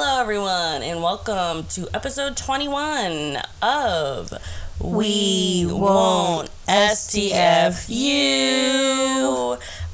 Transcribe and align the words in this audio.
Hello, 0.00 0.20
everyone, 0.20 0.84
and 0.84 1.02
welcome 1.02 1.64
to 1.70 1.88
episode 1.92 2.36
21 2.36 3.38
of 3.60 4.32
We 4.80 5.66
Won't 5.68 6.50
STFU 6.68 7.98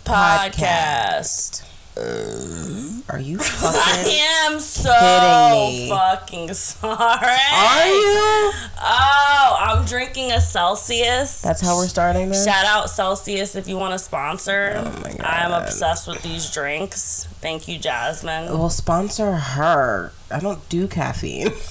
podcast. 0.04 1.62
Uh, 1.96 2.90
are 3.08 3.20
you 3.20 3.38
I 3.40 3.42
fucking? 3.42 4.12
am 4.52 4.58
so 4.61 4.93
kidding 4.93 5.84
me. 5.84 5.88
fucking 5.90 6.54
sorry. 6.54 6.96
Are 6.98 7.86
you? 7.86 8.52
Oh, 8.82 9.56
I'm 9.61 9.84
drinking 9.84 10.32
a 10.32 10.40
Celsius. 10.40 11.40
That's 11.40 11.61
how 11.61 11.76
we're 11.76 11.86
starting 11.86 12.30
this. 12.30 12.44
Shout 12.44 12.64
out 12.64 12.90
Celsius 12.90 13.54
if 13.54 13.68
you 13.68 13.76
want 13.76 13.93
to 13.93 13.98
sponsor. 13.98 14.75
Oh 14.76 15.00
my 15.04 15.11
God. 15.12 15.20
I'm 15.20 15.52
obsessed 15.62 16.08
with 16.08 16.21
these 16.22 16.50
drinks. 16.50 17.29
Thank 17.40 17.68
you, 17.68 17.79
Jasmine. 17.79 18.46
Well, 18.46 18.71
sponsor 18.71 19.32
her. 19.32 20.13
I 20.30 20.40
don't 20.40 20.68
do 20.68 20.88
caffeine. 20.88 21.50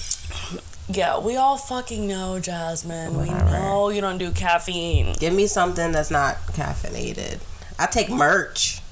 Yeah, 0.86 1.18
we 1.18 1.36
all 1.36 1.56
fucking 1.56 2.06
know, 2.06 2.38
Jasmine. 2.40 3.18
We 3.18 3.30
know 3.30 3.88
you 3.88 4.02
don't 4.02 4.18
do 4.18 4.30
caffeine. 4.32 5.14
Give 5.18 5.32
me 5.32 5.46
something 5.46 5.92
that's 5.92 6.10
not 6.10 6.36
caffeinated. 6.48 7.40
I 7.78 7.86
take 7.86 8.10
merch. 8.10 8.82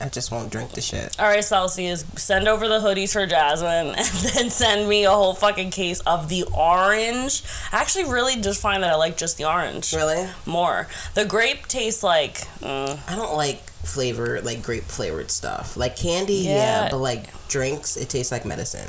I 0.00 0.08
just 0.08 0.30
won't 0.32 0.50
drink 0.50 0.72
the 0.72 0.80
shit. 0.80 1.18
All 1.20 1.26
right, 1.26 1.44
Celsius, 1.44 2.04
send 2.16 2.48
over 2.48 2.66
the 2.68 2.80
hoodies 2.80 3.12
for 3.12 3.26
Jasmine, 3.26 3.94
and 3.96 4.06
then 4.06 4.50
send 4.50 4.88
me 4.88 5.04
a 5.04 5.10
whole 5.10 5.34
fucking 5.34 5.70
case 5.70 6.00
of 6.00 6.28
the 6.28 6.44
orange. 6.52 7.42
I 7.72 7.80
actually 7.80 8.04
really 8.10 8.40
just 8.40 8.60
find 8.60 8.82
that 8.82 8.90
I 8.90 8.96
like 8.96 9.16
just 9.16 9.38
the 9.38 9.44
orange 9.44 9.92
Really? 9.92 10.28
more. 10.46 10.88
The 11.14 11.24
grape 11.24 11.68
tastes 11.68 12.02
like. 12.02 12.38
Mm, 12.60 12.98
I 13.08 13.14
don't 13.14 13.34
like 13.36 13.62
flavor 13.84 14.40
like 14.40 14.62
grape 14.62 14.84
flavored 14.84 15.30
stuff. 15.30 15.76
Like 15.76 15.94
candy, 15.96 16.34
yeah. 16.34 16.84
Yeah. 16.84 16.88
but 16.90 16.98
like 16.98 17.26
drinks, 17.48 17.96
it 17.96 18.08
tastes 18.08 18.32
like 18.32 18.44
medicine. 18.44 18.88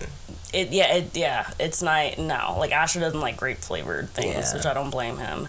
it 0.54 0.70
yeah 0.72 0.94
it 0.96 1.16
yeah 1.18 1.50
it's 1.60 1.82
not 1.84 2.18
no 2.18 2.56
like 2.58 2.72
Asher 2.72 3.02
doesn't 3.02 3.20
like 3.20 3.36
grape 3.38 3.58
flavored 3.60 4.10
things, 4.10 4.34
Yeah. 4.52 4.54
which 4.56 4.66
I 4.66 4.74
don't 4.74 4.90
blame 4.90 5.18
him. 5.18 5.48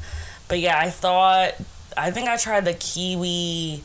But 0.48 0.58
yeah, 0.58 0.78
I 0.78 0.90
thought 0.90 1.54
I 1.96 2.10
think 2.10 2.28
I 2.28 2.36
tried 2.36 2.64
the 2.66 2.74
kiwi 2.74 3.82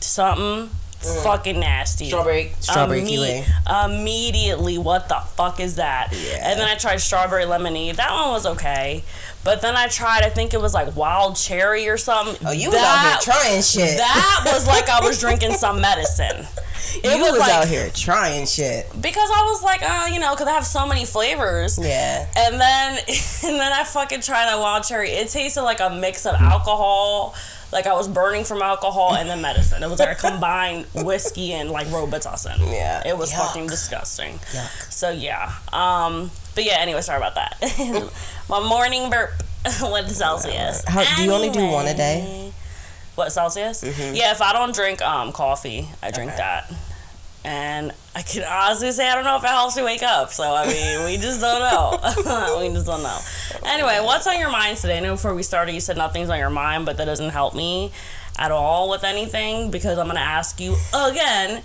something. 0.00 0.70
Fucking 0.98 1.60
nasty. 1.60 2.06
Mm. 2.06 2.08
Strawberry, 2.08 2.52
strawberry 2.58 3.02
Imme- 3.02 3.08
kiwi. 3.08 3.44
Immediately, 3.84 4.78
what 4.78 5.08
the 5.08 5.20
fuck 5.36 5.60
is 5.60 5.76
that? 5.76 6.12
Yeah. 6.12 6.50
And 6.50 6.58
then 6.58 6.68
I 6.68 6.74
tried 6.74 6.96
strawberry 6.96 7.44
lemonade. 7.44 7.96
That 7.96 8.10
one 8.12 8.30
was 8.30 8.46
okay. 8.46 9.04
But 9.44 9.62
then 9.62 9.76
I 9.76 9.86
tried, 9.86 10.24
I 10.24 10.28
think 10.30 10.52
it 10.54 10.60
was 10.60 10.74
like 10.74 10.96
wild 10.96 11.36
cherry 11.36 11.88
or 11.88 11.96
something. 11.96 12.36
Oh, 12.46 12.50
you 12.50 12.70
was 12.70 12.80
out 12.80 13.22
here 13.22 13.34
trying 13.34 13.62
shit. 13.62 13.96
That 13.96 14.42
was 14.44 14.66
like 14.66 14.88
I 14.88 15.00
was 15.06 15.20
drinking 15.24 15.52
some 15.52 15.80
medicine. 15.80 16.46
It 16.96 17.16
you 17.16 17.22
was, 17.22 17.32
was, 17.32 17.40
like 17.40 17.52
out 17.52 17.68
here 17.68 17.90
trying 17.94 18.46
shit. 18.46 18.86
because 19.00 19.30
I 19.30 19.42
was 19.50 19.62
like, 19.62 19.80
oh, 19.84 20.06
you 20.06 20.18
know, 20.18 20.34
because 20.34 20.48
I 20.48 20.52
have 20.52 20.66
so 20.66 20.86
many 20.86 21.04
flavors. 21.04 21.78
Yeah. 21.78 22.26
And 22.36 22.60
then, 22.60 22.98
and 23.44 23.60
then 23.60 23.72
I 23.72 23.84
fucking 23.84 24.20
tried 24.22 24.46
that 24.46 24.58
wild 24.58 24.84
cherry. 24.84 25.10
It 25.10 25.28
tasted 25.28 25.62
like 25.62 25.80
a 25.80 25.90
mix 25.90 26.26
of 26.26 26.34
alcohol, 26.34 27.34
like 27.72 27.86
I 27.86 27.92
was 27.94 28.08
burning 28.08 28.44
from 28.44 28.62
alcohol 28.62 29.14
and 29.14 29.28
then 29.28 29.40
medicine. 29.42 29.82
It 29.82 29.90
was 29.90 29.98
like 29.98 30.16
a 30.16 30.20
combined 30.20 30.86
whiskey 30.94 31.52
and 31.52 31.70
like 31.70 31.86
Robitussin. 31.88 32.58
Yeah. 32.72 33.02
It 33.06 33.16
was 33.16 33.30
Yuck. 33.32 33.46
fucking 33.48 33.66
disgusting. 33.66 34.34
Yuck. 34.38 34.92
So 34.92 35.10
yeah. 35.10 35.52
Um. 35.72 36.30
But 36.54 36.64
yeah. 36.64 36.78
Anyway, 36.80 37.00
sorry 37.02 37.18
about 37.18 37.34
that. 37.36 38.12
My 38.48 38.60
morning 38.66 39.10
burp 39.10 39.30
with 39.82 40.10
Celsius. 40.10 40.84
How- 40.86 41.16
do 41.16 41.22
you 41.24 41.32
only 41.32 41.50
do 41.50 41.66
one 41.66 41.86
a 41.86 41.94
day? 41.94 42.24
Mm-hmm. 42.26 42.50
What 43.16 43.32
Celsius? 43.32 43.82
Yeah. 43.82 44.32
If 44.32 44.40
I 44.40 44.52
don't 44.52 44.74
drink 44.74 45.02
um 45.02 45.32
coffee, 45.32 45.88
I 46.02 46.10
drink 46.10 46.30
Okay. 46.32 46.38
that. 46.38 46.72
And 47.44 47.92
I 48.14 48.22
can 48.22 48.42
honestly 48.42 48.90
say 48.92 49.08
I 49.08 49.14
don't 49.14 49.24
know 49.24 49.36
if 49.36 49.44
it 49.44 49.48
helps 49.48 49.76
me 49.76 49.82
wake 49.82 50.02
up. 50.02 50.30
So 50.30 50.42
I 50.44 50.66
mean, 50.66 51.04
we 51.04 51.16
just 51.16 51.40
don't 51.40 51.60
know. 51.60 52.58
we 52.60 52.68
just 52.74 52.86
don't 52.86 53.02
know. 53.02 53.18
Anyway, 53.64 54.00
what's 54.02 54.26
on 54.26 54.38
your 54.38 54.50
mind 54.50 54.76
today? 54.76 54.98
I 54.98 55.00
know 55.00 55.14
before 55.14 55.34
we 55.34 55.42
started 55.42 55.72
you 55.72 55.80
said 55.80 55.96
nothing's 55.96 56.30
on 56.30 56.38
your 56.38 56.50
mind, 56.50 56.84
but 56.84 56.96
that 56.96 57.04
doesn't 57.04 57.30
help 57.30 57.54
me 57.54 57.92
at 58.38 58.50
all 58.50 58.90
with 58.90 59.04
anything 59.04 59.70
because 59.70 59.98
I'm 59.98 60.06
gonna 60.06 60.20
ask 60.20 60.60
you 60.60 60.76
again. 60.94 61.62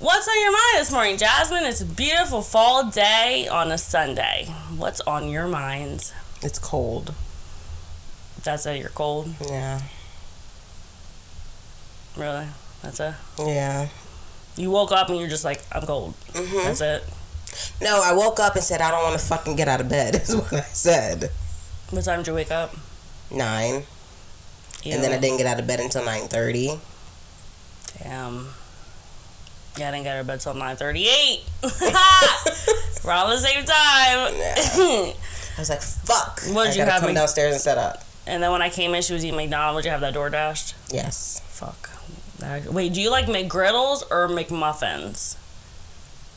What's 0.00 0.28
on 0.28 0.40
your 0.40 0.52
mind 0.52 0.76
this 0.76 0.92
morning, 0.92 1.16
Jasmine? 1.16 1.64
It's 1.64 1.80
a 1.80 1.84
beautiful 1.84 2.40
fall 2.40 2.88
day 2.88 3.48
on 3.50 3.72
a 3.72 3.78
Sunday. 3.78 4.46
What's 4.76 5.00
on 5.00 5.28
your 5.28 5.48
mind? 5.48 6.12
It's 6.40 6.60
cold. 6.60 7.12
That's 8.44 8.64
it. 8.66 8.78
You're 8.78 8.90
cold. 8.90 9.34
Yeah. 9.44 9.80
Really? 12.16 12.46
That's 12.82 13.00
it. 13.00 13.14
Yeah. 13.40 13.88
You 14.58 14.70
woke 14.70 14.92
up 14.92 15.08
and 15.08 15.18
you're 15.18 15.28
just 15.28 15.44
like, 15.44 15.62
I'm 15.72 15.82
cold. 15.86 16.14
Mm-hmm. 16.32 16.56
That's 16.64 16.80
it. 16.80 17.04
No, 17.80 18.02
I 18.04 18.12
woke 18.12 18.40
up 18.40 18.54
and 18.56 18.62
said 18.62 18.80
I 18.80 18.90
don't 18.90 19.02
want 19.02 19.18
to 19.18 19.26
fucking 19.26 19.56
get 19.56 19.68
out 19.68 19.80
of 19.80 19.88
bed. 19.88 20.14
Is 20.16 20.34
what 20.36 20.52
I 20.52 20.60
said. 20.60 21.30
What 21.90 22.04
time 22.04 22.18
did 22.20 22.26
you 22.26 22.34
wake 22.34 22.50
up? 22.50 22.74
Nine, 23.30 23.84
and 24.84 25.02
then 25.02 25.12
I 25.12 25.18
didn't 25.18 25.38
get 25.38 25.46
out 25.46 25.58
of 25.60 25.66
bed 25.66 25.80
until 25.80 26.04
nine 26.04 26.28
thirty. 26.28 26.78
Damn. 28.02 28.48
Yeah, 29.76 29.88
I 29.88 29.90
didn't 29.92 30.04
get 30.04 30.16
out 30.16 30.20
of 30.22 30.26
bed 30.26 30.40
till 30.40 30.54
9.38. 30.54 31.62
We're 33.04 33.12
all 33.12 33.28
the 33.28 33.38
same 33.38 33.64
time. 33.64 33.68
I 35.56 35.60
was 35.60 35.70
like, 35.70 35.82
"Fuck!" 35.82 36.40
What'd 36.52 36.72
I 36.72 36.76
you 36.76 36.82
have 36.84 37.00
come 37.00 37.10
me- 37.10 37.14
downstairs 37.14 37.52
and 37.52 37.60
set 37.60 37.78
up. 37.78 38.02
and 38.26 38.42
then 38.42 38.50
when 38.50 38.60
I 38.62 38.70
came 38.70 38.92
in, 38.94 39.02
she 39.02 39.12
was 39.12 39.24
eating 39.24 39.36
McDonald's. 39.36 39.76
Would 39.76 39.84
you 39.84 39.90
have 39.92 40.00
that 40.00 40.14
door 40.14 40.30
dashed? 40.30 40.74
Yes, 40.90 41.42
Fuck. 41.48 41.87
Wait, 42.40 42.92
do 42.92 43.00
you 43.00 43.10
like 43.10 43.26
McGriddles 43.26 44.02
or 44.10 44.28
McMuffins? 44.28 45.36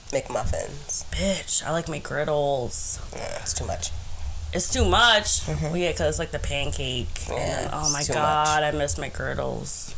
McMuffins. 0.10 1.06
Bitch, 1.12 1.66
I 1.66 1.72
like 1.72 1.86
McGriddles. 1.86 3.00
Yeah, 3.16 3.40
it's 3.42 3.54
too 3.54 3.66
much. 3.66 3.92
It's 4.54 4.72
too 4.72 4.84
much. 4.84 5.48
Well, 5.48 5.78
yeah, 5.78 5.92
because 5.92 6.10
it's 6.10 6.20
like 6.20 6.32
the 6.32 6.40
pancake. 6.40 7.08
Mm-hmm. 7.08 7.34
Yeah, 7.34 7.62
and, 7.62 7.70
oh 7.74 7.92
my 7.94 8.04
god, 8.04 8.64
I 8.64 8.72
miss 8.72 8.96
McGriddles. 8.96 9.96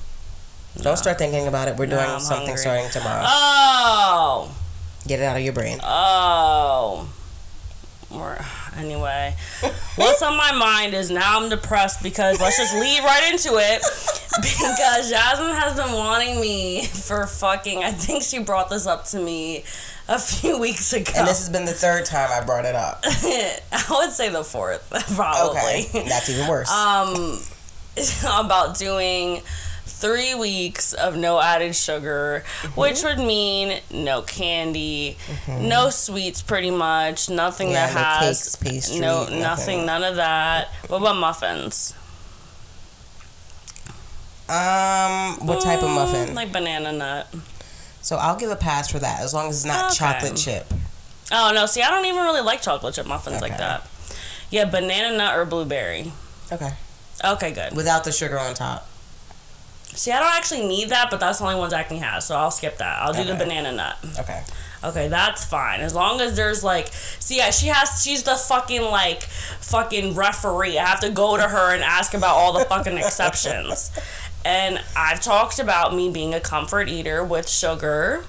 Don't 0.77 0.97
start 0.97 1.17
thinking 1.17 1.47
about 1.47 1.67
it. 1.67 1.77
We're 1.77 1.85
doing 1.85 2.19
something 2.19 2.47
hungry. 2.47 2.57
starting 2.57 2.89
tomorrow. 2.91 3.23
Oh! 3.25 4.55
Get 5.07 5.19
it 5.19 5.23
out 5.23 5.37
of 5.37 5.43
your 5.43 5.53
brain. 5.53 5.79
Oh. 5.83 7.09
Or 8.11 8.37
anyway, 8.77 9.35
what's 9.95 10.21
on 10.21 10.37
my 10.37 10.51
mind 10.51 10.93
is 10.93 11.09
now 11.09 11.39
I'm 11.39 11.49
depressed 11.49 12.03
because 12.03 12.39
let's 12.39 12.57
just 12.57 12.73
lead 12.75 13.03
right 13.03 13.31
into 13.31 13.57
it. 13.57 13.81
Because 14.41 15.09
Jasmine 15.09 15.55
has 15.55 15.75
been 15.75 15.93
wanting 15.93 16.39
me 16.41 16.85
for 16.85 17.27
fucking. 17.27 17.83
I 17.83 17.91
think 17.91 18.23
she 18.23 18.39
brought 18.39 18.69
this 18.69 18.87
up 18.87 19.05
to 19.07 19.19
me 19.19 19.63
a 20.07 20.17
few 20.19 20.59
weeks 20.59 20.91
ago. 20.93 21.11
And 21.15 21.27
this 21.27 21.39
has 21.39 21.49
been 21.49 21.65
the 21.65 21.71
third 21.73 22.05
time 22.05 22.29
I 22.31 22.43
brought 22.45 22.65
it 22.65 22.75
up. 22.75 23.01
I 23.05 23.85
would 23.91 24.11
say 24.11 24.29
the 24.29 24.43
fourth, 24.43 24.89
probably. 25.15 25.59
Okay, 25.87 26.07
that's 26.07 26.29
even 26.29 26.47
worse. 26.47 26.69
Um, 26.71 27.39
about 28.45 28.77
doing 28.77 29.41
three 29.85 30.33
weeks 30.35 30.93
of 30.93 31.15
no 31.15 31.39
added 31.39 31.75
sugar, 31.75 32.43
Mm-hmm. 32.63 32.79
which 32.81 33.03
would 33.03 33.19
mean 33.19 33.79
no 33.91 34.21
candy, 34.23 35.17
no 35.47 35.89
sweets, 35.89 36.41
pretty 36.41 36.71
much 36.71 37.29
nothing 37.29 37.69
Yeah, 37.71 37.87
that 37.87 37.93
no 37.93 38.25
has 38.27 38.43
cakes, 38.43 38.55
pastry, 38.55 38.99
no 38.99 39.21
nothing. 39.25 39.39
nothing, 39.41 39.85
none 39.85 40.03
of 40.03 40.15
that. 40.15 40.69
What 40.87 41.01
about 41.01 41.17
muffins? 41.17 41.93
Um, 44.53 45.47
what 45.47 45.61
type 45.61 45.81
of 45.83 45.89
Mm, 45.89 45.95
muffin? 45.95 46.35
Like 46.35 46.51
banana 46.51 46.91
nut. 46.91 47.27
So 48.01 48.17
I'll 48.17 48.35
give 48.35 48.51
a 48.51 48.55
pass 48.55 48.91
for 48.91 48.99
that 48.99 49.21
as 49.21 49.33
long 49.33 49.49
as 49.49 49.57
it's 49.57 49.65
not 49.65 49.85
Okay. 49.91 49.95
chocolate 49.95 50.35
chip. 50.37 50.65
Oh 51.31 51.51
no, 51.53 51.65
see, 51.65 51.81
I 51.81 51.89
don't 51.89 52.05
even 52.05 52.21
really 52.23 52.41
like 52.41 52.61
chocolate 52.61 52.95
chip 52.95 53.05
muffins 53.07 53.41
like 53.41 53.57
that. 53.57 53.87
Yeah, 54.49 54.65
banana 54.65 55.15
nut 55.17 55.35
or 55.37 55.45
blueberry. 55.45 56.11
Okay. 56.51 56.71
Okay, 57.23 57.51
good. 57.51 57.75
Without 57.75 58.03
the 58.03 58.11
sugar 58.11 58.37
on 58.37 58.53
top. 58.53 58.87
See, 59.95 60.11
I 60.11 60.19
don't 60.19 60.35
actually 60.35 60.67
need 60.67 60.89
that, 60.89 61.09
but 61.11 61.19
that's 61.19 61.37
the 61.39 61.45
only 61.45 61.55
ones 61.55 61.71
Acme 61.71 61.99
has, 61.99 62.25
so 62.25 62.35
I'll 62.35 62.51
skip 62.51 62.77
that. 62.79 62.99
I'll 63.01 63.13
do 63.13 63.23
the 63.23 63.35
banana 63.35 63.71
nut. 63.71 63.95
Okay. 64.19 64.41
Okay, 64.83 65.07
that's 65.07 65.45
fine. 65.45 65.79
As 65.79 65.93
long 65.95 66.19
as 66.19 66.35
there's 66.35 66.63
like, 66.63 66.89
see, 66.91 67.37
yeah, 67.37 67.51
she 67.51 67.67
has, 67.67 68.03
she's 68.03 68.23
the 68.23 68.35
fucking 68.35 68.81
like, 68.81 69.23
fucking 69.23 70.13
referee. 70.15 70.77
I 70.77 70.85
have 70.85 70.99
to 71.01 71.09
go 71.09 71.37
to 71.37 71.43
her 71.43 71.73
and 71.73 71.83
ask 71.83 72.13
about 72.15 72.35
all 72.35 72.51
the 72.53 72.65
fucking 72.65 72.97
exceptions. 73.03 73.91
And 74.45 74.79
I've 74.95 75.21
talked 75.21 75.59
about 75.59 75.95
me 75.95 76.09
being 76.11 76.33
a 76.33 76.39
comfort 76.39 76.89
eater 76.89 77.23
with 77.23 77.47
sugar. 77.49 78.25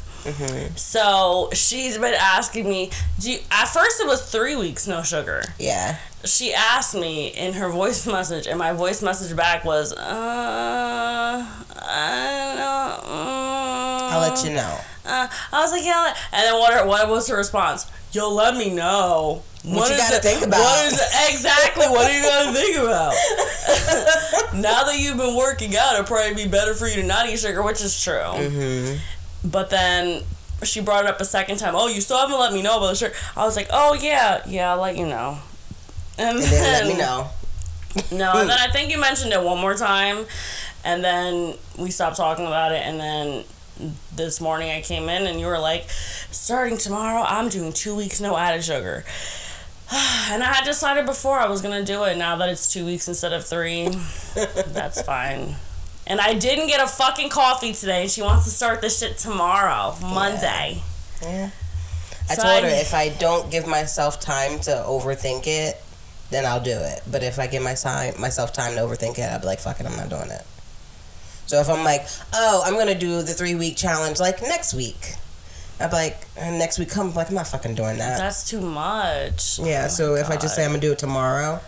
So 0.77 1.51
she's 1.53 1.99
been 1.99 2.15
asking 2.15 2.67
me, 2.69 2.91
do 3.21 3.33
you, 3.33 3.39
at 3.51 3.67
first 3.67 4.01
it 4.01 4.07
was 4.07 4.23
three 4.31 4.57
weeks 4.57 4.87
no 4.87 5.03
sugar. 5.03 5.43
Yeah. 5.59 5.99
She 6.25 6.55
asked 6.55 6.95
me 6.95 7.29
in 7.29 7.53
her 7.55 7.69
voice 7.69 8.07
message, 8.17 8.47
and 8.47 8.59
my 8.59 8.73
voice 8.73 9.03
message 9.03 9.37
back 9.37 9.65
was, 9.67 9.93
uh, 9.93 9.99
I 11.87 12.55
don't, 12.57 13.05
mm, 13.11 14.13
I'll 14.13 14.21
let 14.31 14.43
you 14.45 14.55
know. 14.55 14.79
uh, 15.05 15.29
I 15.53 15.61
was 15.61 15.73
like, 15.73 15.85
yeah. 15.85 16.15
And 16.33 16.43
then 16.47 16.55
what? 16.59 16.73
Her, 16.73 16.87
what 16.87 17.09
was 17.11 17.29
her 17.29 17.37
response? 17.37 17.91
Yo, 18.13 18.33
let 18.33 18.57
me 18.57 18.71
know. 18.75 19.43
What 19.65 19.91
you 19.91 19.97
gotta 19.97 20.21
think 20.21 20.43
about? 20.43 20.61
What 20.61 20.93
is 20.93 21.01
exactly? 21.31 21.87
What 21.87 22.11
are 22.11 22.15
you 22.15 22.23
gonna 22.23 22.53
think 22.53 22.77
about? 22.77 23.15
now 24.55 24.85
that 24.85 24.97
you've 24.99 25.17
been 25.17 25.37
working 25.37 25.75
out, 25.77 25.95
it'd 25.95 26.07
probably 26.07 26.35
be 26.35 26.49
better 26.49 26.75
for 26.75 26.87
you 26.87 26.97
to 26.97 27.03
not 27.03 27.29
eat 27.29 27.39
sugar, 27.39 27.63
which 27.63 27.81
is 27.81 28.03
true. 28.03 28.13
Mm-hmm. 28.13 29.49
But 29.49 29.71
then 29.71 30.23
she 30.63 30.81
brought 30.81 31.05
it 31.05 31.11
up 31.11 31.21
a 31.21 31.25
second 31.25 31.57
time. 31.57 31.75
Oh, 31.75 31.89
you 31.89 32.03
still 32.03 32.19
haven't 32.19 32.39
let 32.39 32.53
me 32.53 32.61
know 32.61 32.77
about 32.77 32.89
the 32.89 32.95
shirt. 32.95 33.15
I 33.37 33.45
was 33.47 33.57
like, 33.57 33.69
oh 33.73 33.95
yeah, 33.95 34.43
yeah, 34.47 34.73
I'll 34.73 34.81
let 34.81 34.99
you 34.99 35.07
know. 35.07 35.39
And, 36.19 36.37
And 36.37 36.45
then 36.45 36.51
then 36.51 36.87
let 36.87 36.95
me 36.95 36.99
know. 37.01 37.29
no, 38.13 38.41
and 38.41 38.51
then 38.51 38.59
I 38.59 38.71
think 38.71 38.91
you 38.91 39.01
mentioned 39.01 39.33
it 39.33 39.43
one 39.43 39.61
more 39.61 39.75
time, 39.75 40.27
and 40.85 41.03
then 41.03 41.55
we 41.79 41.91
stopped 41.91 42.17
talking 42.17 42.47
about 42.47 42.73
it, 42.73 42.83
and 42.85 43.01
then 43.01 43.45
this 44.15 44.41
morning 44.41 44.71
I 44.71 44.83
came 44.83 45.09
in 45.09 45.27
and 45.27 45.41
you 45.41 45.47
were 45.47 45.59
like, 45.59 45.87
starting 45.89 46.77
tomorrow, 46.79 47.23
I'm 47.27 47.49
doing 47.49 47.73
two 47.73 47.95
weeks 47.97 48.21
no 48.21 48.37
added 48.37 48.63
sugar. 48.63 49.05
And 50.31 50.43
I 50.43 50.53
had 50.53 50.65
decided 50.65 51.07
before 51.07 51.39
I 51.39 51.47
was 51.47 51.61
gonna 51.61 51.85
do 51.85 52.05
it. 52.05 52.17
Now 52.17 52.37
that 52.37 52.49
it's 52.49 52.73
two 52.73 52.85
weeks 52.85 53.07
instead 53.07 53.33
of 53.33 53.45
three, 53.45 53.89
that's 54.69 55.03
fine. 55.03 55.55
And 56.07 56.21
I 56.21 56.35
didn't 56.35 56.67
get 56.67 56.83
a 56.83 56.87
fucking 56.89 57.29
coffee 57.29 57.73
today. 57.73 58.03
and 58.03 58.11
She 58.11 58.21
wants 58.23 58.45
to 58.45 58.51
start 58.51 58.81
this 58.81 58.99
shit 58.99 59.17
tomorrow, 59.19 59.95
Monday. 60.03 60.83
Yeah. 61.23 61.51
I 62.29 62.35
So 62.35 62.43
told 62.43 62.63
her 62.65 62.69
if 62.71 62.93
I 62.95 63.11
don't 63.11 63.51
give 63.51 63.67
myself 63.67 64.19
time 64.19 64.59
to 64.61 64.71
overthink 64.71 65.47
it, 65.47 65.81
then 66.31 66.45
I'll 66.47 66.63
do 66.63 66.73
it. 66.77 67.03
But 67.11 67.23
if 67.23 67.39
I 67.39 67.47
give 67.47 67.63
my 67.63 67.75
time, 67.75 68.19
myself 68.21 68.53
time 68.53 68.75
to 68.75 68.81
overthink 68.81 69.19
it, 69.19 69.31
I'll 69.31 69.41
be 69.41 69.47
like, 69.47 69.61
fuck 69.61 69.79
it, 69.79 69.87
I'm 69.87 69.97
not 69.97 70.09
doing 70.09 70.31
it. 70.31 70.43
So 71.47 71.61
if 71.61 71.69
I'm 71.69 71.85
like, 71.85 72.07
oh, 72.33 72.63
I'm 72.65 72.75
gonna 72.75 72.99
do 72.99 73.23
the 73.23 73.35
three 73.35 73.55
week 73.55 73.77
challenge 73.77 74.19
like 74.19 74.41
next 74.43 74.75
week, 74.75 75.15
I'd 75.81 75.91
be 75.91 75.97
like, 75.97 76.19
next 76.37 76.79
week 76.79 76.89
come, 76.91 77.15
like 77.15 77.29
I'm 77.29 77.35
not 77.35 77.49
fucking 77.49 77.75
doing 77.75 77.99
that. 77.99 78.19
That's 78.19 78.49
too 78.49 78.61
much. 78.61 79.59
yeah. 79.59 79.85
Oh 79.87 79.89
so 79.89 80.15
if 80.15 80.31
I 80.31 80.37
just 80.37 80.55
say 80.55 80.65
I'm 80.65 80.71
gonna 80.71 80.81
do 80.81 80.93
it 80.93 80.99
tomorrow, 80.99 81.61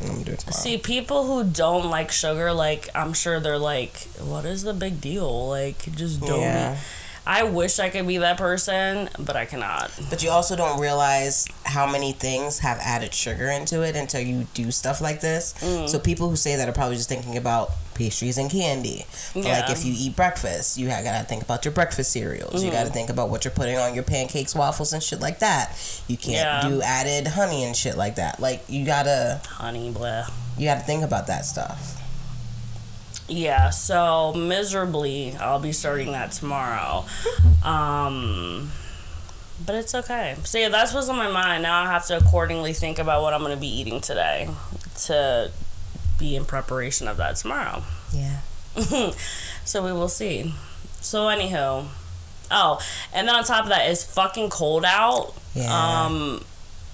I'm 0.00 0.06
gonna 0.08 0.24
do 0.24 0.32
it 0.32 0.40
tomorrow. 0.40 0.56
See, 0.60 0.76
people 0.78 1.24
who 1.26 1.48
don't 1.48 1.88
like 1.88 2.10
sugar, 2.10 2.52
like, 2.52 2.88
I'm 2.94 3.12
sure 3.12 3.38
they're 3.40 3.58
like, 3.58 3.96
what 4.18 4.44
is 4.44 4.62
the 4.64 4.74
big 4.74 5.00
deal? 5.00 5.48
Like, 5.48 5.94
just 5.94 6.20
don't 6.20 6.40
Yeah. 6.40 6.74
eat. 6.74 6.78
I 7.26 7.42
wish 7.44 7.78
I 7.78 7.88
could 7.88 8.06
be 8.06 8.18
that 8.18 8.36
person, 8.36 9.08
but 9.18 9.34
I 9.34 9.46
cannot. 9.46 9.90
But 10.10 10.22
you 10.22 10.28
also 10.28 10.56
don't 10.56 10.78
realize 10.78 11.46
how 11.64 11.86
many 11.90 12.12
things 12.12 12.58
have 12.58 12.78
added 12.80 13.14
sugar 13.14 13.48
into 13.48 13.80
it 13.80 13.96
until 13.96 14.20
you 14.20 14.46
do 14.52 14.70
stuff 14.70 15.00
like 15.00 15.22
this. 15.22 15.54
Mm. 15.60 15.88
So 15.88 15.98
people 15.98 16.28
who 16.28 16.36
say 16.36 16.56
that 16.56 16.68
are 16.68 16.72
probably 16.72 16.96
just 16.96 17.08
thinking 17.08 17.38
about 17.38 17.70
pastries 17.94 18.38
and 18.38 18.50
candy. 18.50 19.04
Yeah. 19.34 19.60
Like 19.60 19.70
if 19.70 19.84
you 19.84 19.94
eat 19.96 20.16
breakfast, 20.16 20.76
you 20.78 20.88
gotta 20.88 21.24
think 21.24 21.42
about 21.42 21.64
your 21.64 21.72
breakfast 21.72 22.12
cereals. 22.12 22.62
You 22.62 22.70
Mm-hmm. 22.70 22.78
gotta 22.78 22.90
think 22.90 23.10
about 23.10 23.30
what 23.30 23.44
you're 23.44 23.52
putting 23.54 23.76
on 23.76 23.94
your 23.94 24.04
pancakes, 24.04 24.54
waffles, 24.54 24.92
and 24.92 25.02
shit 25.02 25.20
like 25.20 25.38
that. 25.40 25.76
You 26.08 26.16
can't 26.16 26.64
Yeah. 26.64 26.68
do 26.68 26.82
added 26.82 27.26
honey 27.28 27.64
and 27.64 27.76
shit 27.76 27.96
like 27.96 28.16
that. 28.16 28.40
Like 28.40 28.64
you 28.68 28.84
gotta 28.84 29.40
Honey, 29.46 29.90
blah. 29.90 30.26
you 30.58 30.66
gotta 30.68 30.80
think 30.82 31.02
about 31.04 31.26
that 31.28 31.44
stuff. 31.44 32.00
Yeah, 33.26 33.70
so 33.70 34.34
miserably, 34.34 35.34
I'll 35.40 35.58
be 35.58 35.72
starting 35.72 36.12
that 36.12 36.32
tomorrow. 36.32 37.06
Um, 37.62 38.70
but 39.64 39.74
it's 39.76 39.94
okay. 39.94 40.36
So, 40.44 40.58
yeah, 40.58 40.68
that's 40.68 40.92
what's 40.92 41.08
on 41.08 41.16
my 41.16 41.30
mind. 41.30 41.62
Now 41.62 41.82
I 41.84 41.86
have 41.86 42.04
to 42.08 42.18
accordingly 42.18 42.74
think 42.74 42.98
about 42.98 43.22
what 43.22 43.32
I'm 43.32 43.40
going 43.40 43.54
to 43.54 43.60
be 43.60 43.66
eating 43.80 44.02
today 44.02 44.50
to 45.06 45.50
be 46.18 46.36
in 46.36 46.44
preparation 46.44 47.08
of 47.08 47.16
that 47.18 47.36
tomorrow. 47.36 47.82
Yeah. 48.12 48.40
so 49.64 49.84
we 49.84 49.92
will 49.92 50.08
see. 50.08 50.54
So 51.00 51.26
anywho, 51.26 51.86
oh, 52.50 52.80
and 53.12 53.28
then 53.28 53.34
on 53.34 53.44
top 53.44 53.64
of 53.64 53.68
that, 53.70 53.88
it's 53.90 54.04
fucking 54.04 54.50
cold 54.50 54.84
out. 54.84 55.34
Yeah. 55.54 56.04
Um, 56.06 56.44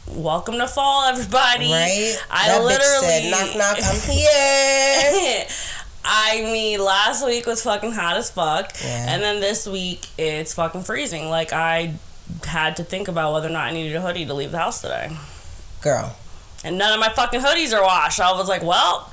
welcome 0.09 0.57
to 0.59 0.67
fall, 0.67 1.05
everybody. 1.05 1.71
Right? 1.71 2.17
I 2.31 2.49
that 2.49 2.63
literally 2.65 3.07
said, 3.07 3.31
knock 3.31 3.57
knock, 3.57 3.79
I'm 3.83 4.01
here. 4.11 5.47
I 6.05 6.41
mean, 6.43 6.81
last 6.81 7.25
week 7.27 7.47
was 7.47 7.63
fucking 7.63 7.93
hot 7.93 8.17
as 8.17 8.31
fuck, 8.31 8.73
Yeah. 8.83 9.07
and 9.11 9.23
then 9.23 9.41
this 9.41 9.67
week 9.67 10.07
it's 10.19 10.55
fucking 10.55 10.83
freezing. 10.83 11.29
Like 11.29 11.53
I 11.53 11.95
had 12.47 12.77
to 12.77 12.85
think 12.85 13.09
about 13.09 13.33
whether 13.35 13.49
or 13.49 13.53
not 13.53 13.67
I 13.67 13.73
needed 13.73 13.95
a 13.97 14.01
hoodie 14.01 14.25
to 14.27 14.35
leave 14.35 14.51
the 14.51 14.59
house 14.59 14.81
today, 14.81 15.11
Girl. 15.83 16.17
And 16.65 16.77
none 16.79 16.93
of 16.93 17.01
my 17.01 17.09
fucking 17.09 17.41
hoodies 17.41 17.77
are 17.77 17.83
washed. 17.83 18.21
I 18.21 18.33
was 18.33 18.49
like, 18.49 18.63
well. 18.63 19.11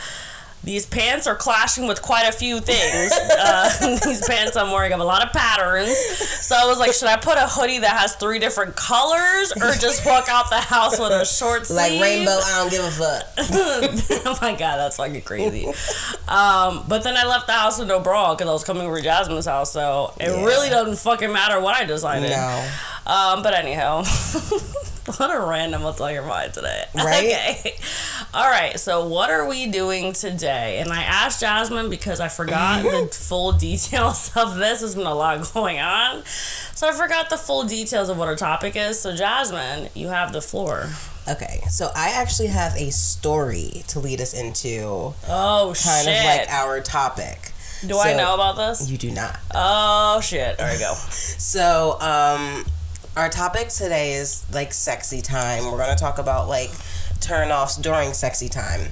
These 0.63 0.85
pants 0.87 1.27
are 1.27 1.35
clashing 1.35 1.87
with 1.87 2.01
quite 2.01 2.27
a 2.27 2.31
few 2.33 2.59
things. 2.59 3.13
Uh, 3.39 3.97
these 4.03 4.27
pants 4.27 4.57
I'm 4.57 4.71
wearing 4.71 4.91
have 4.91 4.99
a 4.99 5.03
lot 5.05 5.23
of 5.25 5.31
patterns. 5.31 5.95
So 5.95 6.55
I 6.57 6.65
was 6.65 6.79
like, 6.79 6.91
should 6.91 7.07
I 7.07 7.15
put 7.15 7.37
a 7.37 7.47
hoodie 7.47 7.77
that 7.77 7.95
has 7.95 8.15
three 8.15 8.39
different 8.39 8.75
colors 8.75 9.53
or 9.53 9.71
just 9.79 10.05
walk 10.05 10.27
out 10.27 10.49
the 10.49 10.59
house 10.59 10.99
with 10.99 11.11
a 11.11 11.23
short 11.23 11.67
sleeve? 11.67 11.77
Like 11.77 12.01
rainbow, 12.01 12.31
I 12.31 12.57
don't 12.59 12.71
give 12.71 12.83
a 12.83 12.91
fuck. 12.91 13.23
oh 14.25 14.37
my 14.41 14.51
god, 14.55 14.77
that's 14.77 14.97
fucking 14.97 15.21
crazy. 15.21 15.67
Um, 16.27 16.83
but 16.89 17.03
then 17.03 17.15
I 17.15 17.25
left 17.25 17.45
the 17.47 17.53
house 17.53 17.77
with 17.79 17.87
no 17.87 17.99
bra 18.01 18.33
because 18.35 18.49
I 18.49 18.53
was 18.53 18.63
coming 18.63 18.83
over 18.85 18.97
to 18.97 19.03
Jasmine's 19.03 19.45
house, 19.45 19.71
so 19.71 20.13
it 20.19 20.27
Yeah. 20.29 20.43
really 20.43 20.69
doesn't 20.69 20.97
fucking 20.97 21.31
matter 21.31 21.59
what 21.61 21.75
I 21.77 21.85
decided. 21.85 22.31
No. 22.31 22.69
Um, 23.07 23.41
but 23.41 23.53
anyhow, 23.53 24.03
what 25.17 25.33
a 25.33 25.39
random 25.39 25.81
what's 25.83 26.01
on 26.01 26.13
your 26.13 26.25
mind 26.25 26.53
today. 26.53 26.83
Right? 26.95 27.25
Okay. 27.25 27.75
All 28.33 28.49
right. 28.49 28.77
So 28.79 29.07
what 29.07 29.29
are 29.29 29.47
we 29.47 29.67
doing 29.67 30.11
today? 30.11 30.79
And 30.79 30.91
I 30.91 31.03
asked 31.03 31.39
Jasmine 31.39 31.89
because 31.89 32.19
I 32.19 32.27
forgot 32.27 32.83
the 32.83 33.07
full 33.13 33.53
details 33.53 34.31
of 34.35 34.55
this. 34.57 34.81
There's 34.81 34.95
been 34.95 35.05
a 35.07 35.13
lot 35.13 35.53
going 35.53 35.79
on, 35.79 36.23
so 36.25 36.89
I 36.89 36.91
forgot 36.91 37.29
the 37.29 37.37
full 37.37 37.63
details 37.63 38.09
of 38.09 38.17
what 38.17 38.27
our 38.27 38.35
topic 38.35 38.75
is. 38.75 38.99
So 38.99 39.15
Jasmine, 39.15 39.89
you 39.93 40.09
have 40.09 40.33
the 40.33 40.41
floor. 40.41 40.89
Okay, 41.29 41.61
so 41.69 41.89
I 41.95 42.09
actually 42.09 42.47
have 42.47 42.75
a 42.75 42.89
story 42.91 43.83
to 43.89 43.99
lead 43.99 44.19
us 44.21 44.33
into 44.33 45.13
Oh 45.27 45.73
kind 45.83 46.05
shit! 46.05 46.19
of 46.19 46.25
like 46.25 46.49
our 46.49 46.81
topic. 46.81 47.51
Do 47.85 47.99
I 47.99 48.13
know 48.15 48.33
about 48.33 48.57
this? 48.57 48.89
You 48.89 48.97
do 48.97 49.11
not. 49.11 49.37
Oh 49.53 50.19
shit! 50.21 50.57
There 50.57 50.73
we 50.73 50.79
go. 50.79 50.93
So, 50.93 51.97
um, 52.01 52.65
our 53.17 53.29
topic 53.29 53.69
today 53.69 54.13
is 54.13 54.45
like 54.53 54.71
sexy 54.71 55.21
time. 55.21 55.65
We're 55.71 55.77
gonna 55.77 55.95
talk 55.95 56.19
about 56.19 56.47
like 56.47 56.69
turn 57.19 57.51
offs 57.51 57.75
during 57.77 58.13
sexy 58.13 58.47
time. 58.47 58.91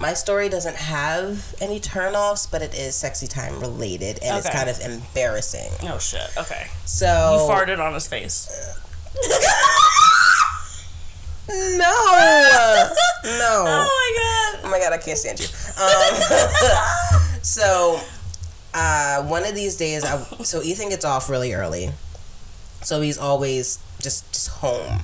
My 0.00 0.14
story 0.14 0.48
doesn't 0.48 0.76
have 0.76 1.54
any 1.60 1.78
turn 1.80 2.14
offs, 2.14 2.46
but 2.46 2.62
it 2.62 2.74
is 2.74 2.94
sexy 2.94 3.26
time 3.26 3.60
related 3.60 4.18
and 4.22 4.36
it's 4.38 4.48
kind 4.50 4.68
of 4.68 4.80
embarrassing. 4.80 5.70
Oh 5.90 5.98
shit. 5.98 6.28
Okay. 6.36 6.66
So 6.84 7.06
You 7.06 7.54
farted 7.54 7.78
on 7.78 7.94
his 7.94 8.06
face. 8.06 8.48
No, 11.48 11.54
no. 11.54 13.00
Oh 13.28 13.64
my 13.64 14.12
god. 14.18 14.60
Oh 14.64 14.70
my 14.70 14.78
god, 14.80 14.92
I 14.92 14.98
can't 14.98 15.16
stand 15.16 15.38
you. 15.40 15.46
Um, 15.80 17.38
so, 17.42 18.00
uh, 18.74 19.22
one 19.24 19.44
of 19.44 19.54
these 19.54 19.76
days, 19.76 20.04
I 20.04 20.18
so 20.42 20.60
Ethan 20.62 20.88
gets 20.88 21.04
off 21.04 21.30
really 21.30 21.52
early, 21.54 21.90
so 22.86 23.00
he's 23.00 23.18
always 23.18 23.78
just 24.00 24.30
just 24.32 24.48
home, 24.48 25.00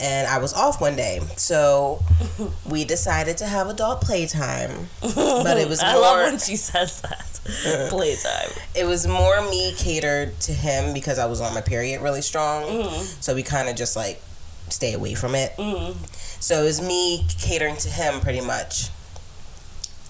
and 0.00 0.26
I 0.28 0.38
was 0.38 0.52
off 0.54 0.80
one 0.80 0.94
day, 0.96 1.20
so 1.36 2.02
we 2.70 2.84
decided 2.84 3.36
to 3.38 3.46
have 3.46 3.68
adult 3.68 4.00
playtime, 4.02 4.88
but 5.00 5.56
it 5.58 5.68
was 5.68 5.80
I 5.82 5.96
love 5.96 6.18
when 6.30 6.38
she 6.38 6.56
says 6.56 7.00
that. 7.02 7.30
Playtime. 7.90 8.48
it 8.74 8.86
was 8.86 9.06
more 9.06 9.42
me 9.50 9.74
catered 9.76 10.40
to 10.40 10.52
him 10.52 10.94
because 10.94 11.18
I 11.18 11.26
was 11.26 11.42
on 11.42 11.52
my 11.52 11.60
period 11.60 12.00
really 12.00 12.22
strong, 12.22 12.62
Mm-hmm. 12.64 13.04
so 13.20 13.34
we 13.34 13.42
kind 13.42 13.68
of 13.68 13.76
just 13.76 13.96
like 13.96 14.22
stay 14.70 14.94
away 14.94 15.12
from 15.14 15.34
it. 15.34 15.52
Mm. 15.58 15.94
So 16.42 16.62
it 16.62 16.64
was 16.64 16.80
me 16.80 17.26
catering 17.38 17.76
to 17.76 17.90
him 17.90 18.20
pretty 18.20 18.40
much. 18.40 18.88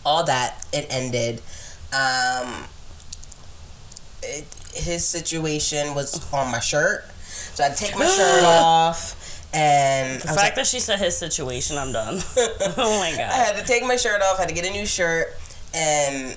All 0.07 0.23
that 0.25 0.64
it 0.73 0.87
ended. 0.90 1.43
Um, 1.93 2.64
it, 4.23 4.45
his 4.75 5.04
situation 5.04 5.95
was 5.97 6.33
on 6.33 6.52
my 6.52 6.61
shirt, 6.61 7.04
so 7.55 7.64
I'd 7.64 7.76
take 7.76 7.97
my 7.97 8.07
shirt 8.07 8.45
off, 8.47 9.49
and 9.55 10.21
The 10.21 10.25
I 10.31 10.35
fact 10.35 10.38
like, 10.38 10.55
that 10.57 10.67
she 10.67 10.81
said 10.81 10.99
his 10.99 11.17
situation, 11.17 11.79
I'm 11.79 11.93
done. 11.93 12.21
oh 12.37 12.99
my 13.00 13.11
god! 13.12 13.21
I 13.31 13.37
had 13.45 13.57
to 13.57 13.64
take 13.64 13.85
my 13.85 13.97
shirt 13.97 14.21
off, 14.23 14.38
had 14.38 14.49
to 14.49 14.55
get 14.55 14.67
a 14.67 14.71
new 14.71 14.87
shirt, 14.87 15.29
and 15.75 16.37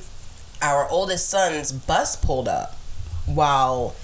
our 0.61 0.89
oldest 0.89 1.29
son's 1.29 1.71
bus 1.71 2.15
pulled 2.15 2.47
up 2.47 2.75
while 3.25 3.95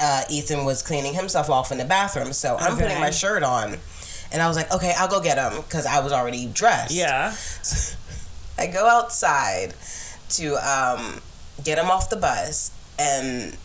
uh, 0.00 0.22
Ethan 0.30 0.64
was 0.64 0.82
cleaning 0.82 1.14
himself 1.14 1.48
off 1.48 1.72
in 1.72 1.78
the 1.78 1.84
bathroom. 1.84 2.32
So 2.32 2.56
I'm 2.58 2.74
Okay. 2.74 2.82
putting 2.82 3.00
my 3.00 3.10
shirt 3.10 3.42
on, 3.42 3.76
and 4.32 4.42
I 4.42 4.48
was 4.48 4.56
like, 4.56 4.72
okay, 4.72 4.92
I'll 4.98 5.08
go 5.08 5.20
get 5.20 5.38
him 5.38 5.62
because 5.62 5.86
I 5.86 6.00
was 6.00 6.12
already 6.12 6.46
dressed. 6.46 6.92
Yeah. 6.92 7.34
I 8.58 8.66
go 8.66 8.86
outside 8.86 9.74
to 10.30 10.54
um, 10.56 11.20
get 11.64 11.78
him 11.78 11.90
off 11.90 12.10
the 12.10 12.16
bus, 12.16 12.70
and 12.98 13.56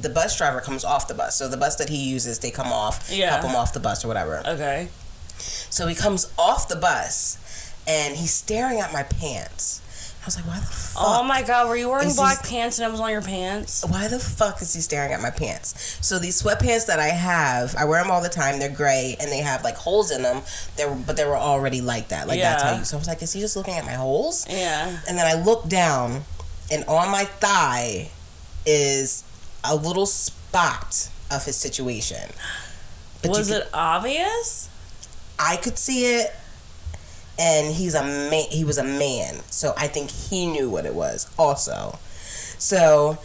the 0.00 0.08
bus 0.08 0.36
driver 0.38 0.60
comes 0.60 0.84
off 0.84 1.08
the 1.08 1.14
bus. 1.14 1.36
So 1.36 1.48
the 1.48 1.56
bus 1.56 1.76
that 1.76 1.88
he 1.88 1.96
uses, 1.96 2.38
they 2.38 2.50
come 2.50 2.72
off, 2.72 3.10
Yeah. 3.10 3.30
help 3.30 3.44
him 3.50 3.56
off 3.56 3.72
the 3.72 3.80
bus 3.80 4.04
or 4.04 4.08
whatever. 4.08 4.42
Okay. 4.46 4.88
So 5.38 5.86
he 5.86 5.94
comes 5.94 6.30
off 6.38 6.68
the 6.68 6.76
bus, 6.76 7.38
and 7.86 8.16
he's 8.16 8.32
staring 8.32 8.78
at 8.80 8.92
my 8.92 9.02
pants. 9.02 9.80
I 10.22 10.24
was 10.26 10.36
like, 10.36 10.46
why 10.46 10.54
the 10.60 10.66
oh 10.66 10.70
fuck? 10.70 11.02
Oh 11.04 11.24
my 11.24 11.42
god, 11.42 11.68
were 11.68 11.74
you 11.74 11.88
wearing 11.88 12.06
Is 12.06 12.14
black 12.16 12.42
these- 12.42 12.50
pants 12.52 12.78
and 12.78 12.86
I 12.86 12.90
was 12.90 13.00
on 13.00 13.10
your 13.10 13.22
pants? 13.22 13.84
why 13.88 14.06
the 14.06 14.20
fuck 14.20 14.62
is 14.62 14.72
he 14.72 14.80
staring 14.80 15.12
at 15.12 15.20
my 15.20 15.30
pants? 15.30 15.98
So 16.00 16.20
these 16.20 16.40
sweatpants 16.40 16.86
that 16.86 17.00
I 17.00 17.08
have, 17.08 17.74
I 17.76 17.86
wear 17.86 18.00
them 18.00 18.12
all 18.12 18.20
the 18.22 18.28
time. 18.28 18.60
They're 18.60 18.68
gray 18.68 19.16
and 19.18 19.32
they 19.32 19.38
have 19.38 19.64
like 19.64 19.74
holes 19.74 20.12
in 20.12 20.22
them. 20.22 20.42
They 20.76 20.86
were, 20.86 20.94
but 20.94 21.16
they 21.16 21.24
were 21.24 21.36
already 21.36 21.80
like 21.80 22.08
that. 22.10 22.28
Like 22.28 22.38
that's 22.38 22.62
how 22.62 22.76
you. 22.78 22.84
So 22.84 22.96
I 22.96 23.00
was 23.00 23.08
like, 23.08 23.20
is 23.20 23.32
he 23.32 23.40
just 23.40 23.56
looking 23.56 23.74
at 23.74 23.84
my 23.84 23.94
holes? 23.94 24.46
Yeah. 24.48 24.96
And 25.08 25.18
then 25.18 25.26
I 25.26 25.42
look 25.42 25.68
down, 25.68 26.22
and 26.70 26.84
on 26.84 27.10
my 27.10 27.24
thigh 27.24 28.10
is 28.64 29.24
a 29.64 29.74
little 29.76 30.06
spot 30.06 31.08
of 31.30 31.44
his 31.44 31.56
situation. 31.56 32.30
But 33.22 33.30
was 33.30 33.50
it 33.50 33.68
obvious? 33.72 34.68
I 35.38 35.56
could 35.56 35.78
see 35.78 36.06
it, 36.16 36.34
and 37.38 37.72
he's 37.74 37.94
a 37.94 38.02
man. 38.02 38.44
He 38.50 38.64
was 38.64 38.78
a 38.78 38.84
man, 38.84 39.40
so 39.50 39.74
I 39.76 39.86
think 39.88 40.10
he 40.10 40.46
knew 40.46 40.68
what 40.68 40.86
it 40.86 40.94
was. 40.94 41.28
Also, 41.38 41.98
so 42.58 43.18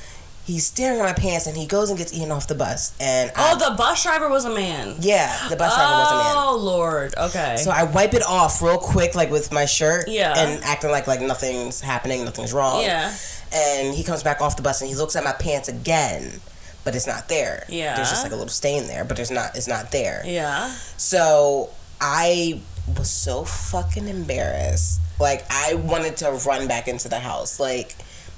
he's 0.46 0.66
staring 0.66 1.00
at 1.00 1.04
my 1.04 1.14
pants, 1.14 1.46
and 1.48 1.58
he 1.58 1.66
goes 1.68 1.90
and 1.90 1.98
gets 1.98 2.14
eaten 2.14 2.32
off 2.32 2.48
the 2.48 2.56
bus. 2.56 2.94
And 3.02 3.32
Oh, 3.36 3.56
I, 3.56 3.70
the 3.70 3.76
bus 3.76 4.02
driver 4.04 4.30
was 4.30 4.46
a 4.46 4.54
man. 4.54 4.96
yeah, 5.00 5.48
the 5.50 5.56
bus 5.58 5.76
driver 5.76 5.92
was 5.94 6.12
a 6.12 6.16
man. 6.16 6.36
Oh 6.38 6.58
Lord. 6.58 7.14
Okay. 7.18 7.58
So 7.58 7.70
I 7.72 7.84
wipe 7.84 8.14
it 8.14 8.24
off 8.24 8.62
real 8.62 8.78
quick, 8.78 9.14
like 9.16 9.30
with 9.30 9.52
my 9.52 9.66
shirt, 9.66 10.08
Yeah. 10.08 10.34
and 10.38 10.64
acting 10.64 10.92
like 10.92 11.08
like 11.08 11.22
nothing's 11.22 11.82
happening, 11.82 12.24
nothing's 12.24 12.54
wrong. 12.54 12.82
yeah. 12.84 13.14
And 13.54 13.94
he 13.96 14.04
comes 14.04 14.24
back 14.24 14.42
off 14.42 14.56
the 14.56 14.62
bus 14.62 14.82
and 14.82 14.90
he 14.90 14.96
looks 14.96 15.16
at 15.16 15.24
my 15.24 15.34
pants 15.34 15.70
again, 15.70 16.42
but 16.84 16.96
it's 16.96 17.08
not 17.08 17.30
there. 17.30 17.66
Yeah. 17.70 17.96
There's 17.96 18.10
just 18.10 18.24
like 18.24 18.32
a 18.32 18.36
little 18.36 18.50
stain 18.50 18.88
there, 18.88 19.06
but 19.06 19.16
there's 19.18 19.32
not. 19.32 19.56
It's 19.56 19.68
not 19.68 19.92
there. 19.92 20.22
Yeah. 20.26 20.70
So 20.98 21.70
I 22.02 22.62
was 22.98 23.10
so 23.10 23.44
fucking 23.44 24.08
embarrassed. 24.08 25.02
Like 25.20 25.46
I 25.50 25.76
wanted 25.76 26.18
to 26.18 26.32
run 26.46 26.68
back 26.68 26.88
into 26.88 27.10
the 27.10 27.20
house. 27.20 27.60
Like 27.60 27.96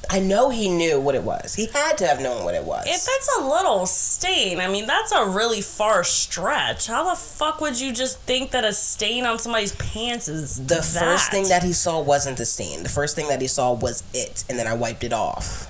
I 0.10 0.20
know 0.20 0.50
he 0.50 0.70
knew 0.70 1.00
what 1.00 1.14
it 1.14 1.24
was. 1.24 1.56
He 1.56 1.68
had 1.68 1.98
to 2.00 2.08
have 2.08 2.20
known 2.22 2.44
what 2.44 2.56
it 2.56 2.64
was. 2.64 2.86
If 2.88 3.06
it's 3.08 3.38
a 3.40 3.48
little 3.48 3.86
stain, 3.86 4.60
I 4.60 4.68
mean, 4.68 4.88
that's 4.88 5.12
a 5.12 5.26
really 5.26 5.62
far 5.62 6.04
stretch. 6.04 6.88
How 6.88 7.10
the 7.10 7.16
fuck 7.16 7.62
would 7.62 7.80
you 7.80 7.92
just 7.94 8.20
think 8.20 8.52
that 8.52 8.64
a 8.64 8.74
stain 8.74 9.26
on 9.26 9.38
somebody's 9.38 9.76
pants 9.76 10.28
is 10.28 10.58
the 10.58 10.76
that? 10.76 10.84
first 10.84 11.32
thing 11.32 11.50
that 11.50 11.64
he 11.64 11.74
saw 11.74 12.02
wasn't 12.02 12.38
the 12.38 12.46
stain. 12.46 12.84
The 12.84 12.90
first 12.90 13.16
thing 13.16 13.28
that 13.28 13.42
he 13.42 13.48
saw 13.48 13.74
was 13.74 14.04
it, 14.14 14.46
and 14.50 14.58
then 14.58 14.68
I 14.68 14.74
wiped 14.74 15.04
it 15.04 15.14
off 15.14 15.68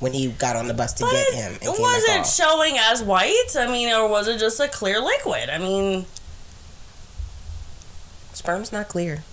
when 0.00 0.12
he 0.12 0.28
got 0.28 0.56
on 0.56 0.66
the 0.66 0.74
bus 0.74 0.92
to 0.94 1.04
But 1.04 1.12
get 1.12 1.34
him. 1.34 1.52
And 1.54 1.60
came 1.74 1.80
was 1.80 2.06
back 2.06 2.20
it 2.20 2.26
showing 2.26 2.76
as 2.78 3.02
white? 3.02 3.56
I 3.56 3.70
mean, 3.70 3.92
or 3.92 4.08
was 4.08 4.28
it 4.28 4.38
just 4.38 4.58
a 4.60 4.68
clear 4.68 5.00
liquid? 5.00 5.50
I 5.50 5.58
mean, 5.58 6.06
Sperm's 8.32 8.72
not 8.72 8.88
clear. 8.88 9.24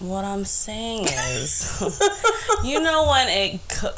What 0.00 0.24
I'm 0.24 0.44
saying 0.44 1.04
is, 1.04 1.80
you 2.64 2.80
know 2.80 3.08
when 3.08 3.28
it. 3.28 3.60
Co- 3.68 3.92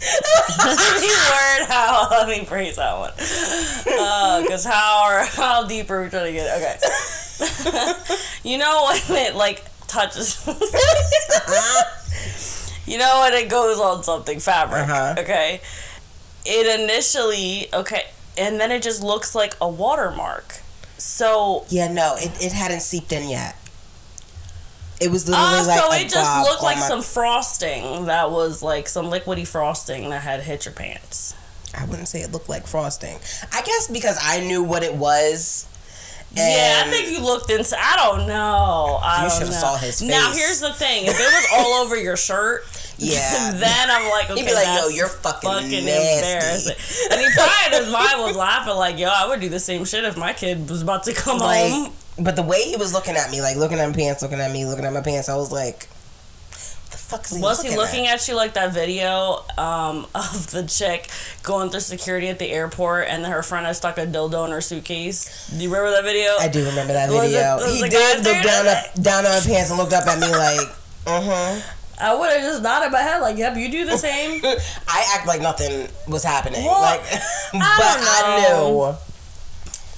let 0.64 1.00
me 1.00 1.08
word 1.08 1.66
how. 1.68 2.08
Let 2.10 2.28
me 2.28 2.44
phrase 2.46 2.76
that 2.76 2.98
one. 2.98 3.12
Because 4.42 4.64
how 4.64 5.26
how 5.28 5.66
deep 5.66 5.90
are 5.90 6.02
we 6.02 6.08
trying 6.08 6.26
to 6.26 6.32
get? 6.32 6.46
It? 6.48 6.56
Okay. 6.58 7.92
you 8.42 8.56
know 8.56 8.86
when 9.08 9.26
it 9.26 9.34
like 9.34 9.62
touches. 9.86 10.42
you 12.86 12.96
know 12.98 13.20
when 13.20 13.34
it 13.34 13.50
goes 13.50 13.78
on 13.78 14.02
something 14.02 14.40
fabric. 14.40 14.88
Uh-huh. 14.88 15.16
Okay. 15.18 15.60
It 16.46 16.80
initially 16.80 17.68
okay, 17.74 18.06
and 18.38 18.58
then 18.58 18.70
it 18.72 18.82
just 18.82 19.02
looks 19.02 19.34
like 19.34 19.54
a 19.60 19.68
watermark. 19.68 20.60
So 20.96 21.66
Yeah, 21.68 21.88
no, 21.92 22.14
it, 22.16 22.42
it 22.42 22.52
hadn't 22.52 22.80
seeped 22.80 23.12
in 23.12 23.28
yet. 23.28 23.54
It 25.00 25.10
was 25.10 25.28
literally 25.28 25.48
Oh, 25.60 25.64
like 25.66 25.78
so 25.78 25.92
it 25.94 26.08
just 26.10 26.48
looked 26.48 26.62
like 26.62 26.76
my- 26.78 26.82
some 26.88 27.02
frosting 27.02 28.06
that 28.06 28.30
was 28.30 28.62
like 28.62 28.86
some 28.88 29.06
liquidy 29.06 29.46
frosting 29.46 30.10
that 30.10 30.20
had 30.22 30.40
hit 30.42 30.64
your 30.66 30.74
pants. 30.74 31.34
I 31.76 31.84
wouldn't 31.86 32.08
say 32.08 32.20
it 32.20 32.32
looked 32.32 32.48
like 32.48 32.66
frosting. 32.66 33.16
I 33.52 33.62
guess 33.62 33.88
because 33.88 34.18
I 34.20 34.40
knew 34.40 34.62
what 34.62 34.82
it 34.82 34.94
was. 34.94 35.66
yeah, 36.32 36.82
I 36.84 36.90
think 36.90 37.10
you 37.16 37.24
looked 37.24 37.50
into. 37.50 37.76
I 37.78 37.96
don't 37.96 38.26
know. 38.28 38.98
I 39.02 39.24
You 39.24 39.30
should've 39.30 39.54
saw 39.54 39.76
his 39.76 40.00
face. 40.00 40.08
Now 40.08 40.32
here's 40.32 40.60
the 40.60 40.72
thing: 40.72 41.06
if 41.06 41.14
it 41.14 41.18
was 41.18 41.46
all 41.54 41.82
over 41.82 41.96
your 41.96 42.16
shirt, 42.16 42.64
Yeah. 42.98 43.52
then 43.54 43.90
I'm 43.90 44.10
like, 44.10 44.30
okay, 44.30 44.40
He'd 44.40 44.46
be 44.48 44.54
like, 44.54 44.66
yo, 44.80 44.88
you're 44.88 45.08
fucking 45.08 45.48
fucking 45.48 45.84
nasty. 45.86 46.28
embarrassing. 46.28 47.08
And 47.12 47.20
he 47.20 47.26
probably 47.34 47.78
his 47.78 47.90
mind 47.92 48.20
was 48.22 48.36
laughing 48.36 48.74
like, 48.74 48.98
yo, 48.98 49.08
I 49.08 49.26
would 49.28 49.40
do 49.40 49.48
the 49.48 49.58
same 49.60 49.84
shit 49.86 50.04
if 50.04 50.16
my 50.18 50.32
kid 50.34 50.68
was 50.68 50.82
about 50.82 51.04
to 51.04 51.14
come 51.14 51.38
like, 51.38 51.70
home. 51.72 51.92
But 52.20 52.36
the 52.36 52.42
way 52.42 52.62
he 52.62 52.76
was 52.76 52.92
looking 52.92 53.16
at 53.16 53.30
me, 53.30 53.40
like 53.40 53.56
looking 53.56 53.78
at 53.78 53.88
my 53.88 53.94
pants, 53.94 54.22
looking 54.22 54.40
at 54.40 54.50
me, 54.52 54.66
looking 54.66 54.84
at 54.84 54.92
my 54.92 55.00
pants, 55.00 55.28
I 55.28 55.36
was 55.36 55.50
like, 55.52 55.88
the 56.90 56.96
fuck 56.96 57.24
is 57.24 57.36
he 57.36 57.40
Was 57.40 57.58
looking 57.58 57.72
he 57.72 57.76
looking 57.78 58.06
at? 58.06 58.14
at 58.20 58.28
you 58.28 58.34
like 58.34 58.54
that 58.54 58.72
video 58.74 59.44
um, 59.56 60.06
of 60.14 60.50
the 60.50 60.64
chick 60.66 61.08
going 61.42 61.70
through 61.70 61.80
security 61.80 62.28
at 62.28 62.38
the 62.38 62.50
airport 62.50 63.08
and 63.08 63.24
her 63.24 63.42
friend 63.42 63.64
had 63.66 63.76
stuck 63.76 63.96
a 63.98 64.06
dildo 64.06 64.44
in 64.46 64.50
her 64.50 64.60
suitcase? 64.60 65.48
Do 65.50 65.62
you 65.62 65.68
remember 65.68 65.90
that 65.92 66.04
video? 66.04 66.36
I 66.38 66.48
do 66.48 66.64
remember 66.66 66.92
that 66.92 67.10
Was 67.10 67.30
video. 67.30 67.58
he 67.66 67.88
did 67.88 68.24
look 68.24 68.42
down 68.44 68.66
up, 68.66 68.94
down 68.94 69.26
on 69.26 69.32
my 69.32 69.40
pants 69.40 69.70
and 69.70 69.78
looked 69.78 69.92
up 69.92 70.06
at 70.06 70.18
me 70.18 70.28
like, 70.30 70.68
uh 71.06 71.20
huh. 71.60 71.60
I 72.02 72.14
would 72.14 72.30
have 72.30 72.40
just 72.40 72.62
nodded 72.62 72.92
my 72.92 73.00
head 73.00 73.18
like, 73.18 73.36
yep, 73.36 73.56
you 73.56 73.70
do 73.70 73.84
the 73.84 73.98
same. 73.98 74.40
I 74.88 75.14
act 75.14 75.26
like 75.26 75.42
nothing 75.42 75.86
was 76.08 76.24
happening. 76.24 76.64
Well, 76.64 76.80
like, 76.80 77.02
but 77.02 77.20
I, 77.52 78.40
knew. 78.40 78.96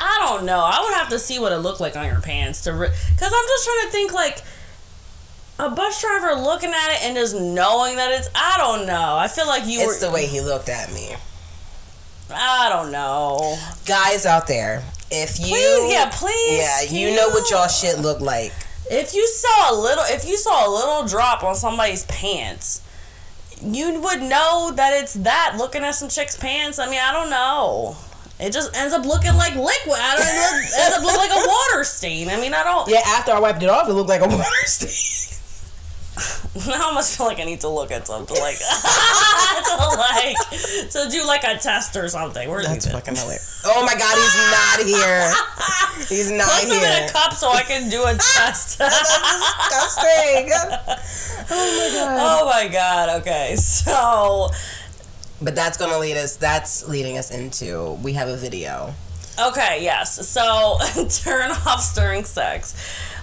I 0.04 0.18
don't 0.28 0.44
know. 0.44 0.58
I 0.58 0.82
would 0.84 0.94
have 0.94 1.08
to 1.10 1.18
see 1.18 1.38
what 1.38 1.52
it 1.52 1.58
looked 1.58 1.80
like 1.80 1.96
on 1.96 2.06
your 2.06 2.20
pants 2.20 2.62
to, 2.64 2.72
because 2.72 2.92
I'm 3.32 3.46
just 3.48 3.64
trying 3.64 3.86
to 3.86 3.90
think 3.92 4.12
like 4.12 4.42
a 5.58 5.70
bus 5.70 6.00
driver 6.00 6.34
looking 6.40 6.70
at 6.70 6.94
it 6.94 7.04
and 7.04 7.16
just 7.16 7.34
knowing 7.36 7.96
that 7.96 8.10
it's. 8.10 8.28
I 8.34 8.56
don't 8.58 8.86
know. 8.86 9.16
I 9.16 9.28
feel 9.28 9.46
like 9.46 9.64
you 9.66 9.80
It's 9.80 10.02
were. 10.02 10.08
the 10.08 10.12
way 10.12 10.26
he 10.26 10.40
looked 10.40 10.68
at 10.68 10.92
me. 10.92 11.14
I 12.34 12.68
don't 12.68 12.90
know. 12.90 13.56
Guys 13.86 14.26
out 14.26 14.46
there, 14.48 14.82
if 15.10 15.38
you 15.38 15.46
Please, 15.46 15.92
yeah, 15.92 16.10
please. 16.12 16.58
yeah, 16.58 16.80
can 16.86 16.96
you 16.96 17.14
know 17.14 17.28
what 17.28 17.48
y'all 17.50 17.68
shit 17.68 17.98
look 17.98 18.20
like. 18.20 18.52
If 18.90 19.14
you 19.14 19.26
saw 19.28 19.72
a 19.72 19.76
little, 19.80 20.04
if 20.08 20.26
you 20.26 20.36
saw 20.36 20.66
a 20.66 20.70
little 20.70 21.06
drop 21.06 21.44
on 21.44 21.54
somebody's 21.54 22.04
pants, 22.06 22.82
you 23.62 24.00
would 24.00 24.20
know 24.22 24.72
that 24.74 25.00
it's 25.00 25.14
that. 25.14 25.54
Looking 25.56 25.82
at 25.84 25.94
some 25.94 26.08
chick's 26.08 26.36
pants, 26.36 26.78
I 26.78 26.86
mean, 26.90 26.98
I 27.00 27.12
don't 27.12 27.30
know. 27.30 27.96
It 28.42 28.52
just 28.52 28.76
ends 28.76 28.92
up 28.92 29.06
looking 29.06 29.34
like 29.34 29.54
liquid. 29.54 29.98
I 30.00 30.16
don't 30.16 30.26
know. 30.26 30.58
It 30.58 30.72
ends 30.80 30.96
up 30.96 31.02
looking 31.04 31.20
like 31.20 31.30
a 31.30 31.46
water 31.46 31.84
stain. 31.84 32.28
I 32.28 32.40
mean, 32.40 32.52
I 32.52 32.64
don't. 32.64 32.88
Yeah, 32.88 33.00
after 33.06 33.32
I 33.32 33.38
wiped 33.38 33.62
it 33.62 33.70
off, 33.70 33.88
it 33.88 33.92
looked 33.92 34.08
like 34.08 34.20
a 34.20 34.28
water 34.28 34.42
stain. 34.66 35.22
Now 36.54 36.74
I 36.74 36.84
almost 36.84 37.16
feel 37.16 37.26
like 37.26 37.40
I 37.40 37.44
need 37.44 37.60
to 37.60 37.68
look 37.68 37.90
at 37.90 38.06
something 38.06 38.36
like 38.38 38.58
to 38.58 38.64
like 39.96 40.36
to 40.90 41.08
do 41.10 41.24
like 41.26 41.44
a 41.44 41.56
test 41.56 41.96
or 41.96 42.08
something. 42.08 42.48
Where's 42.50 42.66
That's 42.66 42.90
fucking 42.90 43.16
hilarious. 43.16 43.62
Oh 43.64 43.82
my 43.86 43.94
god, 43.94 44.14
he's 44.14 44.36
not 44.52 44.86
here. 44.86 45.32
He's 46.08 46.30
not 46.30 46.48
Put 46.48 46.68
some 46.68 46.82
in 46.82 47.04
a 47.04 47.10
cup 47.10 47.32
so 47.32 47.50
I 47.50 47.62
can 47.62 47.88
do 47.88 48.02
a 48.02 48.12
test. 48.12 48.78
That's 48.78 49.18
Disgusting. 49.70 50.50
Oh 51.50 51.78
my 51.78 51.90
god. 51.94 52.18
Oh 52.20 52.46
my 52.46 52.68
god. 52.68 53.20
Okay, 53.20 53.56
so 53.56 54.50
But 55.42 55.54
that's 55.54 55.76
gonna 55.76 55.98
lead 55.98 56.16
us. 56.16 56.36
That's 56.36 56.88
leading 56.88 57.18
us 57.18 57.30
into. 57.30 57.92
We 58.02 58.12
have 58.14 58.28
a 58.28 58.36
video. 58.36 58.94
Okay, 59.40 59.82
yes. 59.82 60.26
So 60.28 60.78
turn 61.22 61.50
off 61.50 61.94
during 61.94 62.24
sex. 62.24 62.74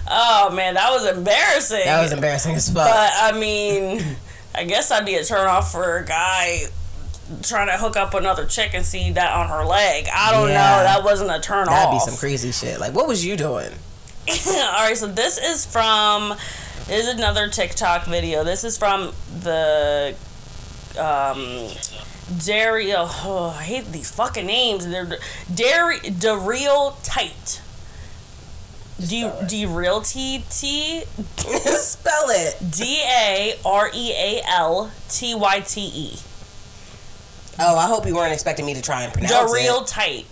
Oh 0.08 0.50
man, 0.50 0.74
that 0.74 0.90
was 0.90 1.06
embarrassing. 1.06 1.82
That 1.84 2.02
was 2.02 2.12
embarrassing 2.12 2.54
as 2.56 2.66
fuck. 2.68 2.86
But 2.88 3.10
I 3.14 3.32
mean, 3.38 4.02
I 4.54 4.64
guess 4.64 4.88
that'd 4.88 5.06
be 5.06 5.14
a 5.14 5.24
turn 5.24 5.46
off 5.46 5.70
for 5.72 5.98
a 5.98 6.04
guy 6.04 6.62
trying 7.44 7.68
to 7.68 7.74
hook 7.76 7.96
up 7.96 8.12
another 8.14 8.44
chick 8.44 8.74
and 8.74 8.84
see 8.84 9.12
that 9.12 9.32
on 9.32 9.48
her 9.48 9.64
leg. 9.64 10.08
I 10.12 10.32
don't 10.32 10.48
Yeah. 10.48 10.54
know. 10.54 10.82
That 10.82 11.04
wasn't 11.04 11.30
a 11.30 11.38
turn 11.38 11.68
off. 11.68 11.74
That'd 11.74 11.92
be 11.92 12.00
some 12.00 12.16
crazy 12.16 12.50
shit. 12.50 12.80
Like, 12.80 12.92
what 12.92 13.06
was 13.06 13.24
you 13.24 13.36
doing? 13.36 13.70
All 14.48 14.54
right, 14.84 14.96
so 14.96 15.06
this 15.06 15.38
is 15.38 15.64
from 15.64 16.34
this 16.88 17.06
is 17.06 17.14
another 17.14 17.48
TikTok 17.48 18.04
video. 18.06 18.42
This 18.42 18.64
is 18.64 18.76
from 18.76 19.12
the 19.42 20.16
um 20.98 21.68
Dairy. 22.44 22.92
Oh, 22.94 23.54
I 23.58 23.62
hate 23.62 23.86
these 23.92 24.10
fucking 24.10 24.46
names. 24.46 24.86
They're 24.86 25.06
the 25.06 26.42
real 26.42 26.96
tight. 27.02 27.60
Do 29.00 29.16
you 29.16 29.68
real 29.68 30.02
T 30.02 30.44
T 30.50 31.04
Spell 31.36 32.28
it. 32.28 32.56
D 32.70 33.02
A 33.02 33.54
R 33.64 33.90
E 33.94 34.12
A 34.12 34.42
L 34.46 34.90
T 35.08 35.34
Y 35.34 35.60
T 35.60 35.80
E. 35.80 36.18
Oh, 37.58 37.76
I 37.76 37.86
hope 37.86 38.06
you 38.06 38.14
weren't 38.14 38.32
expecting 38.32 38.64
me 38.66 38.74
to 38.74 38.82
try 38.82 39.02
and 39.02 39.12
pronounce 39.12 39.52
real 39.52 39.80
it. 39.82 39.86
tight. 39.86 40.26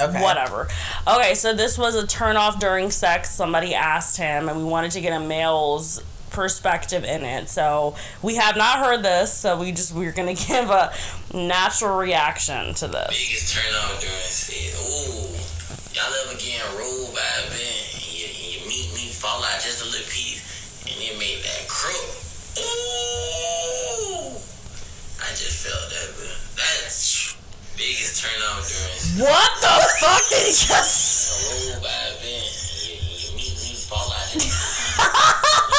Okay. 0.00 0.22
Whatever. 0.22 0.68
Okay, 1.08 1.34
so 1.34 1.52
this 1.52 1.76
was 1.76 1.96
a 1.96 2.06
turn 2.06 2.36
off 2.36 2.60
during 2.60 2.90
sex. 2.90 3.30
Somebody 3.30 3.74
asked 3.74 4.16
him, 4.16 4.48
and 4.48 4.58
we 4.58 4.64
wanted 4.64 4.92
to 4.92 5.00
get 5.00 5.12
a 5.12 5.18
male's 5.18 6.00
perspective 6.38 7.02
in 7.02 7.24
it. 7.24 7.48
So 7.48 7.96
we 8.22 8.36
have 8.36 8.56
not 8.56 8.78
heard 8.78 9.02
this, 9.02 9.34
so 9.34 9.58
we 9.58 9.72
just 9.72 9.92
we're 9.92 10.12
gonna 10.12 10.34
give 10.48 10.70
a 10.70 10.94
natural 11.34 11.98
reaction 11.98 12.74
to 12.74 12.86
this. 12.86 13.10
biggest 13.10 13.52
turn 13.52 13.74
on 13.74 13.98
during 13.98 14.30
sex. 14.30 14.78
Ooh, 14.78 15.34
y'all 15.98 16.14
ever 16.22 16.38
getting 16.38 16.62
rolled 16.78 17.10
by 17.10 17.26
a 17.42 17.50
and 17.50 18.14
you, 18.14 18.30
and 18.30 18.54
your 18.54 18.62
meat 18.70 18.86
meat 18.94 19.10
fall 19.10 19.42
out 19.42 19.58
just 19.58 19.82
a 19.82 19.86
little 19.90 20.06
piece 20.06 20.46
and 20.86 20.94
it 20.94 21.18
made 21.18 21.42
that 21.42 21.66
crook. 21.66 22.06
Ooh, 22.62 24.38
I 25.18 25.34
just 25.34 25.66
felt 25.66 25.90
that. 25.90 26.06
Bit. 26.22 26.38
That's 26.54 27.34
biggest 27.74 28.22
turn 28.22 28.38
on 28.54 28.62
during. 28.62 29.26
What 29.26 29.50
the 29.58 29.74
fuck 29.98 30.22
did 30.30 30.46
he 30.46 30.54
just? 30.54 31.74
Rolled 31.74 31.82
by 31.82 31.90
a 31.90 32.14
band 32.22 32.46
and 32.46 32.78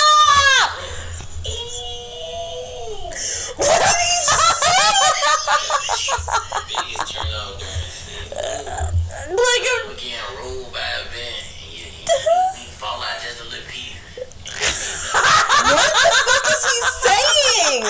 What 15.70 15.92
the 15.94 16.12
fuck 16.25 16.46
is 16.50 16.63
he 16.66 16.78
saying? 17.04 17.84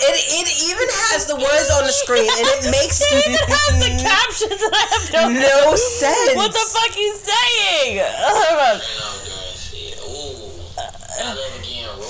It, 0.00 0.16
it 0.32 0.48
even 0.64 0.88
has 1.12 1.26
the 1.26 1.36
words 1.36 1.70
on 1.76 1.84
the 1.84 1.92
screen 1.92 2.24
and 2.24 2.46
it 2.48 2.70
makes 2.70 3.00
it 3.04 3.36
has 3.36 3.78
the 3.78 3.90
captions 4.00 4.62
and 4.62 4.74
I 4.74 4.84
have 4.90 5.32
no, 5.32 5.76
sense. 5.76 6.36
What 6.36 6.52
the 6.52 6.64
fuck 6.72 6.96
is 6.96 6.96
he 6.96 7.12
saying? 7.30 8.00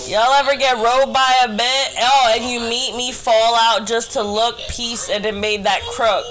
Y'all 0.09 0.33
ever 0.35 0.57
get 0.57 0.77
rode 0.77 1.13
by 1.13 1.33
a 1.45 1.49
bit? 1.49 1.89
Oh, 2.01 2.33
and 2.35 2.45
you 2.45 2.61
meet 2.61 2.95
me, 2.97 3.13
fall 3.13 3.55
out 3.57 3.87
just 3.87 4.13
to 4.13 4.23
look, 4.23 4.59
peace, 4.69 5.09
and 5.09 5.25
it 5.25 5.35
made 5.35 5.65
that 5.65 5.81
crook. 5.83 6.27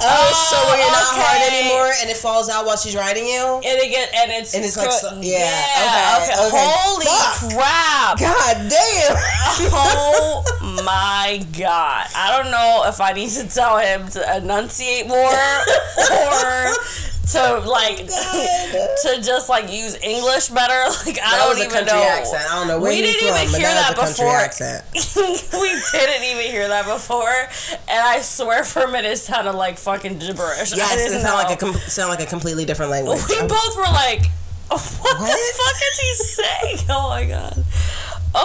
Oh, 0.00 0.30
so 0.50 0.54
oh, 0.56 0.70
when 0.70 0.78
you're 0.78 0.92
not 0.92 1.10
hard 1.10 1.42
anymore, 1.50 1.90
and 2.00 2.10
it 2.10 2.16
falls 2.16 2.48
out 2.48 2.66
while 2.66 2.76
she's 2.76 2.94
riding 2.94 3.26
you. 3.26 3.56
And 3.56 3.64
it 3.80 3.90
get 3.90 4.14
and 4.14 4.30
it's 4.30 4.54
And 4.54 4.64
it's 4.64 4.76
like 4.76 4.88
crook- 4.90 5.00
so- 5.00 5.18
yeah, 5.20 6.20
okay, 6.22 6.38
okay. 6.46 6.62
Holy 6.70 7.06
Fuck. 7.06 7.50
crap! 7.50 8.18
God 8.20 8.70
damn. 8.70 9.16
Oh 9.72 10.44
my 10.84 11.44
god. 11.58 12.06
I 12.14 12.36
don't 12.40 12.52
know 12.52 12.84
if 12.86 13.00
I 13.00 13.12
need 13.12 13.30
to 13.30 13.48
tell 13.48 13.78
him 13.78 14.08
to 14.10 14.36
enunciate 14.36 15.08
more 15.08 15.16
or 15.32 16.74
to 17.32 17.60
like 17.68 17.96
to 19.02 19.20
just 19.22 19.48
like 19.48 19.70
use 19.72 19.96
English 20.02 20.48
better. 20.48 20.74
Like 21.06 21.18
I 21.22 21.30
That 21.30 21.36
don't 21.38 21.48
was 21.50 21.58
a 21.60 21.64
even 21.64 21.72
country 21.76 21.98
know. 21.98 22.04
accent. 22.04 22.44
I 22.50 22.54
don't 22.58 22.68
know 22.68 22.80
where 22.80 22.90
we 22.90 22.96
you 22.96 23.02
didn't 23.02 23.28
from, 23.28 23.36
even 23.38 23.52
but 23.52 23.60
hear 23.60 23.68
that 23.68 23.94
that 23.96 24.02
was 24.02 24.18
a 24.18 24.22
country 24.22 24.24
before. 24.24 24.40
accent. 24.40 24.84
we 25.62 25.98
didn't 25.98 26.24
even 26.24 26.50
hear 26.50 26.68
that 26.68 26.86
before, 26.86 27.30
and 27.88 28.00
I 28.02 28.20
swear 28.20 28.64
for 28.64 28.82
a 28.82 28.90
minute 28.90 29.12
it 29.12 29.16
sounded 29.18 29.52
like 29.52 29.78
fucking 29.78 30.18
gibberish. 30.18 30.72
I 30.72 30.76
Yes, 30.76 30.96
didn't 30.96 31.18
it 31.18 31.22
sounded 31.22 31.44
like 31.48 31.56
a 31.56 31.60
com- 31.60 31.74
sound 31.88 32.10
like 32.10 32.20
a 32.20 32.26
completely 32.26 32.64
different 32.64 32.90
language. 32.90 33.20
We 33.28 33.40
both 33.46 33.76
were 33.76 33.82
like, 33.84 34.26
what, 34.68 34.80
the 34.80 34.86
fuck 35.58 35.78
is 35.92 35.98
he 36.00 36.14
saying? 36.42 36.78
Oh 36.90 37.08
my 37.08 37.24
god. 37.24 37.64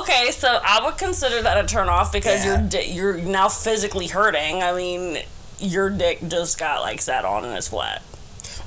Okay, 0.01 0.31
so 0.31 0.59
I 0.63 0.83
would 0.85 0.97
consider 0.97 1.41
that 1.41 1.63
a 1.63 1.67
turn 1.67 1.89
off 1.89 2.11
because 2.13 2.45
Yeah. 2.45 2.59
you're 2.59 2.69
di- 2.69 2.91
you're 2.91 3.17
now 3.17 3.49
physically 3.49 4.07
hurting. 4.07 4.63
I 4.63 4.73
mean, 4.73 5.19
your 5.59 5.89
dick 5.89 6.19
just 6.27 6.57
got 6.57 6.81
like 6.81 7.01
sat 7.01 7.25
on 7.25 7.43
and 7.45 7.55
it's 7.57 7.67
flat. 7.67 8.01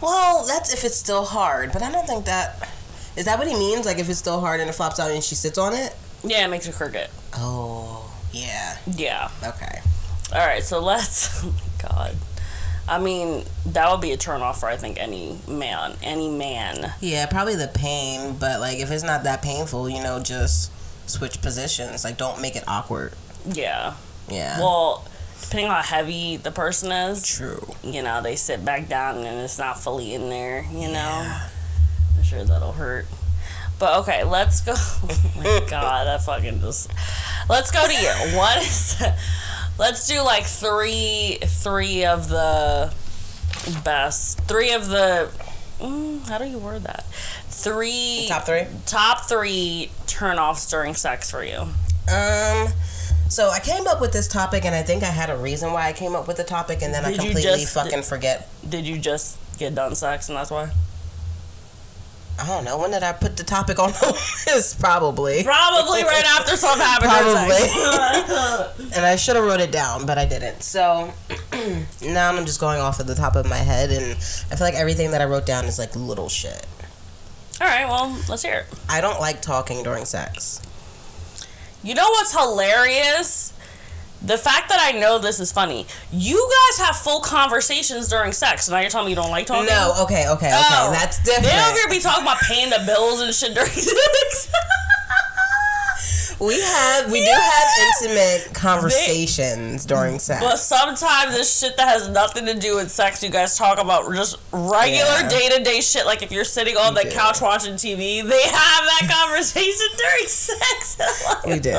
Well, 0.00 0.46
that's 0.46 0.72
if 0.72 0.84
it's 0.84 0.96
still 0.96 1.24
hard, 1.24 1.72
but 1.72 1.82
I 1.82 1.90
don't 1.90 2.06
think 2.06 2.24
that. 2.26 2.68
Is 3.16 3.24
that 3.24 3.38
what 3.38 3.48
he 3.48 3.54
means? 3.54 3.86
Like 3.86 3.98
if 3.98 4.08
it's 4.10 4.18
still 4.18 4.40
hard 4.40 4.60
and 4.60 4.68
it 4.68 4.74
flops 4.74 5.00
out 5.00 5.10
and 5.10 5.22
she 5.24 5.34
sits 5.34 5.56
on 5.56 5.72
it? 5.72 5.94
Yeah, 6.22 6.44
it 6.44 6.48
makes 6.48 6.66
you 6.66 6.72
crooked. 6.72 7.08
Oh, 7.34 8.12
yeah. 8.32 8.76
Yeah. 8.94 9.30
Okay. 9.42 9.80
All 10.34 10.46
right, 10.46 10.62
so 10.62 10.80
let's. 10.80 11.44
Oh 11.78 11.88
god. 11.90 12.16
I 12.88 12.98
mean, 12.98 13.44
that 13.66 13.90
would 13.90 14.00
be 14.00 14.12
a 14.12 14.16
turn 14.16 14.40
off 14.42 14.60
for 14.60 14.66
I 14.66 14.76
think 14.76 14.98
any 14.98 15.38
man, 15.46 15.94
any 16.02 16.28
man. 16.28 16.92
Yeah, 17.00 17.26
probably 17.26 17.54
the 17.54 17.68
pain, 17.68 18.36
but 18.38 18.60
like 18.60 18.78
if 18.78 18.90
it's 18.90 19.02
not 19.02 19.24
that 19.24 19.42
painful, 19.42 19.88
you 19.90 20.02
know, 20.02 20.20
just 20.20 20.70
switch 21.08 21.42
positions. 21.42 22.02
Like 22.04 22.16
don't 22.16 22.40
make 22.40 22.56
it 22.56 22.64
awkward. 22.66 23.12
Yeah. 23.44 23.94
Yeah. 24.28 24.58
Well, 24.58 25.04
depending 25.42 25.66
on 25.66 25.76
how 25.76 25.82
heavy 25.82 26.36
the 26.36 26.50
person 26.50 26.90
is, 26.92 27.26
true. 27.26 27.74
you 27.82 28.02
know, 28.02 28.22
they 28.22 28.36
sit 28.36 28.64
back 28.64 28.88
down 28.88 29.18
and 29.18 29.40
it's 29.40 29.58
not 29.58 29.78
fully 29.78 30.14
in 30.14 30.28
there, 30.28 30.64
you 30.72 30.88
know. 30.88 30.92
Yeah. 30.92 31.48
I'm 32.16 32.22
sure 32.22 32.44
that'll 32.44 32.72
hurt. 32.72 33.06
But 33.78 34.00
okay, 34.00 34.24
let's 34.24 34.60
go. 34.62 34.74
Oh 35.38 35.60
my 35.60 35.66
god, 35.70 36.06
that 36.06 36.22
fucking 36.24 36.60
just. 36.60 36.90
Let's 37.48 37.70
go 37.70 37.86
to 37.86 37.92
you. 37.92 38.36
What 38.36 38.56
is? 38.62 39.02
Let's 39.78 40.08
do 40.08 40.22
like 40.22 40.44
three, 40.44 41.38
three 41.42 42.06
of 42.06 42.28
the 42.30 42.92
best, 43.84 44.40
three 44.42 44.72
of 44.72 44.88
the. 44.88 45.30
Mm, 45.78 46.26
how 46.26 46.38
do 46.38 46.46
you 46.46 46.58
word 46.58 46.84
that? 46.84 47.04
Three 47.48 48.24
Top 48.28 48.44
three. 48.46 48.64
top 48.86 49.28
three 49.28 49.90
turn-offs 50.06 50.70
during 50.70 50.94
sex 50.94 51.30
for 51.30 51.44
you. 51.44 51.58
Um. 51.60 52.68
So 53.36 53.50
I 53.50 53.60
came 53.60 53.86
up 53.86 54.00
with 54.00 54.12
this 54.14 54.28
topic, 54.28 54.64
and 54.64 54.74
I 54.74 54.82
think 54.82 55.02
I 55.02 55.08
had 55.10 55.28
a 55.28 55.36
reason 55.36 55.70
why 55.70 55.88
I 55.88 55.92
came 55.92 56.14
up 56.16 56.26
with 56.26 56.38
the 56.38 56.42
topic, 56.42 56.80
and 56.80 56.94
then 56.94 57.04
I 57.04 57.08
Did 57.10 57.16
you 57.22 57.30
completely 57.32 57.60
just- 57.64 57.74
fucking 57.74 58.02
forget. 58.02 58.48
Did 58.66 58.86
you 58.86 58.96
just 58.98 59.36
get 59.58 59.74
done 59.74 59.94
sex 59.94 60.30
and 60.30 60.38
that's 60.38 60.50
why? 60.50 60.70
I 62.40 62.46
don't 62.46 62.64
know 62.64 62.78
when 62.78 62.92
did 62.92 63.02
I 63.02 63.12
put 63.12 63.36
the 63.36 63.44
topic 63.44 63.78
on 63.78 63.90
the 64.00 64.06
list? 64.46 64.80
Probably. 64.80 65.44
Probably 65.44 66.02
right 66.04 66.24
after 66.24 66.56
something 66.56 66.80
happened. 66.86 67.10
Probably. 67.10 68.92
and 68.96 69.04
I 69.04 69.16
should 69.16 69.36
have 69.36 69.44
wrote 69.44 69.60
it 69.60 69.70
down, 69.70 70.06
but 70.06 70.16
I 70.16 70.24
didn't. 70.24 70.62
So 70.62 71.12
now 72.02 72.30
I'm 72.32 72.46
just 72.46 72.58
going 72.58 72.80
off 72.80 73.00
of 73.00 73.06
the 73.06 73.14
top 73.14 73.36
of 73.36 73.46
my 73.46 73.56
head, 73.58 73.90
and 73.90 74.12
I 74.50 74.56
feel 74.56 74.66
like 74.66 74.74
everything 74.76 75.10
that 75.10 75.20
I 75.20 75.26
wrote 75.26 75.44
down 75.44 75.66
is 75.66 75.78
like 75.78 75.94
little 75.94 76.30
shit. 76.30 76.66
All 77.60 77.66
right, 77.66 77.86
well, 77.86 78.18
let's 78.30 78.42
hear 78.44 78.60
it. 78.60 78.66
I 78.88 79.02
don't 79.02 79.20
like 79.20 79.42
talking 79.42 79.82
during 79.82 80.06
sex. 80.06 80.62
You 81.82 81.94
know 81.94 82.08
what's 82.10 82.32
hilarious? 82.32 83.52
The 84.22 84.38
fact 84.38 84.70
that 84.70 84.78
I 84.80 84.98
know 84.98 85.18
this 85.18 85.38
is 85.38 85.52
funny. 85.52 85.86
You 86.10 86.50
guys 86.70 86.86
have 86.86 86.96
full 86.96 87.20
conversations 87.20 88.08
during 88.08 88.32
sex. 88.32 88.68
Now 88.68 88.80
you're 88.80 88.90
telling 88.90 89.06
me 89.06 89.10
you 89.12 89.16
don't 89.16 89.30
like 89.30 89.46
talking? 89.46 89.66
No, 89.66 89.92
okay, 90.02 90.26
okay, 90.28 90.46
okay. 90.48 90.52
Oh. 90.52 90.90
That's 90.90 91.22
different. 91.22 91.44
They 91.44 91.50
don't 91.50 91.74
different. 91.74 91.84
ever 91.86 91.94
be 91.94 92.00
talking 92.00 92.22
about 92.24 92.38
paying 92.40 92.70
the 92.70 92.82
bills 92.86 93.20
and 93.20 93.32
shit 93.32 93.54
during 93.54 93.70
sex. 93.70 94.52
We 96.38 96.60
have, 96.60 97.10
we 97.10 97.20
do 97.24 97.30
have 97.32 97.68
intimate 98.02 98.52
conversations 98.54 99.86
during 99.86 100.18
sex. 100.18 100.44
but 100.44 100.56
sometimes 100.58 101.34
it's 101.34 101.58
shit 101.60 101.76
that 101.78 101.88
has 101.88 102.08
nothing 102.10 102.44
to 102.44 102.54
do 102.54 102.76
with 102.76 102.90
sex. 102.90 103.22
You 103.22 103.30
guys 103.30 103.56
talk 103.56 103.78
about 103.78 104.12
just 104.14 104.36
regular 104.52 105.26
day 105.30 105.48
to 105.56 105.62
day 105.64 105.80
shit. 105.80 106.04
Like 106.04 106.22
if 106.22 106.30
you're 106.30 106.44
sitting 106.44 106.76
on 106.76 106.92
the 106.92 107.04
do. 107.04 107.10
couch 107.10 107.40
watching 107.40 107.74
TV, 107.74 108.22
they 108.22 108.42
have 108.42 108.52
that 108.84 109.08
conversation 109.10 109.86
during 109.96 110.26
sex. 110.26 110.98
Like, 111.26 111.46
we 111.46 111.58
do. 111.58 111.72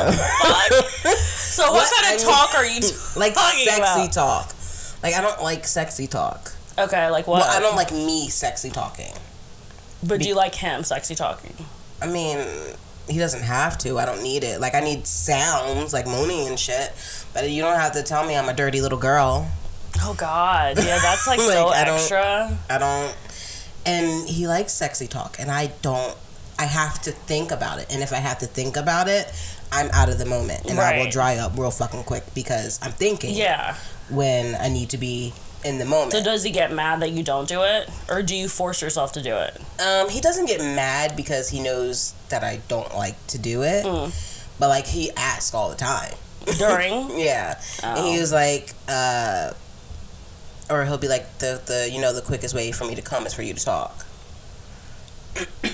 So 1.13 1.63
what, 1.72 1.74
What 1.74 1.91
kind 1.91 2.06
I 2.08 2.13
of 2.13 2.17
mean- 2.17 2.28
talk 2.28 2.56
are 2.56 2.65
you 2.65 2.82
like 3.15 3.34
talking 3.36 3.65
sexy 3.65 4.02
about? 4.02 4.12
talk. 4.13 4.56
Like 5.04 5.13
I 5.13 5.22
don't 5.22 5.41
like 5.43 5.65
sexy 5.67 6.08
talk. 6.08 6.52
Okay, 6.80 7.10
like 7.12 7.28
what? 7.28 7.41
Well, 7.41 7.58
I 7.58 7.60
don't 7.60 7.76
like 7.76 7.91
me 7.91 8.28
sexy 8.30 8.72
talking. 8.72 9.13
But 10.04 10.22
do 10.22 10.28
you 10.28 10.36
like 10.36 10.56
him 10.56 10.84
sexy 10.84 11.13
talking? 11.15 11.54
I 12.02 12.08
mean, 12.08 12.38
he 13.08 13.17
doesn't 13.17 13.43
have 13.43 13.78
to. 13.80 13.98
I 14.00 14.06
don't 14.06 14.22
need 14.24 14.43
it. 14.43 14.60
Like 14.62 14.76
I 14.76 14.80
need 14.82 15.08
sounds 15.08 15.93
like 15.93 16.06
moaning 16.06 16.48
and 16.48 16.60
shit. 16.60 16.91
But 17.34 17.50
you 17.50 17.62
don't 17.62 17.80
have 17.80 17.93
to 17.93 18.04
tell 18.04 18.26
me 18.26 18.36
I'm 18.36 18.50
a 18.50 18.54
dirty 18.54 18.82
little 18.82 18.98
girl. 18.98 19.50
Oh 20.02 20.13
God, 20.17 20.78
yeah, 20.78 21.00
that's 21.00 21.28
like, 21.28 21.39
Like, 21.39 21.48
so 21.48 21.67
I 21.70 21.84
don't- 21.86 21.96
extra. 21.96 22.58
I 22.70 22.78
don't. 22.78 23.15
And 23.86 24.28
he 24.28 24.48
likes 24.48 24.74
sexy 24.74 25.08
talk, 25.08 25.38
and 25.39 25.50
I 25.50 25.67
don't. 25.82 26.15
I 26.60 26.65
have 26.65 27.00
to 27.04 27.12
think 27.12 27.52
about 27.52 27.80
it, 27.80 27.86
and 27.91 28.02
if 28.02 28.12
I 28.12 28.17
have 28.17 28.39
to 28.39 28.48
think 28.48 28.76
about 28.78 29.08
it, 29.08 29.32
I'm 29.72 29.89
out 29.91 30.10
of 30.10 30.17
the 30.17 30.26
moment, 30.26 30.65
and 30.65 30.80
I 30.80 30.98
will 30.98 31.10
dry 31.10 31.38
up 31.38 31.58
real 31.58 31.72
fucking 31.72 32.04
quick 32.04 32.24
because 32.34 32.80
I'm 32.82 32.91
thinking 32.91 33.36
Yeah. 33.36 33.76
when 34.10 34.56
I 34.56 34.67
need 34.70 34.89
to 34.89 34.98
be 34.98 35.34
in 35.65 35.80
the 35.80 35.86
moment. 35.86 36.12
So 36.13 36.24
does 36.24 36.43
he 36.43 36.52
get 36.52 36.72
mad 36.72 37.02
that 37.02 37.10
you 37.12 37.24
don't 37.24 37.48
do 37.48 37.63
it, 37.63 37.89
or 38.10 38.22
do 38.22 38.36
you 38.36 38.48
force 38.48 38.82
yourself 38.82 39.12
to 39.13 39.22
do 39.22 39.36
it? 39.36 39.60
Um, 39.82 40.10
he 40.10 40.22
doesn't 40.22 40.46
get 40.46 40.60
mad 40.62 41.15
because 41.15 41.50
he 41.50 41.60
knows 41.62 42.13
that 42.30 42.43
I 42.43 42.62
don't 42.67 42.93
like 42.96 43.15
to 43.28 43.38
do 43.38 43.63
it. 43.63 43.86
Mm. 43.86 44.12
But 44.60 44.70
like 44.70 44.88
he 44.88 45.12
asks 45.12 45.54
all 45.54 45.70
the 45.70 45.76
time. 45.76 46.13
During? 46.58 47.10
Yeah. 47.20 47.60
And 47.84 48.06
he 48.06 48.17
Oh. 48.17 48.22
was 48.22 48.32
like, 48.32 48.74
uh 48.88 49.52
or 50.70 50.84
he'll 50.86 50.98
be 50.98 51.08
like 51.08 51.38
the 51.39 51.62
the 51.65 51.89
you 51.91 52.00
know, 52.02 52.12
the 52.13 52.22
quickest 52.22 52.54
way 52.56 52.72
for 52.72 52.86
me 52.86 52.96
to 52.96 53.02
come 53.02 53.26
is 53.26 53.34
for 53.34 53.41
you 53.41 53.54
to 53.54 53.63
talk. 53.63 54.06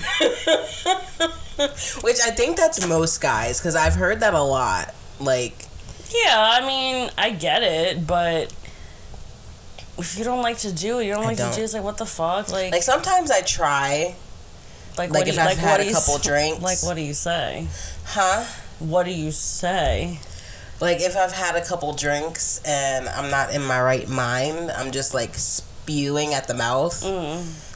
Which 2.02 2.18
I 2.20 2.30
think 2.30 2.56
that's 2.56 2.84
most 2.86 3.20
guys, 3.20 3.58
because 3.60 3.76
I've 3.76 3.94
heard 3.94 4.20
that 4.20 4.34
a 4.34 4.42
lot. 4.42 4.92
Like 5.20 5.66
yeah, 6.10 6.58
I 6.60 6.66
mean, 6.66 7.10
I 7.16 7.30
get 7.30 7.62
it, 7.62 8.06
but 8.06 8.52
if 9.98 10.18
you 10.18 10.24
don't 10.24 10.42
like 10.42 10.58
to 10.58 10.72
do 10.72 10.98
it, 10.98 11.06
you 11.06 11.12
don't 11.14 11.24
I 11.24 11.28
like 11.28 11.38
don't. 11.38 11.50
to 11.50 11.56
do 11.56 11.62
it. 11.62 11.64
It's 11.64 11.74
like 11.74 11.84
what 11.84 11.98
the 11.98 12.06
fuck, 12.06 12.50
like, 12.50 12.72
like 12.72 12.82
sometimes 12.82 13.30
I 13.30 13.40
try, 13.42 14.14
like, 14.98 15.10
like 15.10 15.20
what 15.20 15.28
if 15.28 15.34
you, 15.34 15.40
I've 15.40 15.46
like 15.48 15.58
had 15.58 15.70
what 15.70 15.80
a 15.80 15.82
do 15.84 15.88
you 15.90 15.94
couple 15.94 16.18
drinks. 16.18 16.62
Like 16.62 16.82
what 16.82 16.94
do 16.96 17.02
you 17.02 17.14
say? 17.14 17.66
huh? 18.04 18.44
What 18.80 19.04
do 19.04 19.12
you 19.12 19.30
say? 19.30 20.18
Like 20.80 21.00
if 21.00 21.16
I've 21.16 21.32
had 21.32 21.54
a 21.56 21.64
couple 21.64 21.92
drinks 21.94 22.60
and 22.66 23.08
I'm 23.08 23.30
not 23.30 23.54
in 23.54 23.64
my 23.64 23.80
right 23.80 24.08
mind, 24.08 24.70
I'm 24.72 24.90
just 24.90 25.14
like 25.14 25.34
spewing 25.34 26.34
at 26.34 26.48
the 26.48 26.54
mouth. 26.54 27.00
Mm. 27.02 27.70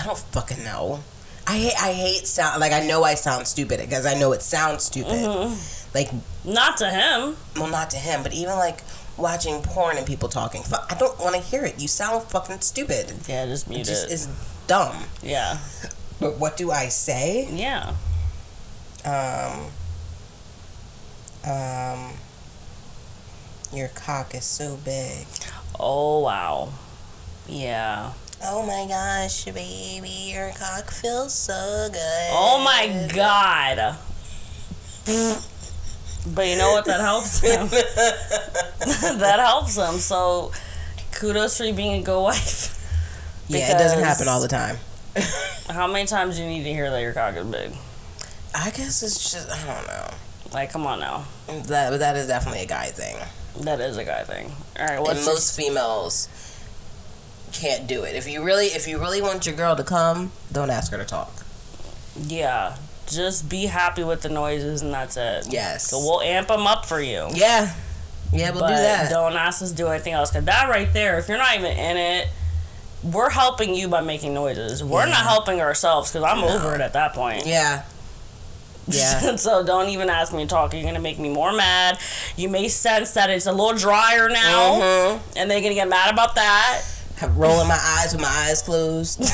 I 0.00 0.04
don't 0.06 0.18
fucking 0.18 0.62
know. 0.64 1.00
I 1.46 1.58
hate, 1.58 1.74
I 1.82 1.92
hate 1.92 2.26
sound 2.26 2.60
like 2.60 2.72
I 2.72 2.86
know 2.86 3.02
I 3.04 3.14
sound 3.14 3.46
stupid 3.46 3.80
because 3.80 4.06
I 4.06 4.14
know 4.14 4.32
it 4.32 4.42
sounds 4.42 4.84
stupid. 4.84 5.12
Mm-hmm. 5.12 5.94
Like 5.94 6.10
Not 6.44 6.76
to 6.78 6.90
him. 6.90 7.36
well, 7.56 7.68
not 7.70 7.90
to 7.90 7.96
him, 7.96 8.22
but 8.22 8.32
even 8.34 8.54
like 8.56 8.82
watching 9.18 9.60
porn 9.62 9.96
and 9.96 10.06
people 10.06 10.28
talking. 10.28 10.62
I 10.90 10.94
don't 10.98 11.18
want 11.18 11.34
to 11.34 11.40
hear 11.40 11.64
it. 11.64 11.80
You 11.80 11.88
sound 11.88 12.24
fucking 12.30 12.60
stupid. 12.60 13.12
Yeah, 13.28 13.46
just 13.46 13.66
It 13.66 13.70
mute 13.70 13.86
just 13.86 14.06
it. 14.06 14.12
is 14.12 14.28
dumb. 14.66 14.96
yeah, 15.22 15.58
But 16.20 16.38
what 16.38 16.56
do 16.56 16.70
I 16.70 16.88
say? 16.88 17.48
yeah. 17.52 17.94
Um. 19.04 19.70
Um. 21.50 22.12
Your 23.72 23.88
cock 23.88 24.34
is 24.34 24.44
so 24.44 24.76
big. 24.84 25.26
Oh 25.78 26.20
wow. 26.20 26.70
Yeah. 27.46 28.12
Oh 28.42 28.62
my 28.64 28.86
gosh, 28.88 29.44
baby, 29.46 30.30
your 30.32 30.50
cock 30.52 30.90
feels 30.90 31.34
so 31.34 31.88
good. 31.92 32.28
Oh 32.30 32.62
my 32.64 33.08
god. 33.14 33.96
But 36.26 36.46
you 36.48 36.56
know 36.56 36.72
what? 36.72 36.84
That 36.86 37.00
helps 37.00 37.40
him. 37.42 37.68
that 39.18 39.36
helps 39.40 39.76
him. 39.76 39.94
So 39.94 40.52
kudos 41.12 41.56
for 41.58 41.64
you 41.64 41.72
being 41.72 42.00
a 42.00 42.04
good 42.04 42.22
wife. 42.22 42.74
Yeah, 43.48 43.74
it 43.74 43.78
doesn't 43.78 44.02
happen 44.02 44.28
all 44.28 44.40
the 44.40 44.48
time. 44.48 44.76
How 45.70 45.86
many 45.86 46.06
times 46.06 46.36
do 46.36 46.42
you 46.42 46.48
need 46.48 46.64
to 46.64 46.72
hear 46.72 46.90
that 46.90 47.00
your 47.00 47.12
cock 47.12 47.34
is 47.36 47.46
big? 47.46 47.72
I 48.54 48.70
guess 48.70 49.02
it's 49.02 49.32
just 49.32 49.50
I 49.50 49.74
don't 49.74 49.86
know. 49.86 50.10
Like, 50.52 50.70
come 50.72 50.86
on 50.86 51.00
now. 51.00 51.24
That 51.66 51.98
that 51.98 52.16
is 52.16 52.26
definitely 52.26 52.62
a 52.62 52.66
guy 52.66 52.86
thing. 52.86 53.16
That 53.64 53.80
is 53.80 53.96
a 53.96 54.04
guy 54.04 54.24
thing. 54.24 54.52
All 54.78 54.86
right, 54.86 55.00
what's 55.00 55.10
and 55.12 55.18
your- 55.20 55.34
most 55.34 55.56
females 55.56 56.28
can't 57.52 57.86
do 57.86 58.02
it. 58.04 58.14
If 58.14 58.28
you 58.28 58.42
really 58.44 58.66
if 58.66 58.86
you 58.86 58.98
really 58.98 59.22
want 59.22 59.46
your 59.46 59.54
girl 59.56 59.76
to 59.76 59.84
come, 59.84 60.32
don't 60.52 60.70
ask 60.70 60.92
her 60.92 60.98
to 60.98 61.04
talk. 61.04 61.32
yeah? 62.18 62.76
Just 63.08 63.48
be 63.48 63.66
happy 63.66 64.04
with 64.04 64.22
the 64.22 64.28
noises 64.28 64.82
and 64.82 64.92
that's 64.92 65.16
it. 65.16 65.46
Yes. 65.50 65.88
So 65.90 65.98
we'll 65.98 66.20
amp 66.20 66.48
them 66.48 66.66
up 66.66 66.86
for 66.86 67.00
you. 67.00 67.26
Yeah. 67.32 67.72
Yeah, 68.32 68.50
we'll 68.50 68.60
but 68.60 68.68
do 68.68 68.74
that. 68.74 69.10
don't 69.10 69.32
ask 69.34 69.62
us 69.62 69.70
to 69.70 69.76
do 69.76 69.86
anything 69.88 70.12
else. 70.12 70.30
Cause 70.30 70.44
that 70.44 70.68
right 70.68 70.92
there, 70.92 71.18
if 71.18 71.28
you're 71.28 71.38
not 71.38 71.54
even 71.56 71.72
in 71.76 71.96
it, 71.96 72.28
we're 73.02 73.30
helping 73.30 73.74
you 73.74 73.88
by 73.88 74.00
making 74.02 74.34
noises. 74.34 74.84
We're 74.84 75.06
Yeah. 75.06 75.12
not 75.12 75.22
helping 75.24 75.60
ourselves 75.60 76.10
because 76.12 76.24
I'm 76.30 76.40
No. 76.42 76.48
over 76.48 76.74
it 76.74 76.80
at 76.82 76.92
that 76.92 77.14
point. 77.14 77.46
Yeah. 77.46 77.82
Yeah. 78.86 79.36
so 79.36 79.64
don't 79.64 79.88
even 79.88 80.10
ask 80.10 80.32
me 80.32 80.42
to 80.44 80.48
talk. 80.48 80.74
You're 80.74 80.82
gonna 80.82 80.98
make 81.00 81.18
me 81.18 81.28
more 81.30 81.52
mad. 81.52 81.98
You 82.36 82.48
may 82.48 82.68
sense 82.68 83.12
that 83.12 83.30
it's 83.30 83.46
a 83.46 83.52
little 83.52 83.74
drier 83.74 84.28
now, 84.28 84.80
Mhm. 84.80 85.20
and 85.36 85.50
they're 85.50 85.60
gonna 85.60 85.74
get 85.74 85.88
mad 85.88 86.12
about 86.12 86.34
that. 86.34 86.80
Have 87.16 87.36
rolling 87.36 87.68
my 87.68 87.78
eyes 87.80 88.12
with 88.12 88.20
my 88.22 88.28
eyes 88.28 88.60
closed. 88.62 89.22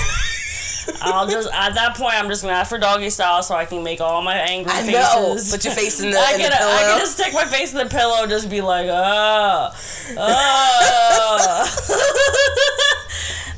I'll 1.07 1.29
just 1.29 1.49
at 1.53 1.75
that 1.75 1.97
point 1.97 2.15
I'm 2.15 2.29
just 2.29 2.43
gonna 2.43 2.55
ask 2.55 2.69
for 2.71 2.79
doggy 2.79 3.11
style 3.11 3.43
so 3.43 3.55
I 3.55 3.65
can 3.65 3.83
make 3.83 4.01
all 4.01 4.23
my 4.23 4.37
angry 4.37 4.73
I 4.73 4.83
faces. 4.83 4.95
know. 4.95 5.37
Put 5.57 5.65
your 5.65 5.75
face 5.75 6.01
in 6.01 6.11
the, 6.11 6.19
I 6.21 6.33
in 6.35 6.41
can, 6.41 6.51
the 6.51 6.57
pillow. 6.57 6.73
I 6.73 6.83
can 6.83 6.99
just 7.01 7.13
stick 7.19 7.35
my 7.35 7.45
face 7.45 7.73
in 7.73 7.79
the 7.79 7.87
pillow 7.87 8.23
and 8.23 8.31
just 8.31 8.49
be 8.51 8.61
like, 8.61 8.87
oh, 8.89 9.71
oh, 10.17 11.67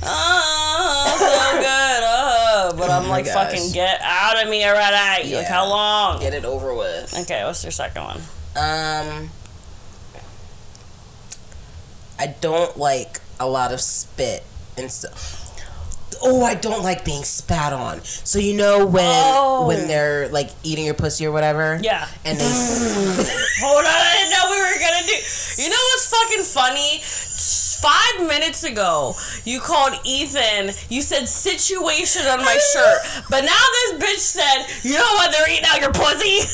oh, 0.03 1.17
so 1.19 1.59
good, 1.59 2.03
oh. 2.05 2.75
But 2.77 2.91
I'm 2.91 3.07
oh 3.07 3.09
like, 3.09 3.25
gosh. 3.27 3.35
fucking 3.35 3.73
get 3.73 4.01
out 4.03 4.43
of 4.43 4.49
me 4.49 4.65
already. 4.65 5.35
Like, 5.35 5.47
how 5.47 5.69
long? 5.69 6.21
Get 6.21 6.35
it 6.35 6.45
over 6.45 6.75
with. 6.75 7.15
Okay, 7.23 7.45
what's 7.45 7.63
your 7.65 7.71
second 7.73 8.03
one? 8.05 8.21
Um, 8.57 9.31
I 12.19 12.27
don't 12.41 12.77
like 12.77 13.21
a 13.39 13.47
lot 13.49 13.73
of 13.73 13.81
spit 13.81 14.43
and 14.79 14.91
stuff. 14.91 15.43
Oh, 16.23 16.43
I 16.45 16.55
don't 16.55 16.83
like 16.83 17.05
being 17.05 17.25
spat 17.25 17.73
on. 17.73 18.03
So 18.05 18.39
you 18.39 18.55
know 18.57 18.87
when 18.87 19.05
Oh. 19.05 19.67
when 19.67 19.87
they're 19.89 20.29
like 20.29 20.51
eating 20.63 20.85
your 20.85 20.95
pussy 20.95 21.27
or 21.27 21.33
whatever. 21.33 21.79
Yeah. 21.83 22.07
And 22.25 22.39
they 22.39 22.45
Hold 23.63 23.85
on, 23.85 23.87
I 23.87 24.15
didn't 24.19 24.31
know 24.31 24.51
we 24.51 24.59
were 24.61 24.81
gonna 24.81 25.07
do. 25.07 25.63
You 25.63 25.71
know 25.71 25.83
what's 25.93 26.07
fucking 26.09 26.45
funny? 26.45 27.01
Five 27.77 28.27
minutes 28.27 28.65
ago, 28.65 29.15
you 29.45 29.61
called 29.61 29.93
Ethan. 30.05 30.73
You 30.89 31.03
said 31.03 31.29
situation 31.29 32.27
on 32.27 32.39
my 32.45 32.59
shirt, 32.73 32.99
but 33.31 33.43
now 33.45 33.65
this 33.73 34.03
bitch 34.03 34.19
said, 34.19 34.67
"You 34.83 34.95
know 34.97 35.13
what? 35.15 35.31
They're 35.33 35.51
eating 35.51 35.67
out 35.69 35.81
your 35.81 35.93
pussy." 35.93 36.41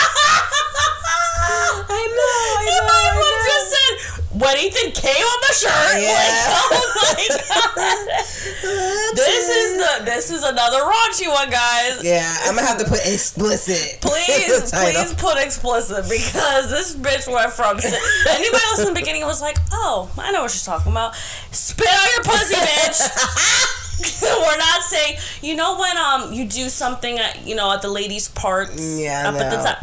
I 1.90 2.02
know. 2.06 2.40
And 2.70 2.84
my 2.86 3.02
mom 3.18 3.40
just 3.46 3.66
said, 3.72 3.94
"When 4.40 4.56
Ethan 4.56 4.92
came 4.92 5.24
on 5.24 5.38
the 5.46 5.52
shirt." 5.54 5.96
Yeah. 6.00 6.16
Like, 6.16 6.70
oh 6.70 6.86
my 6.96 7.26
god. 7.48 9.16
this 9.16 9.48
is 9.48 9.70
the 9.76 10.04
this 10.04 10.30
is 10.30 10.42
another 10.42 10.78
raunchy 10.80 11.28
one, 11.28 11.50
guys. 11.50 12.02
Yeah, 12.02 12.36
I'm 12.44 12.54
gonna 12.54 12.66
have 12.66 12.78
to 12.78 12.84
put 12.88 13.00
explicit. 13.06 14.00
Please, 14.00 14.28
in 14.44 14.60
the 14.60 14.66
title. 14.70 15.02
please 15.02 15.14
put 15.14 15.36
explicit 15.38 16.04
because 16.08 16.70
this 16.70 16.94
bitch 16.96 17.26
went 17.32 17.52
from 17.52 17.78
anybody 17.78 18.62
else 18.70 18.80
in 18.80 18.86
the 18.86 18.94
beginning 18.94 19.24
was 19.24 19.40
like, 19.42 19.58
"Oh, 19.72 20.08
I 20.18 20.30
know 20.32 20.42
what 20.42 20.50
she's 20.50 20.64
talking 20.64 20.92
about. 20.92 21.14
Spit 21.50 21.88
out 21.88 22.08
your 22.14 22.24
pussy, 22.24 22.54
bitch." 22.54 23.88
We're 24.22 24.58
not 24.58 24.82
saying, 24.82 25.16
you 25.42 25.54
know, 25.56 25.78
when 25.78 25.96
um 25.96 26.32
you 26.32 26.46
do 26.46 26.68
something 26.68 27.18
at 27.18 27.46
you 27.46 27.54
know 27.54 27.72
at 27.72 27.82
the 27.82 27.88
ladies' 27.88 28.28
parts, 28.28 28.98
Yeah, 29.00 29.28
up 29.28 29.34
at 29.36 29.50
the 29.50 29.56
no. 29.56 29.64
top. 29.64 29.78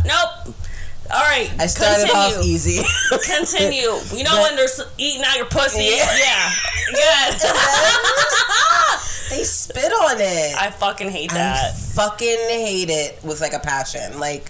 Nope. 0.45 0.56
All 1.10 1.21
right, 1.23 1.49
I 1.58 1.67
started 1.67 2.10
continue. 2.10 2.38
off 2.38 2.43
easy. 2.43 2.84
Continue. 3.10 3.95
You 4.13 4.23
know 4.25 4.32
But- 4.36 4.41
when 4.43 4.56
they're 4.58 4.67
eating 4.97 5.23
out 5.23 5.38
your 5.38 5.45
pussy? 5.45 5.84
Yeah. 5.86 6.03
Yeah. 6.19 6.51
Good. 6.91 7.39
they 9.30 9.43
spit 9.43 9.91
on 9.91 10.19
it. 10.19 10.56
I 10.62 10.69
fucking 10.71 11.10
hate 11.10 11.32
I 11.32 11.36
that. 11.36 11.77
fucking 11.77 12.27
hate 12.49 12.89
it 12.89 13.23
with 13.23 13.39
like 13.39 13.53
a 13.53 13.60
passion. 13.60 14.19
Like, 14.19 14.49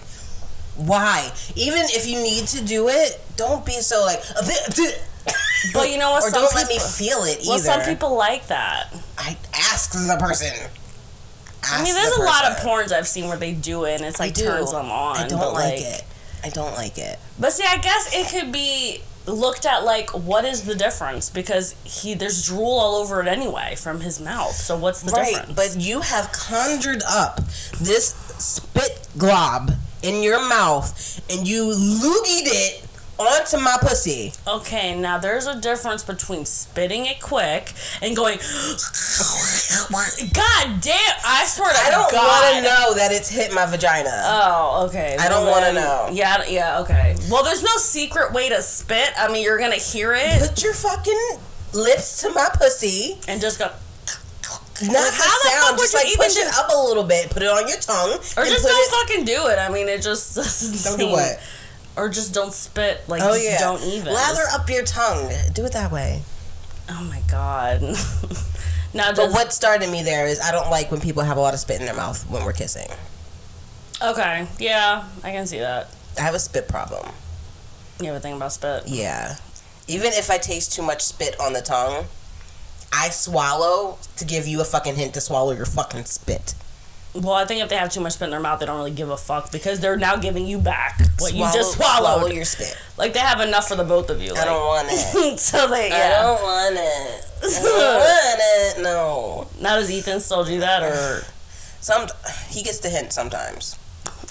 why? 0.76 1.30
Even 1.54 1.82
if 1.90 2.06
you 2.08 2.20
need 2.20 2.46
to 2.48 2.64
do 2.64 2.88
it, 2.88 3.20
don't 3.36 3.64
be 3.64 3.72
so 3.80 4.02
like. 4.04 4.20
"A 5.64 5.66
bit- 5.66 5.72
bit." 5.72 5.74
But 5.74 5.90
you 5.90 5.98
know 5.98 6.12
what? 6.12 6.24
Or 6.24 6.30
don't 6.30 6.54
let 6.54 6.68
me 6.68 6.78
feel 6.78 7.24
it 7.24 7.40
either. 7.40 7.48
Well, 7.50 7.58
some 7.58 7.82
people 7.82 8.16
like 8.16 8.46
that. 8.48 8.92
I 9.16 9.36
ask 9.54 9.92
the 9.92 10.16
person. 10.18 10.52
I 11.64 11.82
mean, 11.82 11.94
there's 11.94 12.14
the 12.14 12.22
a 12.22 12.24
lot 12.24 12.44
of 12.44 12.56
porns 12.58 12.92
I've 12.92 13.08
seen 13.08 13.28
where 13.28 13.36
they 13.36 13.52
do 13.52 13.84
it 13.84 13.96
and 13.96 14.04
it's 14.04 14.20
like 14.20 14.34
turns 14.34 14.72
them 14.72 14.90
on. 14.90 15.16
I 15.16 15.28
don't 15.28 15.38
but, 15.38 15.52
like, 15.54 15.80
it. 15.80 16.04
I 16.44 16.50
don't 16.50 16.74
like 16.74 16.98
it. 16.98 17.18
But 17.38 17.52
see, 17.52 17.64
I 17.68 17.78
guess 17.78 18.10
it 18.14 18.28
could 18.30 18.52
be 18.52 19.02
looked 19.26 19.66
at 19.66 19.84
like 19.84 20.10
what 20.10 20.44
is 20.44 20.62
the 20.62 20.74
difference 20.74 21.28
because 21.28 21.74
he 21.84 22.14
there's 22.14 22.46
drool 22.46 22.78
all 22.78 22.94
over 22.96 23.20
it 23.20 23.26
anyway 23.28 23.74
from 23.76 24.00
his 24.00 24.20
mouth. 24.20 24.54
So 24.54 24.76
what's 24.76 25.02
the 25.02 25.12
right, 25.12 25.34
difference? 25.34 25.54
but 25.54 25.82
you 25.82 26.00
have 26.00 26.32
conjured 26.32 27.02
up 27.06 27.40
this 27.80 28.14
spit 28.38 29.08
glob 29.18 29.72
in 30.02 30.22
your 30.22 30.40
mouth 30.48 31.20
and 31.28 31.46
you 31.46 31.64
loogied 31.66 32.46
it 32.46 32.87
onto 33.18 33.56
my 33.58 33.76
pussy. 33.80 34.32
okay, 34.46 34.94
now 34.98 35.18
there's 35.18 35.46
a 35.46 35.60
difference 35.60 36.04
between 36.04 36.44
spitting 36.44 37.06
it 37.06 37.20
quick 37.20 37.72
and 38.02 38.14
going. 38.16 38.38
God 40.32 40.80
damn! 40.80 41.14
I 41.24 41.44
swear 41.46 41.70
to 41.70 41.74
God 41.74 41.86
I 41.86 41.90
don't 41.90 42.12
want 42.14 42.56
to 42.56 42.62
know 42.62 42.94
that 42.94 43.10
it's 43.12 43.28
hit 43.28 43.52
my 43.52 43.66
vagina. 43.66 44.10
Oh, 44.24 44.86
okay. 44.88 45.16
I 45.18 45.28
don't 45.28 45.46
wanna 45.46 45.72
know. 45.72 46.08
Yeah, 46.12 46.42
yeah, 46.48 46.80
okay. 46.80 47.16
Well, 47.30 47.42
there's 47.42 47.62
no 47.62 47.76
secret 47.76 48.32
way 48.32 48.48
to 48.48 48.62
spit. 48.62 49.10
I 49.18 49.30
mean, 49.32 49.42
you're 49.42 49.58
gonna 49.58 49.76
hear 49.76 50.14
it 50.14 50.40
Put 50.40 50.62
your 50.62 50.74
fucking 50.74 51.38
lips 51.74 52.22
to 52.22 52.30
my 52.30 52.48
pussy. 52.54 53.18
and 53.28 53.40
just 53.40 53.58
go. 53.58 53.70
Not 54.80 54.92
Like, 54.92 54.92
the 54.92 55.10
how 55.10 55.24
the 55.42 55.48
fuck 55.48 55.52
sound. 55.64 55.76
would 55.76 55.82
Just 55.82 55.92
you 55.94 55.98
like 55.98 56.08
even 56.08 56.18
push 56.26 56.36
it 56.36 56.54
up 56.54 56.70
a 56.72 56.78
little 56.78 57.02
bit. 57.02 57.30
Put 57.30 57.42
it 57.42 57.48
on 57.48 57.66
your 57.66 57.78
tongue. 57.78 58.10
Or 58.12 58.44
just 58.44 58.64
don't 58.64 58.70
it, 59.04 59.08
fucking 59.08 59.24
do 59.24 59.48
it. 59.48 59.58
I 59.58 59.68
mean, 59.70 59.88
it 59.88 60.02
just 60.02 60.36
doesn't 60.36 60.84
Don't 60.98 60.98
do 61.08 61.12
what? 61.12 61.40
Or 61.98 62.08
just 62.08 62.32
don't 62.32 62.52
spit. 62.52 63.02
Like, 63.08 63.22
Oh 63.22 63.34
just 63.34 63.44
yeah. 63.44 63.58
don't 63.58 63.82
even. 63.82 64.14
Lather 64.14 64.44
up 64.52 64.70
your 64.70 64.84
tongue. 64.84 65.32
Do 65.52 65.64
it 65.64 65.72
that 65.72 65.90
way. 65.90 66.22
Oh 66.88 67.04
my 67.04 67.20
god. 67.28 67.82
now, 68.94 69.12
But 69.12 69.32
what 69.32 69.52
started 69.52 69.90
me 69.90 70.02
there 70.02 70.26
is 70.26 70.40
I 70.40 70.52
don't 70.52 70.70
like 70.70 70.90
when 70.90 71.00
people 71.00 71.22
have 71.24 71.36
a 71.36 71.40
lot 71.40 71.54
of 71.54 71.60
spit 71.60 71.80
in 71.80 71.86
their 71.86 71.94
mouth 71.96 72.22
when 72.30 72.44
we're 72.44 72.52
kissing. 72.52 72.88
Okay, 74.00 74.46
yeah, 74.60 75.08
I 75.24 75.32
can 75.32 75.46
see 75.46 75.58
that. 75.58 75.88
I 76.16 76.22
have 76.22 76.34
a 76.34 76.38
spit 76.38 76.68
problem. 76.68 77.12
You 78.00 78.10
ever 78.10 78.20
think 78.20 78.36
about 78.36 78.52
spit? 78.52 78.84
Yeah. 78.86 79.36
Even 79.88 80.12
if 80.12 80.30
I 80.30 80.38
taste 80.38 80.72
too 80.72 80.82
much 80.82 81.02
spit 81.02 81.38
on 81.40 81.52
the 81.52 81.60
tongue, 81.60 82.04
I 82.92 83.08
swallow 83.08 83.98
to 84.16 84.24
give 84.24 84.46
you 84.46 84.60
a 84.60 84.64
fucking 84.64 84.94
hint 84.94 85.14
to 85.14 85.20
swallow 85.20 85.52
your 85.52 85.66
fucking 85.66 86.04
spit. 86.04 86.54
Well, 87.14 87.32
I 87.34 87.46
think 87.46 87.62
if 87.62 87.68
they 87.68 87.76
have 87.76 87.90
too 87.90 88.00
much 88.00 88.12
spit 88.12 88.26
in 88.26 88.30
their 88.30 88.38
mouth, 88.40 88.60
they 88.60 88.66
don't 88.66 88.76
really 88.76 88.90
give 88.90 89.08
a 89.10 89.16
fuck 89.16 89.50
because 89.50 89.80
they're 89.80 89.96
now 89.96 90.16
giving 90.16 90.46
you 90.46 90.58
back 90.58 91.00
what 91.18 91.32
you 91.32 91.40
just 91.52 91.72
swallowed. 91.72 92.18
Swallow 92.20 92.26
your 92.28 92.44
spit. 92.44 92.76
like 92.96 93.12
they 93.14 93.18
have 93.20 93.40
enough 93.40 93.66
for 93.68 93.76
the 93.76 93.82
both 93.84 94.10
of 94.10 94.20
you. 94.22 94.34
I 94.34 94.44
don't 94.44 94.66
want 94.66 94.88
it. 94.90 95.38
so 95.40 95.66
they 95.68 95.90
I 95.90 96.10
don't 96.20 96.42
want 96.42 96.76
it. 96.78 97.24
I 97.42 97.62
don't 97.62 97.98
want 97.98 98.40
it. 98.78 98.82
No. 98.82 99.48
Now 99.60 99.76
does 99.76 99.90
Ethan 99.90 100.20
still 100.20 100.44
do 100.44 100.60
that 100.60 100.82
or 100.82 101.24
Some 101.80 102.06
he 102.50 102.62
gets 102.62 102.78
the 102.80 102.90
hint 102.90 103.12
sometimes. 103.12 103.76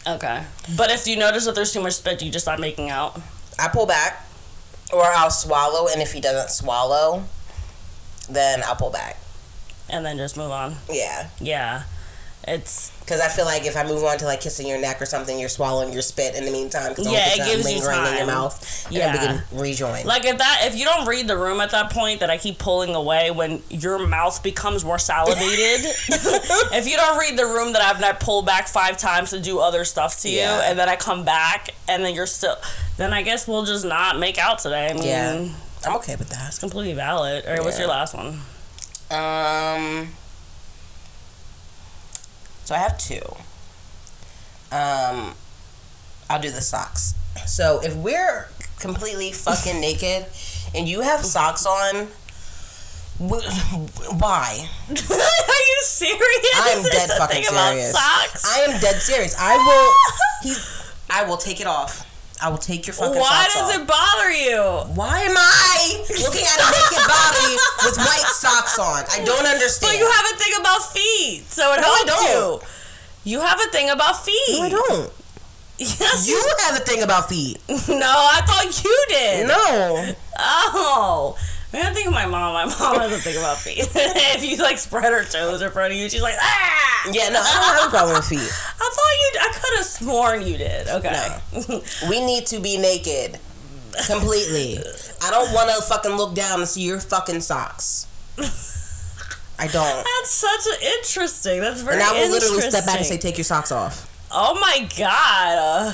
okay? 0.05 0.43
But 0.77 0.91
if 0.91 1.07
you 1.07 1.17
notice 1.17 1.45
that 1.45 1.55
there's 1.55 1.73
too 1.73 1.81
much 1.81 1.93
spit, 1.93 2.21
you 2.21 2.31
just 2.31 2.45
stop 2.45 2.59
making 2.59 2.89
out. 2.89 3.19
I 3.59 3.67
pull 3.69 3.87
back, 3.87 4.23
or 4.93 5.03
I'll 5.03 5.31
swallow, 5.31 5.87
and 5.91 5.99
if 6.01 6.13
he 6.13 6.21
doesn't 6.21 6.51
swallow, 6.51 7.23
then 8.29 8.61
I'll 8.65 8.75
pull 8.75 8.91
back. 8.91 9.17
and 9.89 10.05
then 10.05 10.17
just 10.17 10.37
move 10.37 10.51
on. 10.51 10.75
Yeah, 10.89 11.29
Yeah, 11.41 11.83
it's 12.47 12.91
because 13.01 13.21
I 13.21 13.27
feel 13.29 13.45
like 13.45 13.65
if 13.65 13.75
I 13.77 13.83
move 13.85 14.03
on 14.03 14.17
to 14.19 14.25
like 14.25 14.41
kissing 14.41 14.67
your 14.67 14.79
neck 14.79 15.01
or 15.01 15.05
something, 15.05 15.39
you're 15.39 15.47
swallowing 15.49 15.93
your 15.93 16.01
spit 16.01 16.35
in 16.35 16.43
the 16.45 16.51
meantime. 16.51 16.93
'cause 16.95 17.07
Yeah, 17.07 17.29
it 17.33 17.37
gives 17.37 17.69
you 17.69 17.75
lingering 17.75 17.99
in 17.99 18.03
your 18.05 18.17
time. 18.17 18.27
mouth. 18.27 18.85
And 18.87 18.95
Yeah. 18.95 19.11
then 19.17 19.21
we 19.21 19.27
can 19.27 19.59
rejoin. 19.59 20.05
like 20.05 20.25
if 20.25 20.37
that 20.37 20.61
if 20.65 20.75
you 20.75 20.83
don't 20.85 21.05
read 21.07 21.27
the 21.27 21.37
room 21.37 21.61
at 21.61 21.71
that 21.71 21.89
point 21.91 22.19
that 22.21 22.29
I 22.29 22.37
keep 22.37 22.57
pulling 22.59 22.95
away 22.95 23.31
when 23.31 23.63
your 23.69 23.99
mouth 23.99 24.41
becomes 24.43 24.83
more 24.83 24.99
salivated. 24.99 25.85
if 26.09 26.87
you 26.87 26.97
don't 26.97 27.17
read 27.17 27.37
the 27.37 27.45
room 27.45 27.73
that 27.73 27.81
I've 27.81 27.99
not 28.01 28.19
pulled 28.19 28.45
back 28.45 28.67
five 28.67 28.97
times 28.97 29.29
to 29.31 29.39
do 29.39 29.59
other 29.59 29.85
stuff 29.85 30.19
to 30.21 30.29
you, 30.29 30.39
Yeah. 30.39 30.61
and 30.65 30.77
then 30.79 30.89
I 30.89 30.95
come 30.95 31.23
back 31.23 31.69
and 31.87 32.03
then 32.03 32.13
you're 32.13 32.27
still, 32.27 32.57
then 32.97 33.13
I 33.13 33.21
guess 33.21 33.47
we'll 33.47 33.65
just 33.65 33.85
not 33.85 34.17
make 34.19 34.37
out 34.37 34.59
today. 34.59 34.87
I 34.89 34.93
mean, 34.93 35.03
Yeah. 35.03 35.47
I'm 35.85 35.95
okay 35.97 36.15
with 36.17 36.29
that. 36.29 36.47
it's 36.49 36.59
completely 36.59 36.93
valid. 36.93 37.45
All 37.45 37.51
right, 37.53 37.63
what's 37.63 37.79
your 37.79 37.87
last 37.87 38.13
one? 38.13 38.41
Um. 39.09 40.11
So 42.67 42.75
I 42.75 42.79
have 42.79 42.97
two. 42.97 43.21
Um, 44.73 45.35
I'll 46.29 46.41
do 46.41 46.51
the 46.51 46.59
socks 46.59 47.13
So 47.45 47.79
if 47.81 47.95
we're 47.95 48.49
completely 48.81 49.31
fucking 49.31 49.79
naked 49.79 50.25
and 50.75 50.85
you 50.85 50.99
have 50.99 51.23
socks 51.23 51.65
on, 51.65 52.07
why? 53.19 54.67
Are 54.89 54.93
you 54.93 55.79
serious? 55.83 56.51
I'm 56.55 56.83
dead 56.83 57.09
fucking 57.11 57.43
serious. 57.45 57.93
Socks? 57.93 58.43
I 58.45 58.59
am 58.67 58.81
dead 58.81 59.01
serious. 59.01 59.33
I 59.39 59.55
will. 59.55 60.51
He. 60.51 60.57
I 61.09 61.23
will 61.23 61.37
take 61.37 61.61
it 61.61 61.67
off. 61.67 62.05
I 62.41 62.49
will 62.49 62.57
take 62.57 62.85
your 62.85 62.93
fucking 62.93 63.19
Why 63.19 63.47
does 63.53 63.69
off. 63.69 63.81
it 63.81 63.87
bother 63.87 64.31
you? 64.31 64.93
Why 64.95 65.21
am 65.21 65.35
I 65.35 66.05
looking 66.21 66.45
at 66.45 66.59
a 66.61 66.67
naked 66.69 67.03
body 67.07 67.53
with 67.85 67.97
white 67.97 68.29
socks 68.33 68.77
on? 68.77 69.03
I 69.09 69.23
don't 69.25 69.45
understand. 69.45 69.93
But 69.93 69.99
you 69.99 70.05
have 70.09 70.25
a 70.33 70.37
thing 70.37 70.53
about 70.59 70.83
feet, 70.93 71.43
so 71.49 71.73
it 71.73 71.81
No, 71.81 71.87
I 71.87 71.95
helps 72.05 72.05
don't. 72.05 72.61
you. 73.25 73.31
You 73.33 73.41
have 73.41 73.59
a 73.59 73.69
thing 73.71 73.89
about 73.89 74.23
feet. 74.23 74.33
No, 74.59 74.61
I 74.63 74.69
don't. 74.69 75.11
Yes, 75.79 76.27
You 76.27 76.41
have 76.65 76.75
a 76.81 76.83
thing 76.85 77.03
about 77.03 77.29
feet. 77.29 77.57
No, 77.69 78.05
I 78.09 78.41
thought 78.45 78.83
you 78.83 79.05
did. 79.09 79.47
No. 79.47 80.13
Oh. 80.39 81.37
I 81.73 81.81
gotta 81.81 81.93
think 81.95 82.07
of 82.07 82.13
my 82.13 82.25
mom. 82.25 82.53
My 82.53 82.65
mom 82.65 82.95
doesn't 82.97 83.19
think 83.19 83.37
about 83.37 83.57
feet. 83.57 83.79
if 83.95 84.43
you 84.43 84.57
like 84.57 84.77
spread 84.77 85.11
her 85.11 85.25
toes 85.25 85.61
in 85.61 85.69
front 85.71 85.91
of 85.93 85.99
you, 85.99 86.09
she's 86.09 86.21
like, 86.21 86.35
ah! 86.39 87.09
Yeah, 87.11 87.29
no, 87.29 87.41
I 87.41 87.53
don't 87.53 87.79
have 87.81 87.87
a 87.87 87.89
problem 87.89 88.15
with 88.17 88.25
feet. 88.25 88.39
I 88.79 88.89
thought 88.95 89.13
you. 89.19 89.39
I 89.41 89.51
could 89.53 89.77
have 89.77 89.85
sworn 89.85 90.41
you 90.47 90.57
did. 90.57 90.87
Okay. 90.87 91.27
We 92.09 92.25
need 92.25 92.45
to 92.47 92.59
be 92.59 92.77
naked. 92.77 93.39
Completely. 94.05 94.77
I 95.23 95.31
don't 95.31 95.53
want 95.53 95.69
to 95.75 95.81
fucking 95.81 96.11
look 96.11 96.35
down 96.35 96.59
and 96.59 96.69
see 96.69 96.81
your 96.83 96.99
fucking 96.99 97.41
socks. 97.41 98.07
I 99.59 99.67
don't. 99.67 100.05
That's 100.05 100.29
such 100.29 100.67
an 100.67 100.87
interesting. 100.97 101.61
That's 101.61 101.81
very 101.81 101.95
And 101.95 102.03
I 102.03 102.13
will 102.13 102.29
literally 102.29 102.61
step 102.61 102.85
back 102.85 102.97
and 102.97 103.05
say, 103.05 103.17
take 103.17 103.37
your 103.37 103.43
socks 103.45 103.71
off. 103.71 104.07
"Oh 104.31 104.53
my 104.59 104.87
god." 104.97 105.57
Uh, 105.57 105.93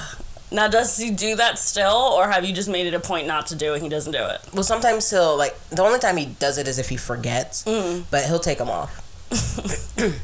now, 0.53 0.67
does 0.67 0.95
he 0.97 1.11
do 1.11 1.35
that 1.35 1.57
still, 1.59 2.13
or 2.15 2.29
have 2.29 2.45
you 2.45 2.53
just 2.53 2.69
made 2.69 2.87
it 2.87 2.93
a 2.93 2.99
point 2.99 3.27
not 3.27 3.47
to 3.47 3.55
do 3.55 3.71
it? 3.73 3.75
and 3.75 3.83
He 3.83 3.89
doesn't 3.89 4.11
do 4.13 4.23
it. 4.23 4.39
Well, 4.53 4.63
sometimes 4.63 5.09
he'll, 5.09 5.35
like, 5.37 5.57
the 5.69 5.81
only 5.83 5.99
time 5.99 6.15
he 6.17 6.27
does 6.27 6.57
it 6.57 6.67
is 6.67 6.79
if 6.79 6.89
he 6.89 6.95
forgets, 6.97 7.63
Mm. 7.65 8.03
but 8.11 8.25
he'll 8.25 8.39
take 8.39 8.59
them 8.59 8.69
off. 8.69 8.99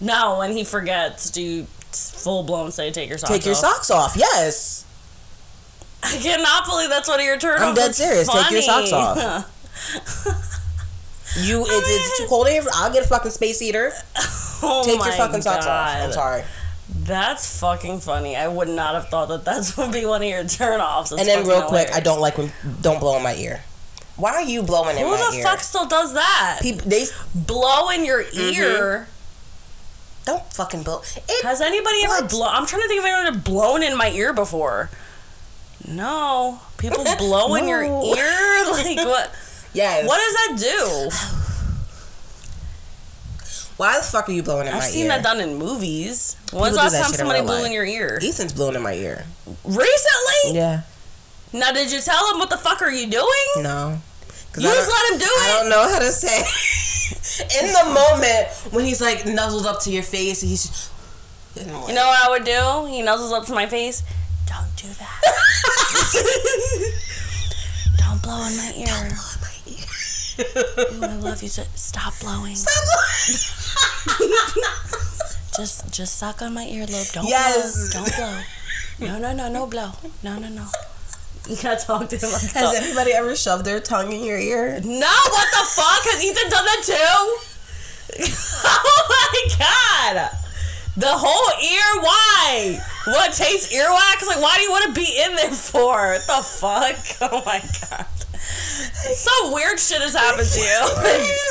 No, 0.00 0.38
when 0.38 0.52
he 0.52 0.64
forgets, 0.64 1.30
do 1.30 1.40
you 1.42 1.66
full 1.90 2.42
blown 2.42 2.70
say 2.70 2.90
take 2.90 3.08
your 3.08 3.16
socks 3.16 3.30
off? 3.30 3.36
Take 3.38 3.46
your 3.46 3.54
off? 3.54 3.60
socks 3.60 3.90
off, 3.90 4.14
yes. 4.16 4.84
I 6.02 6.14
cannot 6.18 6.66
believe 6.66 6.90
that's 6.90 7.08
one 7.08 7.18
of 7.18 7.24
your 7.24 7.38
turn 7.38 7.62
I'm 7.62 7.74
dead 7.74 7.94
serious. 7.94 8.28
Take 8.28 8.50
your 8.50 8.60
socks 8.62 8.92
off. 8.92 9.52
You, 11.38 11.64
it's, 11.66 11.86
it's 11.90 12.18
too 12.18 12.26
cold 12.28 12.46
in 12.46 12.54
here. 12.54 12.62
I'll 12.74 12.90
get 12.92 13.04
a 13.04 13.08
fucking 13.08 13.30
space 13.30 13.58
heater. 13.58 13.92
oh 14.62 14.82
Take 14.86 14.94
your 15.04 15.12
fucking 15.12 15.42
socks 15.42 15.66
off. 15.66 15.88
I'm 15.96 16.12
sorry. 16.12 16.44
That's 17.06 17.60
fucking 17.60 18.00
funny. 18.00 18.36
I 18.36 18.48
would 18.48 18.68
not 18.68 18.94
have 18.94 19.08
thought 19.08 19.28
that 19.28 19.44
that's 19.44 19.76
would 19.78 19.92
be 19.92 20.04
one 20.04 20.22
of 20.22 20.28
your 20.28 20.44
turn 20.44 20.80
offs. 20.80 21.12
And 21.12 21.20
then 21.20 21.46
real 21.46 21.62
quick, 21.62 21.88
I 21.94 22.00
don't 22.00 22.20
like 22.20 22.36
when 22.38 22.52
don't 22.80 23.00
blow 23.00 23.16
in 23.16 23.22
my 23.22 23.34
ear. 23.36 23.62
Why 24.16 24.32
are 24.32 24.42
you 24.42 24.62
blowing 24.62 24.96
in 24.96 25.04
Who 25.04 25.10
my 25.10 25.16
the 25.18 25.42
fuck 25.42 25.60
still 25.60 25.86
does 25.86 26.14
that? 26.14 26.60
People, 26.62 26.88
they 26.88 27.04
Blow 27.34 27.90
in 27.90 28.04
your 28.04 28.24
Mm-hmm. 28.24 28.60
ear. 28.62 29.08
don't 30.24 30.42
fucking 30.54 30.82
blow. 30.84 31.02
It, 31.28 31.44
Has 31.44 31.60
anybody 31.60 32.02
ever 32.04 32.22
What? 32.22 32.30
blown? 32.30 32.48
I'm 32.48 32.66
trying 32.66 32.82
to 32.82 32.88
think 32.88 33.00
if 33.00 33.06
anyone 33.06 33.26
ever 33.26 33.38
blown 33.38 33.82
in 33.82 33.96
my 33.96 34.10
ear 34.10 34.32
before. 34.32 34.88
No, 35.86 36.60
people 36.78 37.04
blow 37.18 37.54
in 37.56 37.68
your 37.68 37.82
ear. 37.82 38.64
Like 38.72 38.96
what? 39.06 39.34
yes. 39.74 40.08
What 40.08 40.16
does 40.16 40.60
that 40.60 40.74
do? 40.74 41.10
Why 43.76 43.98
the 43.98 44.04
fuck 44.04 44.28
are 44.28 44.32
you 44.32 44.42
blowing 44.42 44.66
in 44.66 44.72
I've 44.72 44.78
my 44.80 44.84
ear? 44.84 44.88
I've 44.88 44.92
seen 44.92 45.08
that 45.08 45.22
done 45.22 45.40
in 45.40 45.56
movies. 45.56 46.36
When's 46.52 46.76
the 46.76 46.82
last 46.82 47.00
time 47.00 47.12
somebody 47.12 47.42
blew 47.42 47.56
life. 47.56 47.66
in 47.66 47.72
your 47.72 47.84
ear? 47.84 48.18
Ethan's 48.22 48.52
blowing 48.52 48.74
in 48.74 48.82
my 48.82 48.94
ear. 48.94 49.26
Recently? 49.64 50.54
Yeah. 50.54 50.82
Now, 51.52 51.72
did 51.72 51.92
you 51.92 52.00
tell 52.00 52.32
him 52.32 52.38
what 52.38 52.48
the 52.50 52.56
fuck 52.56 52.80
are 52.80 52.90
you 52.90 53.06
doing? 53.06 53.46
No. 53.58 53.98
You 54.56 54.62
just 54.62 54.88
let 54.90 55.12
him 55.12 55.18
do 55.18 55.26
it. 55.26 55.42
I 55.42 55.58
don't 55.60 55.68
know 55.68 55.88
how 55.88 55.98
to 55.98 56.10
say. 56.10 56.38
in 57.60 57.66
the 57.72 57.84
moment 57.92 58.48
when 58.72 58.84
he's 58.84 59.00
like 59.02 59.26
nuzzled 59.26 59.66
up 59.66 59.80
to 59.82 59.90
your 59.90 60.02
face, 60.02 60.42
and 60.42 60.50
he's. 60.50 60.90
You 61.56 61.64
know 61.66 62.06
what 62.06 62.26
I 62.26 62.28
would 62.30 62.44
do? 62.44 62.86
He 62.92 63.02
nuzzles 63.02 63.32
up 63.32 63.46
to 63.46 63.54
my 63.54 63.66
face. 63.66 64.02
Don't 64.46 64.76
do 64.76 64.88
that. 64.88 65.20
Don't 67.98 68.22
blow 68.22 68.46
in 68.46 68.56
my 68.56 68.72
ear. 68.76 69.16
Ooh, 70.38 71.02
I 71.02 71.16
love 71.16 71.42
you. 71.42 71.48
So 71.48 71.62
stop 71.74 72.14
blowing. 72.20 72.56
Just, 75.56 75.90
just 75.90 76.18
suck 76.18 76.42
on 76.42 76.52
my 76.52 76.66
earlobe. 76.66 77.12
Don't 77.14 77.26
Yes. 77.26 77.90
blow. 77.92 78.04
Don't 78.04 78.16
blow. 78.16 78.40
No, 79.08 79.18
no, 79.18 79.32
no, 79.32 79.48
no 79.50 79.66
blow. 79.66 79.92
No, 80.22 80.38
no, 80.38 80.48
no. 80.48 80.66
You 81.48 81.56
gotta 81.56 81.82
talk 81.82 82.08
to 82.10 82.16
him 82.18 82.30
like 82.32 82.42
Has 82.42 82.52
that. 82.72 82.82
anybody 82.82 83.12
ever 83.12 83.34
shoved 83.34 83.64
their 83.64 83.80
tongue 83.80 84.12
in 84.12 84.22
your 84.22 84.38
ear? 84.38 84.80
No, 84.84 85.06
what 85.06 85.48
the 85.52 85.64
fuck? 85.64 86.02
Has 86.12 86.22
Ethan 86.22 86.50
done 86.50 86.64
that 86.64 86.82
too? 86.84 88.24
oh 88.64 89.06
my 89.08 89.56
god! 89.58 90.30
The 90.98 91.08
whole 91.08 91.52
ear? 91.62 92.02
Why? 92.02 92.78
What 93.06 93.32
tastes 93.32 93.72
earwax? 93.72 94.26
Like, 94.26 94.40
why 94.42 94.56
do 94.56 94.62
you 94.62 94.70
want 94.70 94.84
to 94.86 94.92
be 95.00 95.22
in 95.24 95.36
there 95.36 95.50
for? 95.52 96.12
What 96.12 96.26
the 96.26 96.42
fuck? 96.42 96.96
Oh 97.32 97.42
my 97.46 97.60
god. 97.90 98.06
Some 98.46 99.52
weird 99.52 99.78
shit 99.78 100.00
has 100.02 100.14
happened 100.14 100.48
to 100.48 100.60
you 100.60 100.86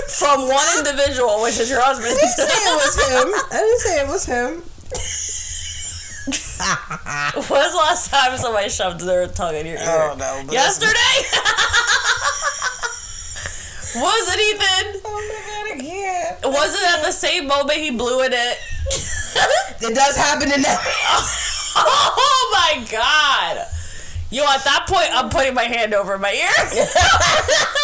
from 0.20 0.48
one 0.48 0.66
individual, 0.80 1.42
which 1.42 1.60
is 1.60 1.70
your 1.70 1.82
husband. 1.82 2.12
I 2.12 2.16
didn't 2.16 2.36
say 2.36 2.48
it 2.48 2.76
was 2.76 2.96
him. 2.96 3.34
I 3.52 3.58
didn't 3.60 3.80
say 3.80 4.00
it 4.02 4.08
was 4.08 4.26
him. 4.26 4.64
When's 7.36 7.72
the 7.72 7.78
last 7.78 8.10
time 8.10 8.36
somebody 8.38 8.70
shoved 8.70 9.02
their 9.02 9.28
tongue 9.28 9.56
in 9.56 9.66
your 9.66 9.76
ear? 9.78 10.10
Oh, 10.12 10.16
no, 10.18 10.42
but 10.46 10.54
Yesterday? 10.54 10.96
Was 13.96 14.28
it 14.34 14.40
Ethan? 14.56 15.02
Oh 15.06 15.14
my 15.14 15.20
god, 15.46 15.66
I 15.72 15.74
can't. 15.82 16.38
Was 16.54 16.74
it 16.76 16.84
at 16.98 17.04
the 17.06 17.12
same 17.12 17.48
moment 17.48 17.80
he 17.80 17.92
blew 17.92 18.22
in 18.24 18.34
it? 18.34 18.58
It 19.82 19.94
does 19.96 20.16
happen 20.18 20.52
in 20.52 20.62
that. 20.64 20.82
oh 21.78 22.50
my 22.52 22.84
god! 22.92 23.68
Yo, 24.36 24.44
at 24.44 24.66
that 24.66 24.86
point, 24.90 25.08
I'm 25.14 25.30
putting 25.30 25.54
my 25.54 25.64
hand 25.64 25.94
over 25.94 26.18
my 26.20 26.34
ear. 26.34 26.52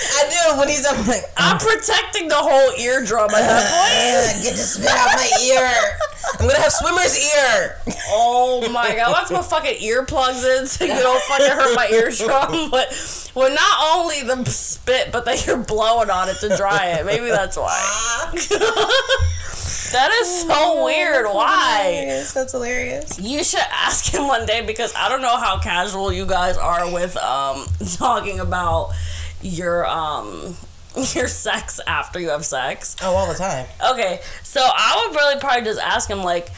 I 0.00 0.50
do 0.52 0.58
when 0.58 0.68
he's 0.68 0.84
up 0.84 1.06
like, 1.06 1.24
I'm 1.36 1.58
protecting 1.58 2.28
the 2.28 2.36
whole 2.36 2.72
eardrum 2.78 3.30
at 3.30 3.40
that 3.42 4.32
point. 4.32 4.42
Get 4.44 4.52
the 4.52 4.62
spit 4.62 4.88
out 4.90 5.14
my 5.14 5.30
ear. 5.42 5.98
I'm 6.38 6.46
gonna 6.46 6.60
have 6.60 6.72
swimmer's 6.72 7.18
ear. 7.18 7.76
Oh 8.10 8.68
my 8.72 8.94
god, 8.94 9.08
I 9.08 9.10
want 9.10 9.28
put 9.28 9.44
fucking 9.44 9.80
earplugs 9.80 10.60
in 10.60 10.66
so 10.66 10.84
you 10.84 10.94
don't 10.94 11.22
fucking 11.22 11.46
hurt 11.46 11.74
my 11.74 11.88
eardrum. 11.88 12.70
But 12.78 13.30
well, 13.34 13.52
not 13.54 13.96
only 13.96 14.22
the 14.22 14.44
spit, 14.50 15.10
but 15.12 15.24
that 15.24 15.46
you're 15.46 15.56
blowing 15.56 16.10
on 16.10 16.28
it 16.28 16.36
to 16.40 16.56
dry 16.56 16.98
it. 16.98 17.06
Maybe 17.06 17.28
that's 17.28 17.56
why. 17.56 18.30
that 18.32 20.10
is 20.20 20.42
so 20.42 20.84
weird. 20.84 21.26
Why? 21.26 21.92
Hilarious. 21.92 22.32
That's 22.32 22.52
hilarious. 22.52 23.18
You 23.18 23.42
should 23.42 23.64
ask 23.70 24.12
him 24.12 24.26
one 24.28 24.44
day 24.46 24.60
because 24.66 24.92
I 24.94 25.08
don't 25.08 25.22
know 25.22 25.36
how 25.36 25.58
casual 25.60 26.12
you 26.12 26.26
guys 26.26 26.56
are 26.56 26.92
with 26.92 27.16
um 27.16 27.66
talking 27.96 28.40
about 28.40 28.92
your 29.42 29.86
um 29.86 30.56
your 31.14 31.28
sex 31.28 31.80
after 31.86 32.20
you 32.20 32.30
have 32.30 32.44
sex. 32.44 32.96
Oh, 33.02 33.14
all 33.14 33.28
the 33.28 33.38
time. 33.38 33.66
Okay, 33.92 34.20
so 34.42 34.60
I 34.62 35.06
would 35.06 35.16
really 35.16 35.40
probably 35.40 35.62
just 35.62 35.80
ask 35.80 36.08
him 36.08 36.22
like, 36.22 36.50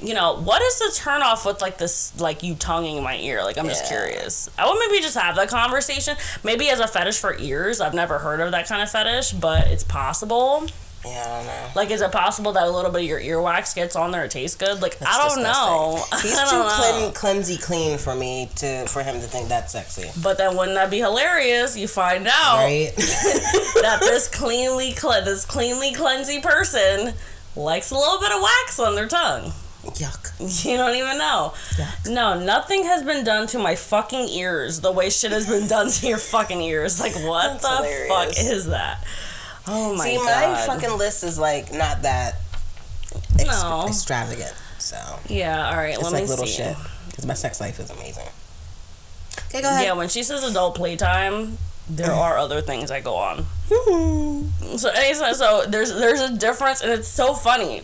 you 0.00 0.14
know, 0.14 0.40
what 0.40 0.62
is 0.62 0.78
the 0.78 0.92
turn 0.96 1.22
off 1.22 1.44
with 1.44 1.60
like 1.60 1.78
this 1.78 2.18
like 2.20 2.42
you 2.42 2.54
tonguing 2.54 3.02
my 3.02 3.16
ear? 3.16 3.42
Like 3.42 3.58
I'm 3.58 3.66
just 3.66 3.86
curious. 3.86 4.48
I 4.58 4.68
would 4.68 4.78
maybe 4.78 5.02
just 5.02 5.16
have 5.16 5.36
that 5.36 5.48
conversation. 5.48 6.16
Maybe 6.44 6.68
as 6.68 6.80
a 6.80 6.86
fetish 6.86 7.18
for 7.18 7.36
ears. 7.38 7.80
I've 7.80 7.94
never 7.94 8.18
heard 8.18 8.40
of 8.40 8.52
that 8.52 8.68
kind 8.68 8.82
of 8.82 8.90
fetish, 8.90 9.32
but 9.32 9.66
it's 9.68 9.84
possible. 9.84 10.66
Yeah, 11.12 11.24
I 11.26 11.36
don't 11.38 11.46
know. 11.46 11.68
Like, 11.74 11.90
is 11.90 12.00
it 12.00 12.12
possible 12.12 12.52
that 12.52 12.66
a 12.66 12.70
little 12.70 12.90
bit 12.90 13.02
of 13.02 13.06
your 13.08 13.20
earwax 13.20 13.74
gets 13.74 13.96
on 13.96 14.10
there? 14.10 14.24
It 14.24 14.30
tastes 14.30 14.56
good. 14.56 14.80
Like, 14.82 14.98
That's 14.98 15.16
I 15.16 15.28
don't 15.28 15.42
know. 15.42 16.02
He's 16.22 16.38
too 16.50 16.56
know. 16.58 17.12
clean, 17.12 17.12
cleansy 17.12 17.60
clean 17.62 17.98
for 17.98 18.14
me 18.14 18.50
to 18.56 18.86
for 18.86 19.02
him 19.02 19.16
to 19.20 19.26
think 19.26 19.48
that's 19.48 19.72
sexy. 19.72 20.10
But 20.22 20.38
then 20.38 20.56
wouldn't 20.56 20.76
that 20.76 20.90
be 20.90 20.98
hilarious? 20.98 21.76
You 21.76 21.88
find 21.88 22.26
out 22.28 22.56
Right? 22.58 22.92
that 22.96 23.98
this 24.00 24.28
cleanly 24.28 24.92
cle- 24.92 25.24
this 25.24 25.44
cleanly 25.44 25.92
cleansy 25.92 26.42
person 26.42 27.14
likes 27.56 27.90
a 27.90 27.94
little 27.96 28.20
bit 28.20 28.32
of 28.32 28.40
wax 28.42 28.78
on 28.78 28.94
their 28.94 29.08
tongue. 29.08 29.52
Yuck. 29.84 30.64
You 30.64 30.76
don't 30.76 30.94
even 30.96 31.16
know. 31.18 31.52
Yuck. 31.76 32.10
No, 32.12 32.38
nothing 32.38 32.84
has 32.84 33.02
been 33.02 33.24
done 33.24 33.46
to 33.48 33.58
my 33.58 33.74
fucking 33.74 34.28
ears 34.28 34.80
the 34.80 34.92
way 34.92 35.08
shit 35.08 35.32
has 35.32 35.48
been 35.48 35.66
done 35.66 35.90
to 35.90 36.06
your 36.06 36.18
fucking 36.18 36.60
ears. 36.60 37.00
Like 37.00 37.14
what 37.14 37.60
That's 37.60 37.62
the 37.62 37.76
hilarious. 37.76 38.08
fuck 38.08 38.28
is 38.52 38.66
that? 38.66 39.04
Oh 39.68 39.94
my 39.94 40.04
See, 40.04 40.16
god. 40.16 40.24
my 40.24 40.66
fucking 40.66 40.96
list 40.96 41.24
is 41.24 41.38
like 41.38 41.72
not 41.72 42.02
that 42.02 42.36
ex- 43.38 43.62
No. 43.62 43.86
extravagant. 43.88 44.54
So 44.78 44.96
yeah, 45.28 45.68
all 45.68 45.76
right, 45.76 45.94
it's 45.94 46.02
let 46.02 46.12
like 46.12 46.22
me 46.24 46.28
little 46.28 46.46
see. 46.46 46.62
shit. 46.62 46.76
Because 47.08 47.26
my 47.26 47.34
sex 47.34 47.60
life 47.60 47.78
is 47.78 47.90
amazing. 47.90 48.26
Okay, 49.48 49.62
go 49.62 49.68
ahead. 49.68 49.84
Yeah, 49.84 49.92
when 49.94 50.08
she 50.08 50.22
says 50.22 50.42
adult 50.44 50.74
playtime, 50.74 51.58
there 51.88 52.08
mm-hmm. 52.08 52.18
are 52.18 52.38
other 52.38 52.60
things 52.60 52.90
that 52.90 53.04
go 53.04 53.14
on. 53.16 53.44
Mm-hmm. 53.68 54.76
So, 54.76 54.90
so, 54.92 55.32
so 55.32 55.64
there's 55.68 55.94
there's 55.94 56.20
a 56.20 56.36
difference, 56.36 56.80
and 56.82 56.90
it's 56.92 57.08
so 57.08 57.34
funny 57.34 57.82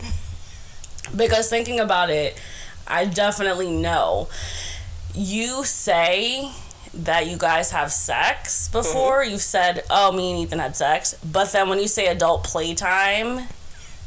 because 1.15 1.49
thinking 1.49 1.79
about 1.79 2.09
it, 2.09 2.39
I 2.87 3.05
definitely 3.05 3.71
know. 3.71 4.27
you 5.13 5.63
say 5.63 6.51
that 6.95 7.27
you 7.27 7.37
guys 7.37 7.71
have 7.71 7.91
sex 7.91 8.67
mm-hmm. 8.67 8.77
before. 8.77 9.23
You've 9.23 9.41
said, 9.41 9.83
"Oh, 9.89 10.11
me 10.11 10.31
and 10.31 10.39
Ethan 10.41 10.59
had 10.59 10.75
sex," 10.75 11.15
but 11.23 11.51
then 11.51 11.69
when 11.69 11.79
you 11.79 11.87
say 11.87 12.07
adult 12.07 12.43
playtime, 12.43 13.47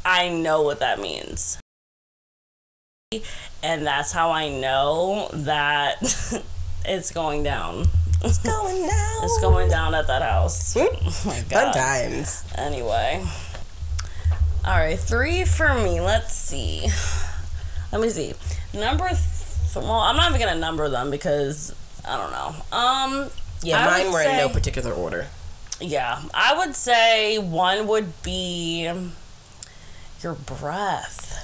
I 0.05 0.29
know 0.29 0.61
what 0.61 0.79
that 0.79 0.99
means, 0.99 1.59
and 3.63 3.85
that's 3.85 4.11
how 4.11 4.31
I 4.31 4.49
know 4.49 5.29
that 5.33 6.01
it's 6.85 7.11
going 7.11 7.43
down. 7.43 7.85
It's 8.23 8.37
going 8.39 8.81
down. 8.87 9.23
It's 9.23 9.39
going 9.41 9.69
down 9.69 9.95
at 9.95 10.07
that 10.07 10.21
house. 10.21 10.75
Oh 11.21 11.23
my 11.25 11.35
Fun 11.41 11.73
times. 11.73 12.43
Anyway. 12.55 13.25
All 14.65 14.77
right, 14.77 14.99
three 14.99 15.45
for 15.45 15.73
me. 15.73 16.01
Let's 16.01 16.33
see. 16.33 16.87
Let 17.91 18.01
me 18.01 18.09
see. 18.09 18.33
Number. 18.73 19.07
Th- 19.07 19.75
well, 19.75 19.99
I'm 19.99 20.15
not 20.15 20.29
even 20.29 20.39
gonna 20.47 20.59
number 20.59 20.89
them 20.89 21.09
because 21.09 21.73
I 22.09 22.17
don't 22.17 22.31
know. 22.31 22.77
Um. 22.77 23.29
Yeah, 23.61 23.85
I 23.87 24.03
mine 24.03 24.11
were 24.13 24.21
in 24.21 24.37
no 24.37 24.49
particular 24.49 24.91
order. 24.93 25.27
Yeah, 25.81 26.21
I 26.33 26.57
would 26.57 26.75
say 26.75 27.37
one 27.37 27.87
would 27.87 28.21
be 28.23 28.89
your 30.21 30.33
breath. 30.33 31.35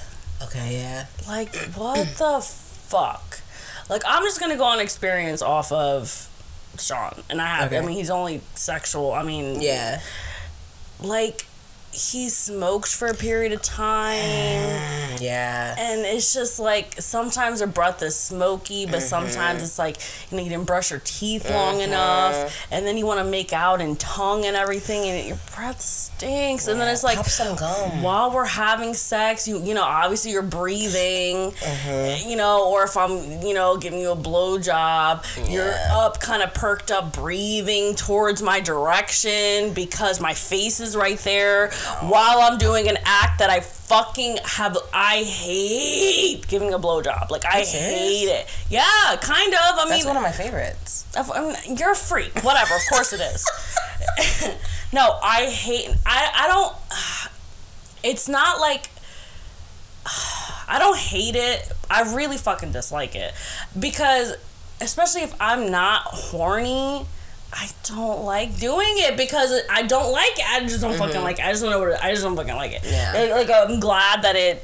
Okay, 0.42 0.78
yeah. 0.80 1.06
Like, 1.26 1.54
what 1.74 2.06
the 2.18 2.40
fuck? 2.42 3.40
Like, 3.88 4.02
I'm 4.06 4.22
just 4.24 4.40
gonna 4.40 4.56
go 4.56 4.64
on 4.64 4.80
experience 4.80 5.40
off 5.42 5.72
of 5.72 6.28
Sean, 6.78 7.22
and 7.30 7.40
I 7.40 7.46
have. 7.46 7.72
I 7.72 7.80
mean, 7.80 7.96
he's 7.96 8.10
only 8.10 8.42
sexual. 8.54 9.12
I 9.12 9.22
mean, 9.22 9.60
Yeah. 9.62 10.00
like 11.00 11.46
he 11.96 12.28
smoked 12.28 12.88
for 12.94 13.08
a 13.08 13.14
period 13.14 13.52
of 13.52 13.62
time 13.62 15.18
Yeah. 15.20 15.74
and 15.78 16.00
it's 16.04 16.34
just 16.34 16.58
like 16.60 17.00
sometimes 17.00 17.60
your 17.60 17.68
breath 17.68 18.02
is 18.02 18.14
smoky 18.16 18.84
but 18.86 18.96
Mm-hmm. 18.96 19.06
sometimes 19.08 19.62
it's 19.62 19.78
like 19.78 19.96
you 20.30 20.36
know 20.36 20.42
you 20.42 20.50
didn't 20.50 20.66
brush 20.66 20.90
your 20.90 21.00
teeth 21.04 21.48
long 21.50 21.80
enough 21.80 22.66
and 22.70 22.86
then 22.86 22.96
you 22.98 23.06
want 23.06 23.20
to 23.20 23.24
make 23.24 23.52
out 23.52 23.80
and 23.80 23.98
tongue 23.98 24.44
and 24.44 24.56
everything 24.56 25.02
and 25.08 25.28
your 25.28 25.38
breath 25.54 25.80
stinks 25.80 26.66
and 26.68 26.80
then 26.80 26.88
it's 26.92 27.02
like 27.04 27.18
some 27.26 27.56
gum. 27.56 28.02
while 28.02 28.30
we're 28.30 28.44
having 28.44 28.92
sex, 28.94 29.46
you 29.48 29.58
you 29.62 29.74
know, 29.74 29.82
obviously 29.84 30.30
you're 30.32 30.42
breathing, 30.42 31.50
Mm-hmm. 31.52 32.28
you 32.28 32.36
know, 32.36 32.70
or 32.70 32.84
if 32.84 32.96
I'm, 32.96 33.42
you 33.42 33.54
know, 33.54 33.76
giving 33.76 34.00
you 34.00 34.10
a 34.12 34.16
blowjob, 34.16 35.24
you're 35.50 35.74
up, 35.90 36.20
kind 36.20 36.42
of 36.42 36.52
perked 36.54 36.90
up, 36.90 37.12
breathing 37.14 37.94
towards 37.94 38.42
my 38.42 38.60
direction 38.60 39.72
because 39.72 40.20
my 40.20 40.34
face 40.34 40.80
is 40.80 40.96
right 40.96 41.18
there 41.20 41.70
while 42.00 42.40
I'm 42.40 42.58
doing 42.58 42.88
an 42.88 42.98
act 43.04 43.38
that 43.38 43.50
I 43.50 43.60
fucking 43.60 44.38
have. 44.44 44.76
I 44.92 45.22
hate 45.22 46.46
giving 46.48 46.72
a 46.72 46.78
blowjob. 46.78 47.30
Like 47.30 47.44
I 47.44 47.60
hate 47.60 48.28
it. 48.28 48.46
Yeah, 48.70 49.16
kind 49.20 49.54
of. 49.54 49.60
I 49.60 49.84
mean, 49.84 49.88
That's 49.90 50.04
mean, 50.04 50.14
one 50.14 50.16
of 50.16 50.22
my 50.22 50.32
favorites. 50.32 51.06
I 51.16 51.40
mean, 51.40 51.56
um, 51.70 51.76
you're 51.76 51.92
a 51.92 51.96
freak. 51.96 52.34
Whatever. 52.44 52.74
Of 52.74 52.82
course 52.90 53.12
it 53.12 53.20
is. 53.20 53.44
no, 54.92 55.18
I 55.22 55.46
hate. 55.46 55.90
I 56.04 56.30
I 56.34 56.48
don't. 56.48 56.76
It's 58.02 58.28
not 58.28 58.60
like. 58.60 58.88
I 60.68 60.78
don't 60.78 60.98
hate 60.98 61.36
it. 61.36 61.70
I 61.88 62.14
really 62.14 62.36
fucking 62.36 62.72
dislike 62.72 63.14
it 63.14 63.32
because, 63.78 64.34
especially 64.80 65.22
if 65.22 65.34
I'm 65.40 65.70
not 65.70 66.02
horny. 66.02 67.06
I 67.58 67.70
don't 67.84 68.24
like 68.24 68.58
doing 68.58 68.92
it 68.96 69.16
because 69.16 69.62
I 69.70 69.82
don't 69.82 70.12
like 70.12 70.38
it. 70.38 70.44
I 70.46 70.60
just 70.60 70.82
don't 70.82 70.96
fucking 70.98 71.22
like 71.22 71.38
it. 71.38 71.46
I 71.46 71.50
just 71.50 71.62
don't 71.62 71.70
know 71.70 71.78
what 71.78 71.88
it, 71.88 72.04
I 72.04 72.10
just 72.10 72.22
don't 72.22 72.36
fucking 72.36 72.54
like 72.54 72.72
it. 72.72 72.82
Yeah. 72.84 73.34
Like 73.34 73.50
I'm 73.50 73.80
glad 73.80 74.22
that 74.22 74.36
it 74.36 74.62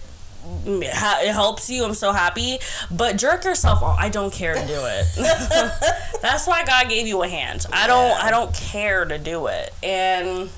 it 0.66 1.32
helps 1.32 1.70
you. 1.70 1.84
I'm 1.84 1.94
so 1.94 2.12
happy. 2.12 2.58
But 2.90 3.16
jerk 3.16 3.44
yourself 3.44 3.82
off. 3.82 3.98
I 3.98 4.10
don't 4.10 4.32
care 4.32 4.54
to 4.54 4.66
do 4.66 4.80
it. 4.84 5.06
That's 6.20 6.46
why 6.46 6.64
God 6.64 6.88
gave 6.88 7.06
you 7.06 7.22
a 7.22 7.28
hand. 7.28 7.64
I 7.72 7.86
don't 7.86 8.22
I 8.22 8.30
don't 8.30 8.52
care 8.54 9.04
to 9.06 9.18
do 9.18 9.46
it. 9.46 9.72
And 9.82 10.50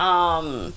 um 0.00 0.72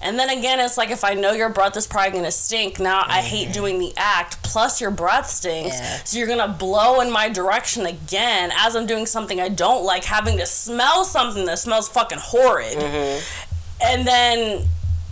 and 0.00 0.18
then 0.18 0.30
again 0.30 0.60
it's 0.60 0.76
like 0.78 0.90
if 0.90 1.04
I 1.04 1.14
know 1.14 1.32
your 1.32 1.48
breath 1.48 1.76
is 1.76 1.86
probably 1.86 2.12
gonna 2.12 2.30
stink, 2.30 2.78
now 2.78 3.02
I 3.06 3.20
hate 3.20 3.52
doing 3.52 3.78
the 3.78 3.92
act, 3.96 4.42
plus 4.42 4.80
your 4.80 4.90
breath 4.90 5.28
stinks. 5.28 5.76
Yeah. 5.78 5.96
So 6.04 6.18
you're 6.18 6.28
gonna 6.28 6.48
blow 6.48 7.00
in 7.00 7.10
my 7.10 7.28
direction 7.28 7.86
again 7.86 8.50
as 8.56 8.76
I'm 8.76 8.86
doing 8.86 9.06
something 9.06 9.40
I 9.40 9.48
don't 9.48 9.84
like, 9.84 10.04
having 10.04 10.38
to 10.38 10.46
smell 10.46 11.04
something 11.04 11.44
that 11.46 11.58
smells 11.58 11.88
fucking 11.88 12.18
horrid. 12.18 12.78
Mm-hmm. 12.78 13.44
And 13.80 14.06
then 14.06 14.66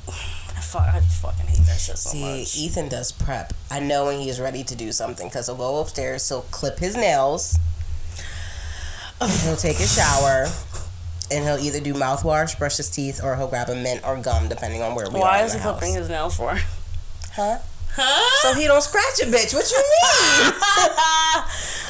I, 0.08 0.60
fu- 0.60 0.78
I 0.78 1.00
fucking 1.00 1.46
hate 1.46 1.66
that 1.66 1.78
shit 1.78 1.98
so 1.98 2.10
See, 2.10 2.20
much. 2.40 2.56
Ethan 2.56 2.88
does 2.88 3.12
prep. 3.12 3.52
I 3.70 3.80
know 3.80 4.06
when 4.06 4.20
he's 4.20 4.40
ready 4.40 4.64
to 4.64 4.74
do 4.76 4.92
something 4.92 5.28
because 5.28 5.46
he'll 5.46 5.56
go 5.56 5.80
upstairs, 5.80 6.28
he'll 6.28 6.42
clip 6.42 6.78
his 6.78 6.96
nails, 6.96 7.58
he'll 9.20 9.56
take 9.56 9.78
a 9.80 9.86
shower, 9.86 10.46
and 11.30 11.44
he'll 11.44 11.58
either 11.58 11.80
do 11.80 11.94
mouthwash, 11.94 12.58
brush 12.58 12.76
his 12.76 12.90
teeth, 12.90 13.20
or 13.22 13.36
he'll 13.36 13.48
grab 13.48 13.68
a 13.68 13.74
mint 13.74 14.02
or 14.04 14.16
gum, 14.20 14.48
depending 14.48 14.82
on 14.82 14.94
where 14.94 15.08
we 15.08 15.16
are. 15.16 15.20
Why 15.20 15.42
is 15.42 15.52
he 15.52 15.58
house. 15.58 15.78
flipping 15.78 15.94
his 15.94 16.08
nails 16.08 16.36
for? 16.36 16.58
Huh? 17.32 17.58
Huh? 17.98 18.42
So 18.42 18.54
he 18.54 18.66
don't 18.66 18.82
scratch 18.82 19.20
a 19.22 19.26
bitch. 19.26 19.54
What 19.54 19.70
you 19.70 19.78
mean? 19.78 20.52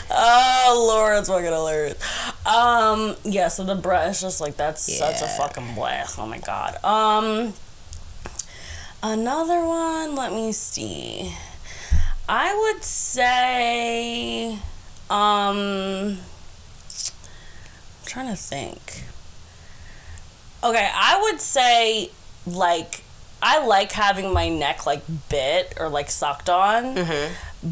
oh 0.11 0.87
Lord, 0.89 1.19
it's 1.19 1.29
fucking 1.29 1.45
hilarious. 1.45 1.99
Um, 2.47 3.17
yeah, 3.25 3.49
so 3.49 3.65
the 3.65 3.75
brush, 3.75 4.17
is 4.17 4.21
just 4.21 4.41
like 4.41 4.57
that's 4.57 4.81
such 4.97 5.21
a 5.21 5.27
fucking 5.27 5.75
blast. 5.75 6.19
Oh 6.19 6.27
my 6.27 6.39
god. 6.39 6.83
Um, 6.85 7.55
another 9.03 9.65
one. 9.65 10.15
Let 10.15 10.33
me 10.33 10.53
see. 10.53 11.35
I 12.29 12.55
would 12.55 12.83
say, 12.83 14.53
um, 15.11 16.19
I'm 16.19 16.19
trying 18.05 18.29
to 18.29 18.37
think. 18.37 19.06
Okay, 20.65 20.89
I 20.95 21.21
would 21.23 21.41
say 21.41 22.11
like 22.47 23.03
I 23.43 23.65
like 23.67 23.93
having 23.93 24.33
my 24.33 24.49
neck 24.49 24.87
like 24.87 25.03
bit 25.29 25.75
or 25.79 25.89
like 25.89 26.11
sucked 26.11 26.49
on, 26.49 26.95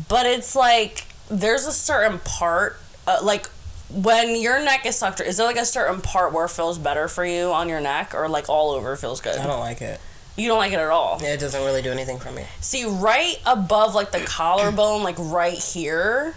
but 0.09 0.27
it's 0.27 0.55
like 0.55 1.07
there's 1.31 1.67
a 1.67 1.73
certain 1.73 2.19
part 2.21 2.79
uh, 3.07 3.19
like 3.23 3.49
when 3.91 4.37
your 4.41 4.63
neck 4.63 4.87
is 4.87 4.97
sucked. 4.97 5.21
Is 5.21 5.37
there 5.39 5.47
like 5.47 5.57
a 5.57 5.65
certain 5.65 6.01
part 6.01 6.33
where 6.33 6.45
it 6.45 6.51
feels 6.51 6.79
better 6.79 7.09
for 7.09 7.25
you 7.25 7.53
on 7.53 7.69
your 7.69 7.81
neck, 7.81 8.15
or 8.15 8.29
like 8.29 8.49
all 8.49 8.71
over 8.73 8.95
feels 8.97 9.21
good? 9.21 9.39
I 9.39 9.47
don't 9.47 9.61
like 9.61 9.81
it. 9.81 10.01
You 10.37 10.49
don't 10.49 10.59
like 10.59 10.73
it 10.73 10.81
at 10.81 10.91
all. 10.91 11.21
Yeah, 11.23 11.35
it 11.35 11.41
doesn't 11.41 11.63
really 11.65 11.81
do 11.81 11.93
anything 11.93 12.19
for 12.19 12.33
me. 12.33 12.45
See, 12.61 12.85
right 12.85 13.41
above 13.47 13.95
like 13.95 14.11
the 14.11 14.19
collarbone, 14.21 15.05
like 15.05 15.15
right 15.19 15.57
here, 15.57 16.33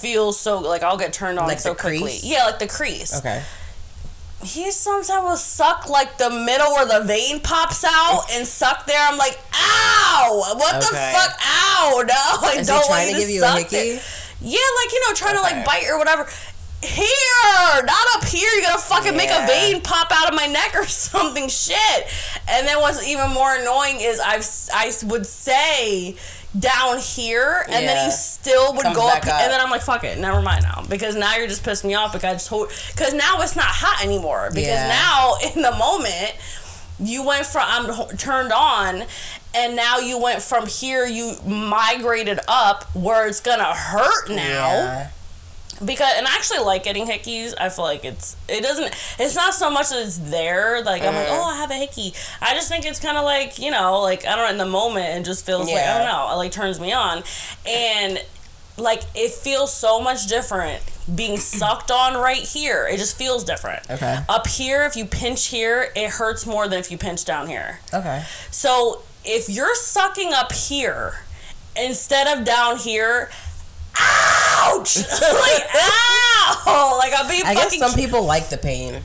feels 0.00 0.38
so 0.38 0.58
like 0.58 0.82
I'll 0.82 0.96
get 0.98 1.12
turned 1.12 1.38
on 1.38 1.44
Mm-hmm. 1.44 1.50
Like 1.50 1.60
so 1.60 1.74
quickly. 1.74 1.98
crease? 2.00 2.24
Yeah, 2.24 2.44
like 2.44 2.58
the 2.58 2.66
crease. 2.66 3.16
Okay. 3.18 3.42
He 4.46 4.70
sometimes 4.70 5.24
will 5.24 5.36
suck 5.36 5.88
like 5.88 6.18
the 6.18 6.30
middle 6.30 6.72
where 6.74 6.86
the 6.86 7.04
vein 7.04 7.40
pops 7.40 7.84
out 7.84 8.22
and 8.32 8.46
suck 8.46 8.86
there. 8.86 8.98
I'm 9.00 9.18
like, 9.18 9.38
ow! 9.54 10.54
What 10.56 10.80
the 10.80 10.86
fuck? 10.86 11.38
Ow! 11.44 12.02
No, 12.06 12.48
I 12.48 12.56
Is 12.58 12.66
don't 12.66 12.80
he 12.82 12.86
trying 12.86 13.06
want 13.06 13.10
to 13.14 13.20
give 13.20 13.30
you 13.30 13.42
a 13.42 13.46
suck 13.46 13.58
hickey? 13.58 13.76
it. 13.76 14.02
Yeah, 14.40 14.58
like 14.82 14.92
you 14.92 15.00
know, 15.08 15.14
trying 15.14 15.34
to 15.36 15.40
like 15.42 15.64
bite 15.64 15.86
or 15.90 15.98
whatever. 15.98 16.28
Here, 16.82 17.82
not 17.84 18.06
up 18.16 18.24
here. 18.24 18.48
You're 18.52 18.62
gonna 18.62 18.78
fucking 18.78 19.16
make 19.16 19.30
a 19.30 19.46
vein 19.46 19.80
pop 19.80 20.08
out 20.12 20.28
of 20.28 20.34
my 20.36 20.46
neck 20.46 20.74
or 20.74 20.84
something. 20.86 21.48
Shit. 21.48 22.06
And 22.48 22.66
then 22.66 22.80
what's 22.80 23.06
even 23.06 23.30
more 23.30 23.54
annoying 23.56 23.96
is 24.00 24.20
I've 24.20 24.46
I 24.74 24.92
would 25.06 25.26
say 25.26 26.16
down 26.58 26.98
here, 26.98 27.64
and 27.66 27.86
then 27.86 27.96
Yeah. 27.96 28.06
he 28.06 28.10
still 28.12 28.72
would 28.74 28.82
Comes 28.82 28.96
go 28.96 29.08
up, 29.08 29.18
up. 29.26 29.28
and 29.28 29.50
then 29.52 29.60
I'm 29.60 29.70
like, 29.70 29.82
fuck 29.82 30.04
it, 30.04 30.18
never 30.18 30.40
mind 30.40 30.62
now, 30.64 30.84
because 30.88 31.14
now 31.14 31.36
you're 31.36 31.48
just 31.48 31.62
pissing 31.62 31.84
me 31.84 31.94
off 31.94 32.12
because 32.12 32.24
I 32.30 32.32
just 32.34 32.48
hold, 32.48 32.70
because 32.94 33.12
now 33.12 33.40
it's 33.42 33.56
not 33.56 33.66
hot 33.66 34.02
anymore. 34.04 34.48
Because 34.52 34.68
Yeah. 34.68 34.88
now 34.88 35.36
in 35.54 35.62
the 35.62 35.72
moment, 35.72 36.34
you 36.98 37.22
went 37.22 37.44
from 37.46 37.62
I'm 37.66 38.16
turned 38.16 38.52
on, 38.52 39.04
and 39.54 39.76
now 39.76 39.98
you 39.98 40.18
went 40.18 40.40
from 40.42 40.66
here, 40.66 41.04
you 41.06 41.36
migrated 41.44 42.40
up 42.48 42.84
where 42.94 43.26
it's 43.26 43.40
gonna 43.40 43.74
hurt 43.74 44.30
now 44.30 44.70
Yeah. 44.70 45.06
Because 45.84 46.12
and 46.16 46.26
I 46.26 46.34
actually 46.34 46.60
like 46.60 46.84
getting 46.84 47.06
hickeys. 47.06 47.54
I 47.58 47.68
feel 47.68 47.84
like 47.84 48.04
it's 48.04 48.36
it 48.48 48.62
doesn't 48.62 48.94
it's 49.18 49.34
not 49.34 49.54
so 49.54 49.70
much 49.70 49.90
that 49.90 50.02
it's 50.04 50.18
there. 50.18 50.82
Like 50.84 51.02
I'm 51.02 51.14
like, 51.14 51.26
Mm. 51.26 51.38
oh, 51.38 51.44
I 51.44 51.56
have 51.56 51.70
a 51.70 51.74
hickey. 51.74 52.14
I 52.40 52.54
just 52.54 52.68
think 52.68 52.84
it's 52.84 53.00
kind 53.00 53.16
of 53.18 53.24
like 53.24 53.58
you 53.58 53.70
know, 53.70 54.00
like 54.00 54.26
I 54.26 54.36
don't 54.36 54.44
know, 54.46 54.50
in 54.50 54.58
the 54.58 54.66
moment, 54.66 55.06
it 55.20 55.24
just 55.24 55.44
feels 55.46 55.66
like 55.70 55.82
I 55.84 55.98
don't 55.98 56.06
know, 56.06 56.30
it 56.32 56.36
like 56.36 56.52
turns 56.52 56.80
me 56.80 56.92
on, 56.92 57.22
and 57.66 58.22
like 58.78 59.02
it 59.14 59.32
feels 59.32 59.72
so 59.72 60.00
much 60.00 60.26
different 60.26 60.82
being 61.14 61.36
sucked 61.38 61.90
on 61.90 62.14
right 62.14 62.38
here. 62.42 62.86
It 62.90 62.98
just 62.98 63.16
feels 63.16 63.44
different. 63.44 63.88
Okay. 63.90 64.18
Up 64.28 64.46
here, 64.46 64.84
if 64.84 64.96
you 64.96 65.04
pinch 65.06 65.46
here, 65.46 65.90
it 65.96 66.10
hurts 66.10 66.46
more 66.46 66.68
than 66.68 66.78
if 66.78 66.90
you 66.90 66.98
pinch 66.98 67.24
down 67.24 67.48
here. 67.48 67.80
Okay. 67.94 68.22
So 68.50 69.02
if 69.24 69.48
you're 69.48 69.74
sucking 69.74 70.32
up 70.32 70.52
here 70.52 71.20
instead 71.76 72.26
of 72.38 72.44
down 72.44 72.76
here, 72.78 73.30
ouch! 73.98 74.96
like 74.98 75.62
ow! 75.74 76.96
Like 76.98 77.12
I'm 77.16 77.28
being 77.28 77.44
I 77.44 77.54
guess 77.54 77.78
some 77.78 77.94
people 77.94 78.24
like 78.24 78.48
the 78.48 78.58
pain. 78.58 79.02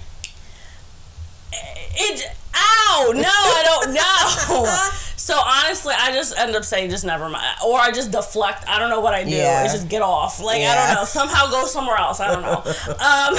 it. 1.53 2.25
Ow! 2.53 3.11
No, 3.15 3.21
I 3.23 3.63
don't 3.65 3.93
know. 3.93 4.87
So 5.21 5.37
honestly, 5.37 5.93
I 5.95 6.11
just 6.11 6.35
end 6.35 6.55
up 6.55 6.65
saying 6.65 6.89
just 6.89 7.05
never 7.05 7.29
mind, 7.29 7.45
or 7.63 7.77
I 7.79 7.91
just 7.91 8.09
deflect. 8.11 8.67
I 8.67 8.79
don't 8.79 8.89
know 8.89 9.01
what 9.01 9.13
I 9.13 9.23
do. 9.23 9.29
Yeah. 9.29 9.63
It's 9.63 9.71
just 9.71 9.87
get 9.87 10.01
off. 10.01 10.41
Like 10.41 10.63
I 10.63 10.75
don't 10.75 10.95
know. 10.95 11.05
Somehow 11.05 11.47
go 11.51 11.67
somewhere 11.67 11.95
else. 11.95 12.19
I 12.19 12.33
don't 12.33 12.41
know. 12.41 12.57
um, 12.99 13.37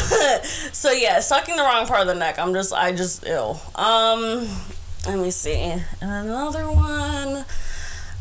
so 0.73 0.93
yeah, 0.93 1.19
sucking 1.19 1.57
the 1.57 1.63
wrong 1.63 1.87
part 1.87 2.03
of 2.03 2.07
the 2.07 2.15
neck. 2.15 2.39
I'm 2.39 2.55
just 2.55 2.73
I 2.73 2.93
just 2.93 3.27
ill. 3.27 3.61
Um, 3.75 4.47
let 5.09 5.19
me 5.19 5.33
see 5.33 5.55
And 5.57 5.83
another 6.01 6.71
one. 6.71 7.45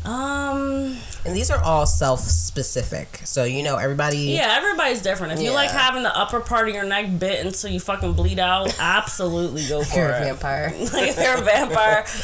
Um, 0.04 0.96
And 1.24 1.36
these 1.36 1.50
are 1.50 1.62
all 1.62 1.86
self 1.86 2.20
specific. 2.20 3.20
So, 3.24 3.44
you 3.44 3.62
know, 3.62 3.76
everybody. 3.76 4.18
yeah, 4.18 4.54
everybody's 4.56 5.02
different. 5.02 5.32
If 5.34 5.40
you 5.40 5.52
like 5.52 5.70
having 5.70 6.02
the 6.02 6.16
upper 6.16 6.40
part 6.40 6.68
of 6.68 6.74
your 6.74 6.84
neck 6.84 7.18
bit 7.18 7.44
until 7.44 7.70
you 7.70 7.80
fucking 7.80 8.14
bleed 8.14 8.38
out, 8.38 8.74
absolutely 8.80 9.66
go 9.68 9.82
for 9.84 9.96
You're 9.98 10.08
it. 10.10 10.22
a 10.22 10.24
vampire. 10.24 10.72
like 10.92 11.08
if 11.10 11.18
you're 11.18 11.38
a 11.38 11.42
vampire. 11.42 12.04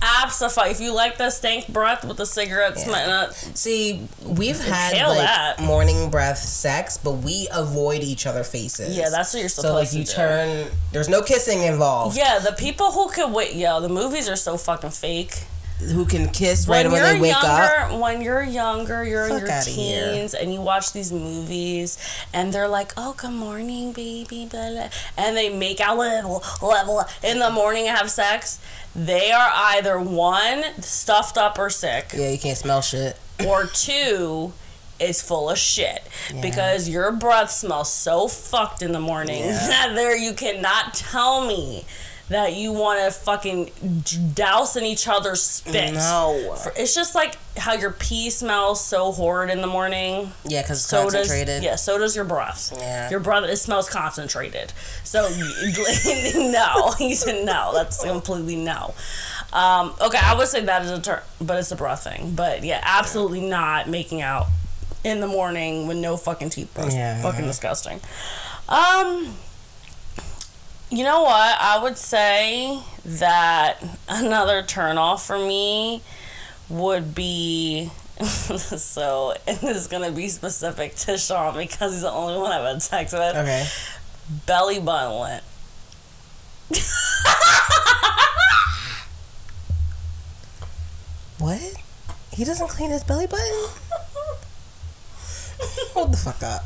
Absolutely. 0.00 0.70
If 0.70 0.80
you 0.80 0.94
like 0.94 1.18
the 1.18 1.28
stank 1.28 1.66
breath 1.66 2.04
with 2.04 2.18
the 2.18 2.24
cigarettes, 2.24 2.86
Yeah. 2.86 3.30
See, 3.30 4.06
we've 4.24 4.56
had 4.60 4.92
like 5.08 5.18
that. 5.18 5.60
morning 5.60 6.08
breath 6.08 6.38
sex, 6.38 6.96
but 6.98 7.14
we 7.14 7.48
avoid 7.52 8.02
each 8.04 8.24
other 8.24 8.44
faces. 8.44 8.96
yeah, 8.96 9.10
that's 9.10 9.34
what 9.34 9.40
you're 9.40 9.48
supposed 9.48 9.64
to 9.64 9.66
do. 9.66 9.68
so 9.70 9.74
like 9.74 9.90
to 9.90 9.98
you 9.98 10.04
do. 10.04 10.12
turn. 10.64 10.78
There's 10.92 11.08
no 11.08 11.20
kissing 11.22 11.62
involved. 11.64 12.16
Yeah, 12.16 12.38
the 12.38 12.52
people 12.52 12.92
who 12.92 13.08
could 13.10 13.32
wait. 13.32 13.56
Yo, 13.56 13.80
the 13.80 13.88
movies 13.88 14.28
are 14.28 14.36
so 14.36 14.56
fucking 14.56 14.90
fake. 14.90 15.34
Who 15.78 16.04
can 16.06 16.28
kiss 16.30 16.66
right 16.66 16.84
when, 16.84 16.94
you're 16.96 17.12
they 17.14 17.20
wake 17.20 17.32
younger, 17.32 17.48
up? 17.94 18.00
when 18.00 18.20
you're 18.20 18.42
younger, 18.42 19.04
you're 19.04 19.26
in 19.28 19.38
your 19.38 19.50
outta 19.50 19.70
here. 19.70 20.12
teens, 20.12 20.34
and 20.34 20.52
you 20.52 20.60
watch 20.60 20.92
these 20.92 21.12
movies, 21.12 21.98
and 22.32 22.52
they're 22.52 22.66
like, 22.66 22.92
"Oh, 22.96 23.14
good 23.16 23.30
morning, 23.30 23.92
baby," 23.92 24.46
blah, 24.50 24.70
blah," 24.70 24.88
and 25.16 25.36
they 25.36 25.48
make 25.50 25.80
out 25.80 25.96
level, 25.96 26.42
level 26.60 27.04
in 27.22 27.38
the 27.38 27.50
morning 27.50 27.86
and 27.86 27.96
have 27.96 28.10
sex. 28.10 28.58
They 28.96 29.30
are 29.30 29.50
either 29.54 30.00
one 30.00 30.64
stuffed 30.82 31.38
up 31.38 31.58
or 31.60 31.70
sick, 31.70 32.10
Yeah, 32.12 32.30
you 32.30 32.38
can't 32.38 32.58
smell 32.58 32.82
shit. 32.82 33.16
or 33.46 33.66
two 33.66 34.52
is 34.98 35.22
full 35.22 35.48
of 35.48 35.56
shit 35.58 36.02
because 36.42 36.88
your 36.88 37.12
breath 37.12 37.52
smells 37.52 37.92
so 37.92 38.26
fucked 38.26 38.82
in 38.82 38.90
the 38.90 38.98
morning 38.98 39.44
Yeah. 39.44 39.52
that 39.68 39.94
there 39.94 40.16
you 40.16 40.32
cannot 40.32 40.92
tell 40.94 41.46
me 41.46 41.84
that 42.28 42.54
you 42.54 42.72
want 42.72 43.00
to 43.04 43.10
fucking 43.10 43.70
douse 44.34 44.76
in 44.76 44.84
each 44.84 45.08
other's 45.08 45.40
spit. 45.42 45.94
No. 45.94 46.54
For- 46.62 46.72
It's 46.76 46.94
just 46.94 47.14
like 47.14 47.36
how 47.56 47.72
your 47.74 47.90
pee 47.92 48.28
smells 48.30 48.84
so 48.84 49.12
horrid 49.12 49.50
in 49.50 49.60
the 49.62 49.66
morning. 49.66 50.30
Yeah, 50.44 50.62
because 50.62 50.78
it's 50.78 50.88
So 50.88 51.04
does 51.04 51.14
concentrated. 51.14 51.62
yeah, 51.62 51.76
so 51.76 51.98
does 51.98 52.14
your 52.14 52.24
breath. 52.26 52.72
Yeah. 52.76 53.08
Your 53.10 53.20
breath 53.20 53.44
it 53.44 53.56
smells 53.56 53.88
concentrated. 53.88 54.72
So 55.04 55.22
no, 56.34 56.92
he 56.98 57.14
said 57.14 57.44
no. 57.44 57.72
That's 57.74 58.02
completely 58.04 58.56
no. 58.56 58.94
Um, 59.52 59.94
okay, 60.00 60.18
I 60.22 60.34
would 60.36 60.48
say 60.48 60.60
that 60.62 60.82
is 60.84 60.90
a 60.90 61.00
term, 61.00 61.20
but 61.40 61.56
it's 61.58 61.70
a 61.72 61.76
breath 61.76 62.04
thing. 62.04 62.32
But 62.34 62.62
yeah, 62.64 62.80
absolutely 62.84 63.40
not 63.40 63.88
making 63.88 64.20
out 64.20 64.46
in 65.04 65.20
the 65.20 65.26
morning 65.26 65.86
with 65.86 65.96
no 65.96 66.16
fucking 66.18 66.50
toothbrush. 66.50 66.92
Yeah. 66.92 67.22
Fucking 67.22 67.46
disgusting. 67.46 68.00
Um, 68.68 69.34
you 70.90 71.04
know 71.04 71.22
what? 71.22 71.56
I 71.60 71.80
would 71.82 71.96
say 71.98 72.80
that 73.04 73.82
another 74.08 74.62
turnoff 74.62 75.26
for 75.26 75.38
me 75.38 76.02
would 76.68 77.14
be 77.14 77.90
so 78.20 79.34
and 79.46 79.58
this 79.58 79.76
is 79.76 79.86
gonna 79.86 80.10
be 80.10 80.28
specific 80.28 80.94
to 80.96 81.16
Sean 81.16 81.56
because 81.56 81.92
he's 81.92 82.02
the 82.02 82.10
only 82.10 82.38
one 82.38 82.52
I've 82.52 82.64
had 82.64 82.82
sex 82.82 83.12
with. 83.12 83.36
Okay. 83.36 83.66
Belly 84.46 84.80
button 84.80 85.20
lint. 85.20 85.42
What? 91.38 91.60
He 92.32 92.44
doesn't 92.44 92.68
clean 92.68 92.90
his 92.90 93.04
belly 93.04 93.26
button? 93.26 93.68
Hold 95.94 96.12
the 96.12 96.16
fuck 96.16 96.42
up. 96.42 96.64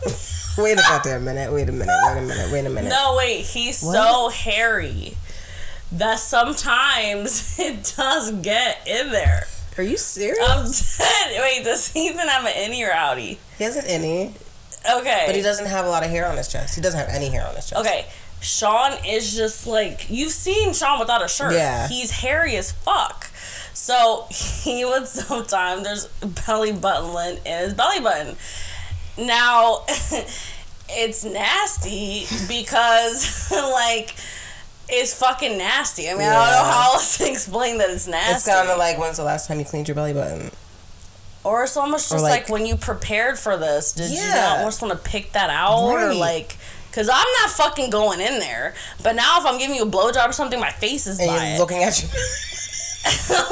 Wait 0.62 0.72
a 0.74 0.82
goddamn 0.82 1.24
minute. 1.24 1.53
Wait 1.53 1.68
a 1.68 1.72
minute. 1.72 1.88
Wait 2.07 2.18
a 2.18 2.20
minute. 2.20 2.53
Wait 2.53 2.66
a 2.66 2.70
minute. 2.70 2.90
No, 2.90 3.14
wait, 3.16 3.40
he's 3.47 3.78
so 3.78 4.28
hairy 4.28 5.16
that 5.93 6.18
sometimes 6.18 7.59
it 7.59 7.95
does 7.97 8.32
get 8.43 8.86
in 8.86 9.11
there. 9.12 9.47
Are 9.78 9.82
you 9.82 9.97
serious? 9.97 10.38
I'm 10.47 10.66
dead. 11.32 11.40
Wait, 11.40 11.64
does 11.64 11.90
he 11.90 12.07
even 12.09 12.28
have 12.28 12.45
an 12.45 12.53
innie 12.53 12.86
or 12.86 12.90
outie? 12.93 13.38
he 13.57 13.64
hasn't 13.64 13.88
any, 13.88 14.34
Okay. 14.95 15.22
but 15.26 15.34
he 15.34 15.40
doesn't 15.40 15.66
have 15.66 15.86
a 15.86 15.88
lot 15.88 16.05
of 16.05 16.11
hair 16.11 16.26
on 16.26 16.36
his 16.36 16.49
chest. 16.49 16.74
He 16.74 16.82
doesn't 16.82 17.01
have 17.01 17.09
any 17.09 17.30
hair 17.30 17.47
on 17.47 17.55
his 17.57 17.70
chest. 17.70 17.80
Okay, 17.80 18.07
Sean 18.43 18.93
is 19.07 19.34
just 19.34 19.66
like 19.66 20.11
you've 20.11 20.32
seen 20.32 20.74
Sean 20.74 21.01
without 21.01 21.24
a 21.24 21.28
shirt. 21.28 21.55
Yeah. 21.55 21.88
he's 21.88 22.11
hairy 22.11 22.57
as 22.57 22.72
fuck. 22.72 23.30
So 23.72 24.26
he 24.30 24.84
would 24.84 25.07
sometimes 25.09 25.82
there's 25.84 26.07
belly 26.47 26.72
button 26.72 27.14
lint 27.14 27.40
in 27.47 27.59
his 27.61 27.72
belly 27.74 28.01
button. 28.01 28.36
Now 29.18 29.84
it's 30.88 31.24
nasty 31.24 32.26
because 32.48 33.50
like 33.52 34.14
it's 34.88 35.18
fucking 35.18 35.56
nasty. 35.58 36.08
I 36.08 36.12
mean, 36.14 36.22
I 36.22 36.32
don't 36.32 36.34
know 36.66 36.70
how 36.70 36.92
else 36.94 37.18
to 37.18 37.30
explain 37.30 37.78
that 37.78 37.90
it's 37.90 38.06
nasty. 38.06 38.34
It's 38.34 38.46
kind 38.46 38.68
of 38.68 38.78
like 38.78 38.98
when's 38.98 39.16
the 39.16 39.24
last 39.24 39.48
time 39.48 39.58
you 39.58 39.64
cleaned 39.64 39.88
your 39.88 39.94
belly 39.94 40.12
button? 40.12 40.50
Or 41.44 41.64
it's 41.64 41.76
almost 41.76 42.10
just 42.10 42.22
like, 42.22 42.42
like- 42.42 42.48
when 42.50 42.66
you 42.66 42.76
prepared 42.76 43.38
for 43.38 43.56
this, 43.56 43.92
did 43.92 44.10
you 44.12 44.20
not 44.20 44.58
almost 44.58 44.80
want 44.80 44.92
to 44.92 45.10
pick 45.10 45.32
that 45.32 45.50
out? 45.50 45.76
Or 45.82 46.14
like, 46.14 46.56
because 46.90 47.08
I'm 47.08 47.26
not 47.40 47.50
fucking 47.50 47.90
going 47.90 48.20
in 48.20 48.38
there. 48.38 48.74
But 49.02 49.16
now 49.16 49.40
if 49.40 49.46
I'm 49.46 49.58
giving 49.58 49.74
you 49.76 49.82
a 49.82 49.86
blowjob 49.90 50.28
or 50.28 50.32
something, 50.32 50.60
my 50.60 50.70
face 50.70 51.06
is 51.06 51.18
And 51.18 51.28
by 51.28 51.58
looking 51.58 51.82
at 51.82 52.00
you. 52.02 52.08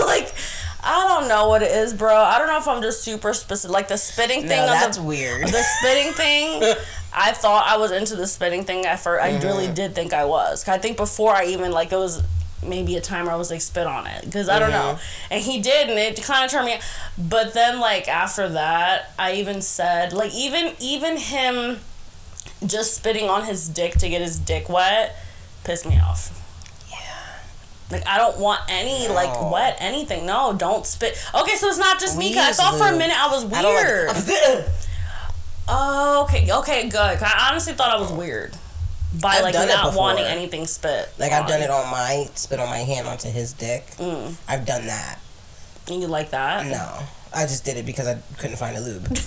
like, 0.06 0.32
I 0.83 1.07
don't 1.09 1.28
know 1.28 1.49
what 1.49 1.62
it 1.62 1.70
is, 1.70 1.93
bro. 1.95 2.14
I 2.16 2.39
don't 2.39 2.49
know 2.49 2.57
if 2.59 2.66
I'm 2.68 2.81
just 2.83 3.03
super 3.03 3.35
specific. 3.35 3.72
Like 3.72 3.89
the 3.89 3.97
spitting 3.99 4.41
thing 4.41 4.49
no, 4.49 4.66
that's 4.66 4.97
the, 4.97 5.03
weird. 5.03 5.47
the 5.47 5.62
spitting 5.78 6.12
thing. 6.14 6.62
I 7.12 7.33
thought 7.33 7.66
I 7.68 7.76
was 7.76 7.91
into 7.91 8.14
the 8.16 8.26
spitting 8.26 8.64
thing 8.64 8.87
at 8.87 9.01
first. 9.01 9.22
I 9.22 9.39
really 9.41 9.64
Mm-hmm. 9.64 9.74
did 9.74 9.95
think 9.95 10.12
I 10.12 10.24
was. 10.24 10.66
I 10.68 10.78
think 10.78 10.97
before 10.97 11.33
I 11.35 11.47
even 11.47 11.72
like 11.72 11.93
it 11.93 11.97
was 11.97 12.22
maybe 12.66 12.95
a 12.97 13.01
time 13.01 13.24
where 13.24 13.35
I 13.35 13.37
was 13.39 13.51
like 13.51 13.61
spit 13.62 13.87
on 13.87 14.07
it 14.07 14.24
because 14.24 14.49
I 14.49 14.59
don't 14.59 14.70
know. 14.70 14.95
Mm-hmm. 14.95 15.33
And 15.35 15.43
he 15.43 15.61
did, 15.61 15.89
and 15.91 15.99
it 15.99 16.22
kind 16.22 16.45
of 16.45 16.51
turned 16.51 16.66
me. 16.66 16.78
But 17.18 17.53
then 17.53 17.81
like 17.81 18.07
after 18.09 18.49
that, 18.51 19.12
I 19.18 19.33
even 19.35 19.61
said 19.62 20.12
like 20.12 20.33
even 20.35 20.72
even 20.78 21.16
him 21.16 21.81
just 22.64 22.95
spitting 22.95 23.28
on 23.28 23.45
his 23.45 23.68
dick 23.68 23.95
to 23.95 24.09
get 24.09 24.20
his 24.22 24.39
dick 24.39 24.68
wet 24.68 25.16
pissed 25.64 25.87
me 25.87 25.99
off. 25.99 26.37
Like 27.91 28.07
I 28.07 28.18
don't 28.18 28.38
want 28.38 28.61
any 28.68 29.09
like 29.09 29.51
wet 29.53 29.76
anything. 29.80 30.24
No, 30.26 30.53
don't 30.53 30.86
spit. 30.86 31.18
Okay, 31.34 31.57
so 31.57 31.68
it's 31.68 31.78
not 31.78 31.99
just 31.99 32.16
me. 32.16 32.32
'cause 32.34 32.59
I 32.59 32.62
thought 32.62 32.78
for 32.78 32.86
a 32.95 32.97
minute 32.97 33.16
I 33.18 33.28
was 33.32 33.45
I 33.45 33.61
like- 33.61 33.64
weird. 33.64 34.66
Oh, 35.68 36.22
okay, 36.28 36.51
okay, 36.53 36.88
good. 36.88 37.01
I 37.22 37.49
honestly 37.51 37.72
thought 37.74 37.91
I 37.91 38.01
was 38.01 38.12
weird 38.12 38.55
by 39.20 39.36
I've 39.36 39.43
like 39.43 39.55
not 39.55 39.95
wanting 39.95 40.24
anything 40.24 40.66
spit. 40.66 41.09
Like 41.18 41.32
I've 41.32 41.49
done 41.49 41.62
it 41.62 41.70
on 41.70 41.91
my 41.91 42.28
spit 42.34 42.61
on 42.61 42.68
my 42.68 42.78
hand 42.78 43.07
onto 43.09 43.28
his 43.28 43.53
dick. 43.53 43.86
Mm. 43.99 44.34
I've 44.49 44.64
done 44.64 44.86
that. 44.86 45.18
And 45.88 46.01
you 46.01 46.07
like 46.07 46.30
that? 46.30 46.66
No, 46.66 46.99
I 47.35 47.43
just 47.43 47.64
did 47.64 47.76
it 47.76 47.87
because 47.87 48.07
I 48.09 48.18
couldn't 48.39 48.57
find 48.57 48.76
a 48.76 48.81
lube. 48.81 49.07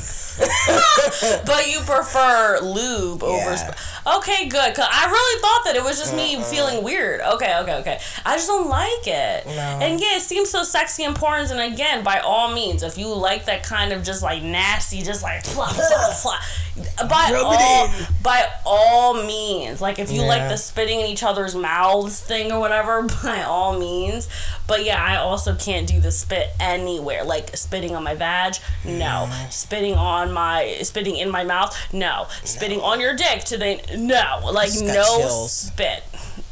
But 1.45 1.69
you 1.71 1.79
prefer 1.81 2.59
lube 2.61 3.23
over. 3.23 3.37
Yeah. 3.37 3.55
Sp- 3.55 3.77
okay, 4.17 4.47
good. 4.47 4.73
'Cause 4.73 4.87
I 4.89 5.05
really 5.05 5.41
thought 5.41 5.61
that 5.65 5.75
it 5.75 5.83
was 5.83 5.99
just 5.99 6.13
me 6.15 6.41
feeling 6.41 6.83
weird. 6.83 7.21
Okay, 7.21 7.55
okay, 7.59 7.75
okay. 7.75 7.99
I 8.25 8.35
just 8.35 8.47
don't 8.47 8.67
like 8.67 9.05
it. 9.07 9.45
No. 9.45 9.51
And 9.81 9.99
yeah, 10.01 10.17
it 10.17 10.21
seems 10.21 10.49
so 10.49 10.63
sexy 10.63 11.03
and 11.03 11.15
porn. 11.15 11.45
And 11.51 11.59
again, 11.73 12.03
by 12.03 12.19
all 12.19 12.51
means, 12.53 12.81
if 12.83 12.97
you 12.97 13.07
like 13.13 13.45
that 13.45 13.63
kind 13.63 13.93
of 13.93 14.03
just 14.03 14.23
like 14.23 14.41
nasty, 14.41 15.03
just 15.03 15.21
like 15.23 15.43
blah, 15.53 15.71
blah, 15.73 16.15
blah, 16.23 16.39
by 16.75 17.29
Rub 17.31 17.45
all, 17.45 17.89
by 18.23 18.49
all 18.65 19.13
means, 19.25 19.79
like 19.79 19.99
if 19.99 20.11
you 20.11 20.23
like 20.23 20.49
the 20.49 20.57
spitting 20.57 21.01
in 21.01 21.05
each 21.05 21.21
other's 21.21 21.55
mouths 21.55 22.19
thing 22.19 22.51
or 22.51 22.59
whatever, 22.59 23.03
by 23.23 23.43
all 23.43 23.77
means. 23.77 24.27
But 24.67 24.83
yeah, 24.83 25.03
I 25.03 25.17
also 25.17 25.55
can't 25.55 25.87
do 25.87 25.99
the 25.99 26.11
spit 26.11 26.49
anywhere. 26.59 27.23
Like 27.23 27.55
spitting 27.55 27.95
on 27.95 28.03
my 28.03 28.15
vag, 28.15 28.55
no. 28.85 29.29
Spitting 29.51 29.93
on 29.93 30.31
my 30.31 30.77
spitting 30.81 31.17
in 31.17 31.29
my 31.29 31.43
mouth, 31.43 31.77
no. 31.93 32.27
Spitting 32.43 32.79
on 32.81 32.99
your 32.99 33.15
dick 33.15 33.43
to 33.45 33.57
the 33.57 33.79
no. 33.97 34.49
Like 34.51 34.71
no 34.81 35.17
chills. 35.19 35.51
spit 35.51 36.03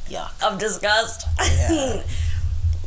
Yuck. 0.08 0.32
of 0.44 0.60
disgust. 0.60 1.26
Yeah. 1.40 2.04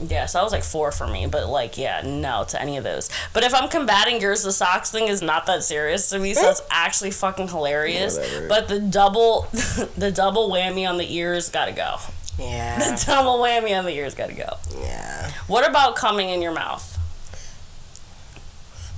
Yeah, 0.01 0.26
so 0.26 0.38
that 0.38 0.45
was 0.45 0.53
like 0.53 0.64
four 0.64 0.90
for 0.90 1.07
me, 1.07 1.26
but 1.26 1.49
like, 1.49 1.78
yeah, 1.78 2.03
no 2.05 2.45
to 2.49 2.61
any 2.61 2.76
of 2.76 2.84
those. 2.84 3.09
But 3.32 3.45
if 3.45 3.55
I'm 3.55 3.68
combating 3.68 4.20
yours, 4.20 4.42
the 4.42 4.51
socks 4.53 4.90
thing 4.90 5.07
is 5.07 5.22
not 5.22 5.47
that 5.47 5.62
serious 5.62 6.11
to 6.11 6.18
me, 6.18 6.34
so 6.34 6.51
it's 6.51 6.62
actually 6.70 7.12
fucking 7.12 7.49
hilarious. 7.49 8.18
Whatever. 8.18 8.49
But 8.49 8.68
the 8.68 8.80
double, 8.80 9.42
the 9.97 10.11
double 10.11 10.51
whammy 10.51 10.88
on 10.88 10.99
the 10.99 11.14
ears 11.14 11.49
gotta 11.49 11.72
go. 11.72 11.97
Yeah. 12.38 12.78
The 12.78 13.05
double 13.07 13.38
whammy 13.38 13.78
on 13.78 13.84
the 13.84 13.92
ears 13.92 14.14
gotta 14.16 14.34
go. 14.34 14.57
Yeah. 14.80 15.30
What 15.47 15.68
about 15.68 15.95
coming 15.95 16.28
in 16.30 16.42
your 16.42 16.53
mouth? 16.53 16.90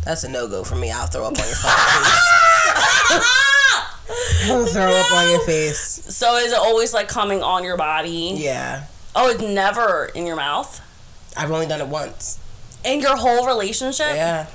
That's 0.05 0.25
a 0.25 0.31
no 0.31 0.49
go 0.49 0.65
for 0.65 0.77
me. 0.77 0.91
I'll 0.91 1.09
throw 1.09 1.25
up 1.27 1.39
on 1.39 1.47
your 1.47 1.57
fucking 1.57 2.05
face. 3.11 3.33
I'll 4.51 4.67
throw 4.67 4.95
up 4.95 5.13
on 5.13 5.31
your 5.31 5.41
face. 5.41 5.79
So 5.81 6.37
is 6.37 6.53
it 6.53 6.59
always 6.59 6.95
like 6.95 7.09
coming 7.09 7.43
on 7.43 7.65
your 7.65 7.77
body? 7.77 8.35
Yeah. 8.37 8.85
Oh, 9.15 9.29
it's 9.29 9.43
never 9.43 10.07
in 10.15 10.27
your 10.27 10.37
mouth. 10.37 10.81
I've 11.37 11.51
only 11.51 11.67
done 11.67 11.81
it 11.81 11.89
once. 11.89 12.39
In 12.85 13.01
your 13.01 13.17
whole 13.17 13.47
relationship, 13.47 14.07
Yeah. 14.15 14.47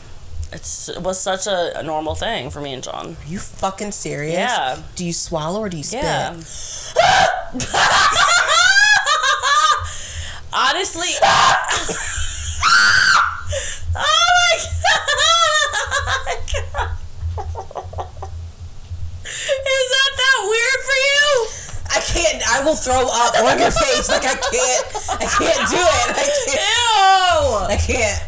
it's, 0.52 0.90
it 0.90 1.02
was 1.02 1.20
such 1.20 1.48
a, 1.48 1.80
a 1.80 1.84
normal 1.84 2.16
thing 2.16 2.50
for 2.50 2.62
me 2.62 2.74
and 2.74 2.84
John. 2.84 3.18
Are 3.20 3.28
you 3.30 3.40
fucking 3.40 3.92
serious? 3.92 4.34
Yeah. 4.34 4.82
Do 4.96 5.06
you 5.06 5.14
swallow 5.14 5.60
or 5.60 5.70
do 5.70 5.78
you 5.78 5.84
spit? 5.84 6.04
Yeah. 6.04 6.34
Honestly. 10.54 11.08
oh 13.96 13.96
my 13.96 14.58
god. 16.52 16.90
Is 19.24 19.88
that 19.92 20.12
that 20.18 20.40
weird 20.50 20.82
for 20.86 20.98
you? 21.08 21.28
I 21.94 22.00
can't. 22.00 22.42
I 22.48 22.64
will 22.64 22.76
throw 22.76 23.04
up 23.08 23.38
on 23.40 23.60
your 23.60 23.72
face. 23.72 24.10
Like 24.10 24.24
I 24.24 24.36
can't. 24.36 24.86
I 25.22 25.26
can't 25.28 25.70
do 25.70 25.78
it. 25.78 26.08
I 26.16 26.26
can't. 26.46 26.62
Ew. 26.62 27.68
I 27.68 27.78
can't. 27.78 28.22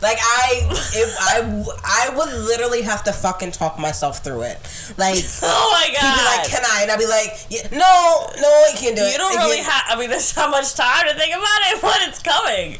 Like 0.00 0.18
I, 0.20 0.68
if 0.94 1.16
I, 1.18 1.64
I 1.84 2.16
would 2.16 2.32
literally 2.46 2.82
have 2.82 3.02
to 3.04 3.12
fucking 3.12 3.50
talk 3.50 3.78
myself 3.78 4.22
through 4.22 4.42
it. 4.42 4.58
Like 4.96 5.18
Oh 5.42 5.70
my 5.72 5.86
he'd 5.86 5.92
be 5.94 5.98
god. 6.00 6.38
like, 6.38 6.48
"Can 6.48 6.62
I?" 6.64 6.82
And 6.82 6.90
I'd 6.92 6.98
be 6.98 7.06
like, 7.06 7.46
yeah, 7.50 7.66
"No, 7.72 8.30
no, 8.40 8.48
I 8.48 8.72
can't 8.76 8.94
do 8.94 9.02
it." 9.02 9.12
you 9.12 9.18
don't 9.18 9.36
I 9.36 9.42
really 9.44 9.58
have. 9.58 9.82
I 9.88 9.98
mean, 9.98 10.10
there's 10.10 10.36
not 10.36 10.50
much 10.50 10.74
time 10.74 11.06
to 11.08 11.14
think 11.14 11.34
about 11.34 11.60
it 11.72 11.82
when 11.82 12.08
it's 12.08 12.22
coming. 12.22 12.78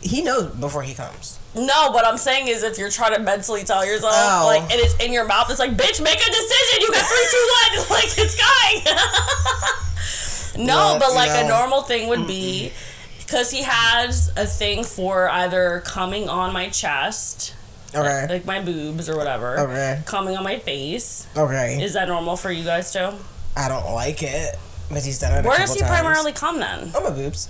He 0.00 0.22
knows 0.22 0.52
before 0.54 0.82
he 0.82 0.94
comes. 0.94 1.37
No, 1.54 1.90
what 1.90 2.04
I'm 2.06 2.18
saying 2.18 2.48
is, 2.48 2.62
if 2.62 2.78
you're 2.78 2.90
trying 2.90 3.14
to 3.14 3.20
mentally 3.20 3.64
tell 3.64 3.84
yourself, 3.84 4.12
Oh. 4.14 4.44
like, 4.46 4.62
and 4.62 4.72
it's 4.80 4.94
in 5.02 5.12
your 5.12 5.24
mouth, 5.26 5.48
it's 5.50 5.58
like, 5.58 5.72
bitch, 5.72 6.00
make 6.02 6.16
a 6.20 6.30
decision. 6.30 6.80
You 6.80 6.92
got 6.92 7.04
three, 7.06 7.26
two, 7.30 7.48
one. 7.78 7.86
Like, 7.90 8.18
it's 8.18 8.36
going. 10.54 10.66
no, 10.66 10.94
No, 10.94 10.98
but 10.98 11.14
like 11.14 11.30
a 11.44 11.48
normal 11.48 11.82
thing 11.82 12.08
would 12.08 12.26
be 12.26 12.72
because 13.20 13.50
he 13.50 13.62
has 13.62 14.30
a 14.36 14.46
thing 14.46 14.84
for 14.84 15.28
either 15.30 15.82
coming 15.84 16.28
on 16.28 16.52
my 16.52 16.68
chest, 16.68 17.54
Okay. 17.94 18.26
like 18.28 18.44
my 18.44 18.60
boobs 18.60 19.08
or 19.08 19.16
whatever, 19.16 19.58
Okay. 19.60 20.02
coming 20.04 20.36
on 20.36 20.44
my 20.44 20.58
face. 20.58 21.26
Okay. 21.36 21.82
Is 21.82 21.94
that 21.94 22.08
normal 22.08 22.36
for 22.36 22.50
you 22.52 22.64
guys 22.64 22.92
too? 22.92 23.10
I 23.56 23.68
don't 23.68 23.92
like 23.94 24.22
it, 24.22 24.56
but 24.90 25.02
he's 25.04 25.18
done 25.18 25.32
it. 25.32 25.44
A 25.44 25.48
Where 25.48 25.58
does 25.58 25.74
he 25.74 25.80
times. 25.80 25.90
primarily 25.90 26.32
come 26.32 26.58
then? 26.60 26.92
On 26.94 27.02
my 27.02 27.10
boobs. 27.10 27.48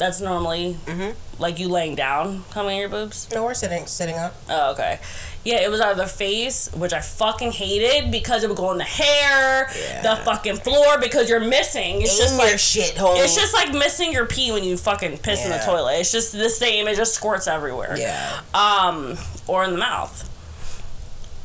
That's 0.00 0.18
normally 0.20 0.78
Mhm. 0.86 1.14
like 1.38 1.58
you 1.58 1.68
laying 1.68 1.94
down, 1.94 2.44
coming 2.50 2.72
on 2.74 2.80
your 2.80 2.88
boobs. 2.88 3.28
No, 3.34 3.44
we're 3.44 3.52
sitting, 3.54 3.86
sitting 3.86 4.16
up. 4.16 4.34
Oh, 4.48 4.70
okay. 4.72 4.98
Yeah, 5.44 5.56
it 5.60 5.70
was 5.70 5.78
out 5.80 5.92
of 5.92 5.98
the 5.98 6.06
face, 6.06 6.70
which 6.74 6.92
I 6.94 7.00
fucking 7.00 7.52
hated 7.52 8.10
because 8.10 8.42
it 8.42 8.48
would 8.48 8.56
go 8.56 8.70
in 8.72 8.78
the 8.78 8.84
hair, 8.84 9.70
Yeah. 9.78 10.00
the 10.02 10.16
fucking 10.24 10.56
floor 10.60 10.96
because 10.98 11.28
you're 11.28 11.38
missing. 11.40 12.00
It's 12.00 12.16
just 12.18 12.32
In 12.34 12.40
your 12.40 12.48
like 12.50 12.58
shit, 12.58 12.96
homie. 12.96 13.22
it's 13.22 13.34
just 13.34 13.52
like 13.52 13.72
missing 13.74 14.10
your 14.10 14.24
pee 14.24 14.50
when 14.52 14.64
you 14.64 14.76
fucking 14.78 15.18
piss 15.18 15.44
in 15.44 15.50
the 15.50 15.58
toilet. 15.58 15.98
It's 16.00 16.10
just 16.12 16.32
the 16.32 16.48
same. 16.50 16.88
It 16.88 16.96
just 16.96 17.12
squirts 17.14 17.46
everywhere. 17.46 17.94
yeah. 17.98 18.40
Um, 18.54 19.18
or 19.46 19.64
in 19.64 19.72
the 19.72 19.78
mouth. 19.78 20.24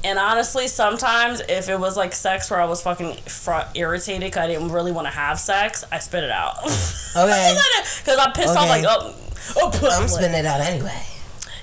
And 0.05 0.19
honestly, 0.19 0.67
sometimes 0.67 1.41
if 1.49 1.67
it 1.67 1.79
was 1.79 1.97
like 1.97 2.13
sex 2.13 2.51
where 2.51 2.61
I 2.61 2.65
was 2.65 2.81
fucking 2.83 3.15
fr- 3.25 3.67
irritated 3.73 4.21
because 4.21 4.43
I 4.43 4.47
didn't 4.47 4.71
really 4.71 4.91
want 4.91 5.07
to 5.07 5.11
have 5.11 5.39
sex, 5.39 5.83
I 5.91 5.97
spit 5.99 6.23
it 6.23 6.31
out. 6.31 6.57
Okay. 7.17 7.57
Because 8.03 8.19
I'm 8.19 8.33
pissed 8.33 8.55
off, 8.57 8.67
like, 8.67 8.83
oh, 8.85 9.15
oh 9.55 9.89
I'm 9.93 10.07
spitting 10.09 10.35
it 10.37 10.45
out 10.45 10.59
anyway. 10.59 11.01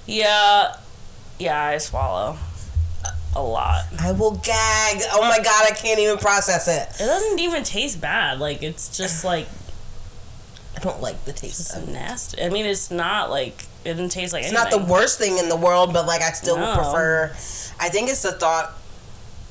Yeah, 0.06 0.76
yeah, 1.38 1.62
I 1.62 1.76
swallow 1.76 2.38
a 3.36 3.42
lot. 3.42 3.84
I 4.00 4.12
will 4.12 4.30
gag. 4.32 5.02
Oh 5.12 5.20
my 5.20 5.36
god, 5.44 5.66
I 5.70 5.74
can't 5.74 6.00
even 6.00 6.16
process 6.16 6.68
it. 6.68 7.02
It 7.02 7.06
doesn't 7.06 7.38
even 7.38 7.64
taste 7.64 8.00
bad. 8.00 8.38
Like 8.40 8.62
it's 8.62 8.96
just 8.96 9.24
like 9.26 9.46
I 10.74 10.80
don't 10.80 11.02
like 11.02 11.22
the 11.26 11.34
taste 11.34 11.60
it's 11.60 11.76
of 11.76 11.86
nasty. 11.88 12.42
I 12.42 12.48
mean, 12.48 12.64
it's 12.64 12.90
not 12.90 13.28
like 13.28 13.64
it 13.84 13.94
didn't 13.94 14.08
taste 14.08 14.32
like 14.32 14.44
It's 14.44 14.54
anything. 14.54 14.70
not 14.80 14.86
the 14.86 14.90
worst 14.90 15.18
thing 15.18 15.36
in 15.36 15.50
the 15.50 15.56
world, 15.56 15.92
but 15.92 16.06
like 16.06 16.22
I 16.22 16.32
still 16.32 16.56
No. 16.56 16.66
would 16.66 16.74
prefer. 16.76 17.36
I 17.82 17.88
think 17.88 18.08
it's 18.08 18.22
the 18.22 18.32
thought. 18.32 18.72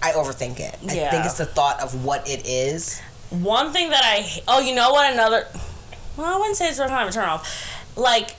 I 0.02 0.14
overthink 0.14 0.60
it. 0.60 0.76
I 0.84 1.10
think 1.12 1.26
it's 1.26 1.38
the 1.38 1.46
thought 1.46 1.80
of 1.82 2.04
what 2.06 2.28
it 2.28 2.48
is. 2.48 3.00
One 3.30 3.72
thing 3.72 3.90
that 3.92 4.02
I 4.04 4.42
oh, 4.48 4.60
you 4.60 4.74
know 4.74 4.92
what? 4.92 5.12
Another. 5.14 5.46
Well, 6.18 6.34
I 6.34 6.38
wouldn't 6.38 6.56
say 6.58 6.70
it's 6.70 6.78
some 6.78 6.90
kind 6.90 7.04
of 7.04 7.10
a 7.10 7.12
turn 7.14 7.30
off. 7.30 7.48
Like 7.96 8.36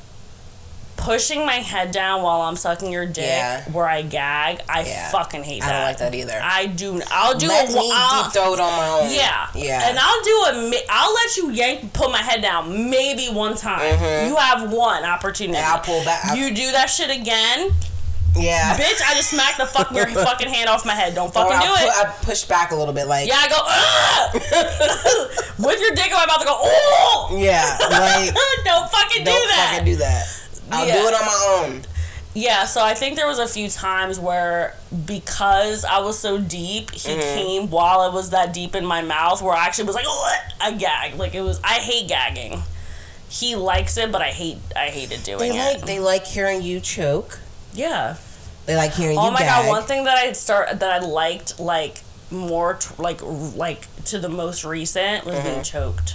pushing 0.96 1.44
my 1.44 1.54
head 1.54 1.90
down 1.90 2.22
while 2.22 2.42
I'm 2.42 2.54
sucking 2.54 2.92
your 2.92 3.06
dick, 3.06 3.24
Yeah. 3.24 3.64
where 3.70 3.86
I 3.88 4.02
gag. 4.02 4.60
I 4.68 4.82
Yeah. 4.84 5.10
fucking 5.10 5.42
hate 5.42 5.60
that. 5.62 5.68
I 5.68 5.72
don't 5.78 5.84
like 5.88 5.98
that 5.98 6.14
either. 6.14 6.40
I 6.42 6.66
do. 6.66 7.02
I'll 7.10 7.36
do 7.36 7.48
Let 7.48 7.70
a. 7.70 7.72
me 7.74 7.90
I'll- 7.92 8.22
deep 8.24 8.32
throat 8.34 8.60
on 8.60 8.72
my 8.76 8.88
own. 8.88 9.10
Yeah, 9.12 9.46
Yeah. 9.54 9.88
and 9.88 9.98
I'll 9.98 10.22
do 10.22 10.30
a. 10.70 10.82
I'll 10.90 11.12
let 11.14 11.36
you 11.36 11.50
yank, 11.50 11.92
put 11.92 12.10
my 12.12 12.22
head 12.22 12.40
down, 12.42 12.88
maybe 12.90 13.28
one 13.28 13.56
time. 13.56 13.80
You 14.28 14.36
have 14.36 14.70
one 14.72 15.04
opportunity. 15.04 15.58
And 15.58 15.66
Mm-hmm. 15.66 15.74
I'll 15.74 15.80
pull 15.80 16.04
back. 16.04 16.36
You 16.36 16.54
do 16.54 16.70
that 16.72 16.86
shit 16.86 17.10
again, 17.10 17.72
yeah. 18.36 18.76
bitch. 18.76 19.00
I 19.06 19.14
just 19.14 19.30
smacked 19.30 19.58
the 19.58 19.66
fuck 19.66 19.90
your 19.92 20.06
fucking 20.24 20.48
hand 20.48 20.68
off 20.70 20.84
my 20.86 20.94
head. 20.94 21.14
Don't 21.14 21.32
fucking 21.32 21.56
Or 21.56 21.60
do 21.60 21.66
I'll 21.66 21.88
it. 21.88 22.06
I 22.08 22.12
push 22.22 22.44
back 22.44 22.70
a 22.72 22.76
little 22.76 22.94
bit, 22.94 23.06
like 23.06 23.28
yeah, 23.28 23.36
I 23.38 23.48
go 23.48 23.58
with 25.68 25.80
your 25.80 25.94
dick 25.94 26.06
in 26.06 26.12
my 26.12 26.26
mouth. 26.26 26.40
I 26.40 26.44
go 26.44 26.56
oh. 26.60 27.36
yeah, 27.38 27.76
like 27.80 28.34
don't 28.64 28.90
fucking 28.90 29.24
do 29.24 29.30
don't 29.30 29.48
that. 29.48 29.70
fucking 29.72 29.84
do 29.84 29.96
that. 29.96 30.24
I'll 30.70 30.86
Yeah. 30.86 30.94
do 31.02 31.08
it 31.08 31.14
on 31.14 31.26
my 31.26 31.58
own. 31.74 31.82
Yeah, 32.34 32.64
so 32.64 32.82
I 32.82 32.94
think 32.94 33.16
there 33.16 33.26
was 33.26 33.38
a 33.38 33.46
few 33.46 33.68
times 33.68 34.18
where 34.18 34.74
because 35.04 35.84
I 35.84 35.98
was 35.98 36.18
so 36.18 36.38
deep, 36.38 36.90
he 36.92 37.10
Mm-hmm. 37.10 37.20
came 37.20 37.70
while 37.70 38.08
it 38.08 38.14
was 38.14 38.30
that 38.30 38.54
deep 38.54 38.74
in 38.74 38.86
my 38.86 39.02
mouth 39.02 39.42
where 39.42 39.54
I 39.54 39.66
actually 39.66 39.84
was 39.84 39.94
like, 39.94 40.06
oh, 40.08 40.36
I 40.58 40.72
gagged. 40.72 41.18
Like 41.18 41.34
it 41.34 41.42
was 41.42 41.60
I 41.62 41.74
hate 41.74 42.08
gagging. 42.08 42.62
He 43.28 43.54
likes 43.54 43.96
it, 43.98 44.10
but 44.12 44.22
I 44.22 44.28
hate 44.28 44.58
I 44.74 44.86
hated 44.88 45.22
doing 45.24 45.38
They 45.40 45.50
it. 45.50 45.58
like 45.58 45.80
they 45.86 46.00
like 46.00 46.24
hearing 46.26 46.62
you 46.62 46.80
choke. 46.80 47.38
Yeah. 47.72 48.16
They 48.66 48.76
like 48.76 48.92
hearing 48.92 49.18
Oh 49.18 49.26
you 49.26 49.32
my 49.32 49.40
gag. 49.40 49.64
god, 49.64 49.68
one 49.68 49.82
thing 49.84 50.04
that 50.04 50.16
I 50.16 50.32
start 50.32 50.78
that 50.80 51.02
I 51.02 51.04
liked 51.04 51.58
like 51.58 52.00
more 52.30 52.74
t- 52.74 52.94
like 52.98 53.22
r- 53.22 53.28
like 53.28 53.86
to 54.06 54.18
the 54.18 54.28
most 54.28 54.64
recent 54.64 55.24
was 55.26 55.38
being 55.40 55.62
choked. 55.62 56.14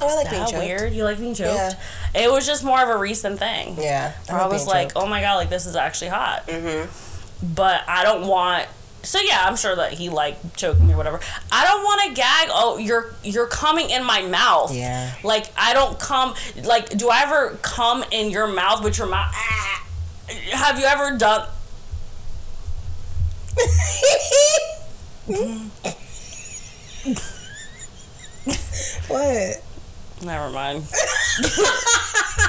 Oh, 0.00 0.08
I 0.08 0.14
like 0.16 0.30
being 0.30 0.44
choked. 0.46 0.56
weird? 0.56 0.92
You 0.94 1.04
like 1.04 1.18
being 1.18 1.34
choked? 1.34 1.54
Yeah. 1.54 1.74
It 2.14 2.30
was 2.32 2.46
just 2.46 2.64
more 2.64 2.80
of 2.82 2.88
a 2.88 2.96
recent 2.96 3.38
thing. 3.38 3.76
Yeah, 3.78 4.12
Where 4.30 4.40
I 4.40 4.46
was 4.46 4.66
like, 4.66 4.92
oh 4.96 5.06
my 5.06 5.20
god, 5.20 5.34
like 5.36 5.50
this 5.50 5.66
is 5.66 5.76
actually 5.76 6.08
hot. 6.08 6.46
mm-hmm. 6.46 6.88
But 7.54 7.82
I 7.86 8.04
don't 8.04 8.26
want. 8.26 8.66
So 9.02 9.18
yeah, 9.20 9.42
I'm 9.44 9.56
sure 9.56 9.76
that 9.76 9.92
he 9.92 10.08
like 10.08 10.56
choked 10.56 10.80
me 10.80 10.94
or 10.94 10.96
whatever. 10.96 11.20
I 11.52 11.64
don't 11.66 11.84
want 11.84 12.08
to 12.08 12.14
gag. 12.14 12.48
Oh, 12.50 12.78
you're 12.78 13.12
you're 13.22 13.46
coming 13.46 13.90
in 13.90 14.02
my 14.04 14.22
mouth. 14.22 14.74
Yeah. 14.74 15.12
Like 15.22 15.46
I 15.58 15.74
don't 15.74 15.98
come. 16.00 16.34
Like, 16.64 16.96
do 16.96 17.10
I 17.10 17.22
ever 17.22 17.58
come 17.62 18.02
in 18.10 18.30
your 18.30 18.46
mouth 18.46 18.82
with 18.82 18.96
your 18.96 19.06
mouth? 19.06 19.30
Ah. 19.34 19.86
Have 20.52 20.78
you 20.78 20.84
ever 20.86 21.16
done? 21.16 21.48
what? 29.08 29.62
Never 30.22 30.50
mind. 30.50 30.84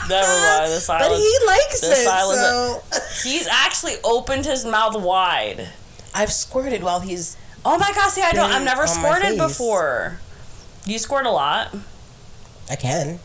Never 0.09 0.27
mind. 0.27 0.71
The 0.71 0.83
But 0.87 1.11
he 1.11 1.37
likes 1.47 1.81
the 1.81 1.91
it, 1.91 2.05
silence- 2.05 2.39
so 2.39 3.29
He's 3.29 3.47
actually 3.47 3.95
opened 4.03 4.45
his 4.45 4.65
mouth 4.65 4.95
wide. 5.01 5.69
I've 6.13 6.31
squirted 6.31 6.83
while 6.83 6.99
he's. 6.99 7.37
Oh 7.63 7.77
my 7.77 7.91
gosh! 7.95 8.11
See, 8.11 8.21
I 8.21 8.31
don't. 8.31 8.51
I've 8.51 8.63
never 8.65 8.87
squirted 8.87 9.37
before. 9.37 10.19
You 10.85 10.97
squirt 10.97 11.25
a 11.25 11.31
lot. 11.31 11.73
I 12.69 12.75
can. 12.75 13.19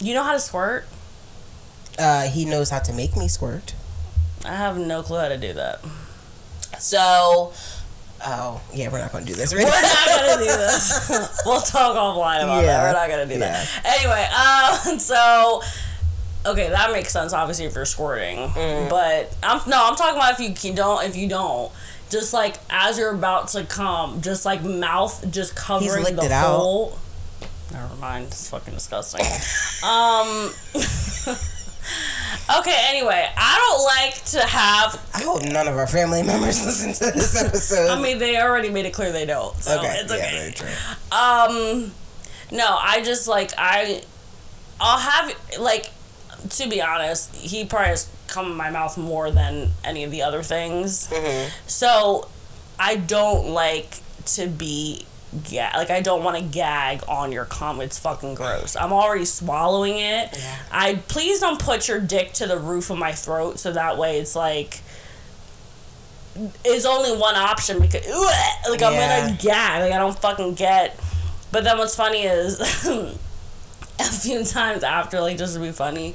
You 0.00 0.14
know 0.14 0.22
how 0.22 0.32
to 0.32 0.40
squirt? 0.40 0.86
Uh, 2.00 2.22
he 2.28 2.44
knows 2.46 2.70
how 2.70 2.78
to 2.78 2.92
make 2.94 3.14
me 3.16 3.28
squirt. 3.28 3.74
I 4.44 4.54
have 4.56 4.78
no 4.78 5.02
clue 5.02 5.18
how 5.18 5.28
to 5.28 5.36
do 5.36 5.52
that. 5.52 5.80
So, 6.78 7.52
oh 8.24 8.60
yeah, 8.72 8.90
we're 8.90 8.98
not 9.00 9.12
gonna 9.12 9.26
do 9.26 9.34
this. 9.34 9.52
We're 9.52 9.64
not 9.64 10.06
gonna 10.06 10.38
do 10.38 10.46
this. 10.46 11.10
we'll 11.44 11.60
talk 11.60 11.94
offline 11.96 12.42
about 12.42 12.64
Yeah. 12.64 12.78
that. 12.78 12.82
We're 12.84 12.98
not 12.98 13.10
gonna 13.10 13.26
do 13.26 13.38
that. 13.40 13.68
Anyway, 13.84 14.26
um, 14.92 14.98
so 14.98 15.62
okay, 16.46 16.70
that 16.70 16.90
makes 16.92 17.12
sense. 17.12 17.34
Obviously, 17.34 17.66
if 17.66 17.74
you're 17.74 17.84
squirting, 17.84 18.38
Mm. 18.48 18.88
but 18.88 19.36
I'm 19.42 19.60
no, 19.68 19.84
I'm 19.86 19.94
talking 19.96 20.16
about 20.16 20.40
if 20.40 20.64
you 20.64 20.72
don't. 20.72 21.04
If 21.04 21.16
you 21.16 21.28
don't, 21.28 21.70
just 22.08 22.32
like 22.32 22.56
as 22.70 22.96
you're 22.98 23.14
about 23.14 23.48
to 23.48 23.64
come, 23.64 24.22
just 24.22 24.46
like 24.46 24.62
mouth 24.64 25.30
just 25.30 25.54
covering 25.54 26.02
licked 26.04 26.16
the 26.16 26.24
it 26.24 26.32
out. 26.32 26.92
Never 27.72 27.94
mind. 27.96 28.28
It's 28.28 28.48
fucking 28.48 28.72
disgusting. 28.72 29.20
um. 29.86 30.50
Okay. 32.58 32.76
Anyway, 32.88 33.28
I 33.36 33.58
don't 33.58 33.84
like 33.84 34.24
to 34.26 34.40
have 34.46 35.10
I 35.14 35.22
hope 35.22 35.42
none 35.42 35.68
of 35.68 35.76
our 35.76 35.86
family 35.86 36.22
members 36.24 36.64
listen 36.64 36.92
to 36.92 37.16
this 37.16 37.42
episode. 37.42 37.90
I 37.90 38.00
mean, 38.00 38.18
they 38.18 38.40
already 38.40 38.70
made 38.70 38.86
it 38.86 38.92
clear 38.92 39.12
they 39.12 39.26
don't, 39.26 39.54
so 39.56 39.78
okay, 39.78 40.00
it's 40.00 40.12
yeah, 40.12 40.16
okay. 40.16 40.52
true. 40.54 40.68
Um, 41.12 41.92
no, 42.52 42.76
I 42.80 43.02
just 43.04 43.28
like 43.28 43.52
I, 43.56 44.02
I'll 44.80 44.98
have 44.98 45.34
like, 45.58 45.90
to 46.50 46.68
be 46.68 46.80
honest, 46.82 47.34
he 47.36 47.64
probably 47.64 47.88
has 47.88 48.08
come 48.26 48.46
in 48.46 48.56
my 48.56 48.70
mouth 48.70 48.96
more 48.96 49.30
than 49.30 49.70
any 49.84 50.04
of 50.04 50.10
the 50.10 50.22
other 50.22 50.42
things. 50.42 51.08
Mm-hmm. 51.08 51.50
So, 51.66 52.28
I 52.78 52.96
don't 52.96 53.48
like 53.48 53.98
to 54.26 54.46
be 54.46 55.04
gag. 55.48 55.74
Like 55.76 55.90
I 55.90 56.00
don't 56.00 56.24
want 56.24 56.36
to 56.36 56.42
gag 56.42 57.02
on 57.08 57.32
your 57.32 57.44
cum. 57.44 57.80
It's 57.80 57.98
fucking 57.98 58.34
gross. 58.34 58.76
I'm 58.76 58.92
already 58.92 59.24
swallowing 59.24 59.94
it. 59.98 60.36
Yeah. 60.36 60.56
I 60.70 60.94
please 61.08 61.40
don't 61.40 61.60
put 61.60 61.88
your 61.88 62.00
dick 62.00 62.32
to 62.34 62.46
the 62.46 62.58
roof 62.58 62.90
of 62.90 62.98
my 62.98 63.12
throat 63.12 63.58
so 63.58 63.72
that 63.72 63.98
way 63.98 64.18
it's 64.18 64.36
like 64.36 64.80
is 66.64 66.86
only 66.86 67.16
one 67.16 67.34
option 67.36 67.80
because 67.80 68.06
like 68.68 68.82
I'm 68.82 68.92
Yeah. 68.92 69.26
gonna 69.26 69.38
gag. 69.40 69.82
Like 69.82 69.92
I 69.92 69.98
don't 69.98 70.18
fucking 70.18 70.54
get. 70.54 70.98
But 71.52 71.64
then 71.64 71.78
what's 71.78 71.96
funny 71.96 72.22
is 72.22 72.60
a 74.00 74.04
few 74.04 74.44
times 74.44 74.84
after, 74.84 75.20
like 75.20 75.36
just 75.36 75.54
to 75.54 75.60
be 75.60 75.72
funny, 75.72 76.14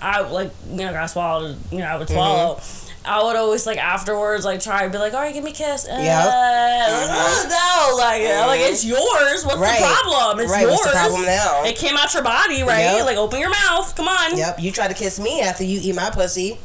I 0.00 0.20
like 0.20 0.50
you 0.68 0.76
know 0.76 0.92
got 0.92 1.06
swallowed. 1.06 1.56
You 1.70 1.78
know 1.78 1.86
I 1.86 1.96
would 1.96 2.08
mm-hmm. 2.08 2.14
swallow. 2.14 2.60
I 3.06 3.22
would 3.22 3.36
always 3.36 3.66
like 3.66 3.76
afterwards 3.78 4.44
like 4.46 4.60
try 4.62 4.84
to 4.84 4.90
be 4.90 4.96
like, 4.98 5.12
all 5.12 5.20
right, 5.20 5.34
give 5.34 5.44
me 5.44 5.50
a 5.50 5.54
kiss. 5.54 5.86
Uh, 5.86 5.94
No, 7.48 7.96
like 7.96 8.22
like 8.22 8.60
it's 8.60 8.84
yours. 8.84 9.44
What's 9.44 9.58
Right. 9.58 9.78
the 9.78 9.84
problem? 9.86 10.40
It's 10.40 10.50
Right, 10.52 10.62
yours. 10.62 10.72
what's 10.72 10.84
the 10.86 10.90
problem 10.92 11.22
now? 11.26 11.64
It 11.64 11.76
came 11.76 11.96
out 11.96 12.12
your 12.14 12.22
body, 12.22 12.62
right? 12.62 12.80
Yep. 12.80 13.06
Like 13.06 13.16
open 13.16 13.40
your 13.40 13.50
mouth. 13.50 13.94
Come 13.94 14.08
on. 14.08 14.36
Yep, 14.36 14.60
you 14.60 14.72
try 14.72 14.88
to 14.88 14.94
kiss 14.94 15.18
me 15.20 15.40
after 15.42 15.64
you 15.64 15.80
eat 15.82 15.94
my 15.94 16.10
pussy, 16.10 16.58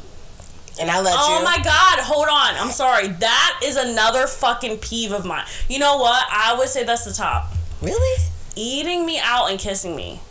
and 0.80 0.90
I 0.90 1.02
let 1.02 1.12
you. 1.12 1.18
Oh 1.20 1.40
you. 1.40 1.44
my 1.46 1.58
god, 1.64 2.00
hold 2.00 2.28
on. 2.30 2.56
I'm 2.56 2.72
sorry. 2.72 3.08
That 3.10 3.60
is 3.64 3.76
another 3.76 4.26
fucking 4.28 4.78
peeve 4.78 5.12
of 5.12 5.26
mine. 5.26 5.46
You 5.68 5.80
know 5.80 5.98
what? 5.98 6.24
I 6.32 6.56
would 6.58 6.70
say 6.70 6.84
that's 6.86 7.04
the 7.06 7.14
top. 7.14 7.52
Really? 7.82 8.24
Eating 8.56 9.06
me 9.06 9.20
out 9.22 9.50
and 9.52 9.60
kissing 9.60 9.96
me. 9.96 10.22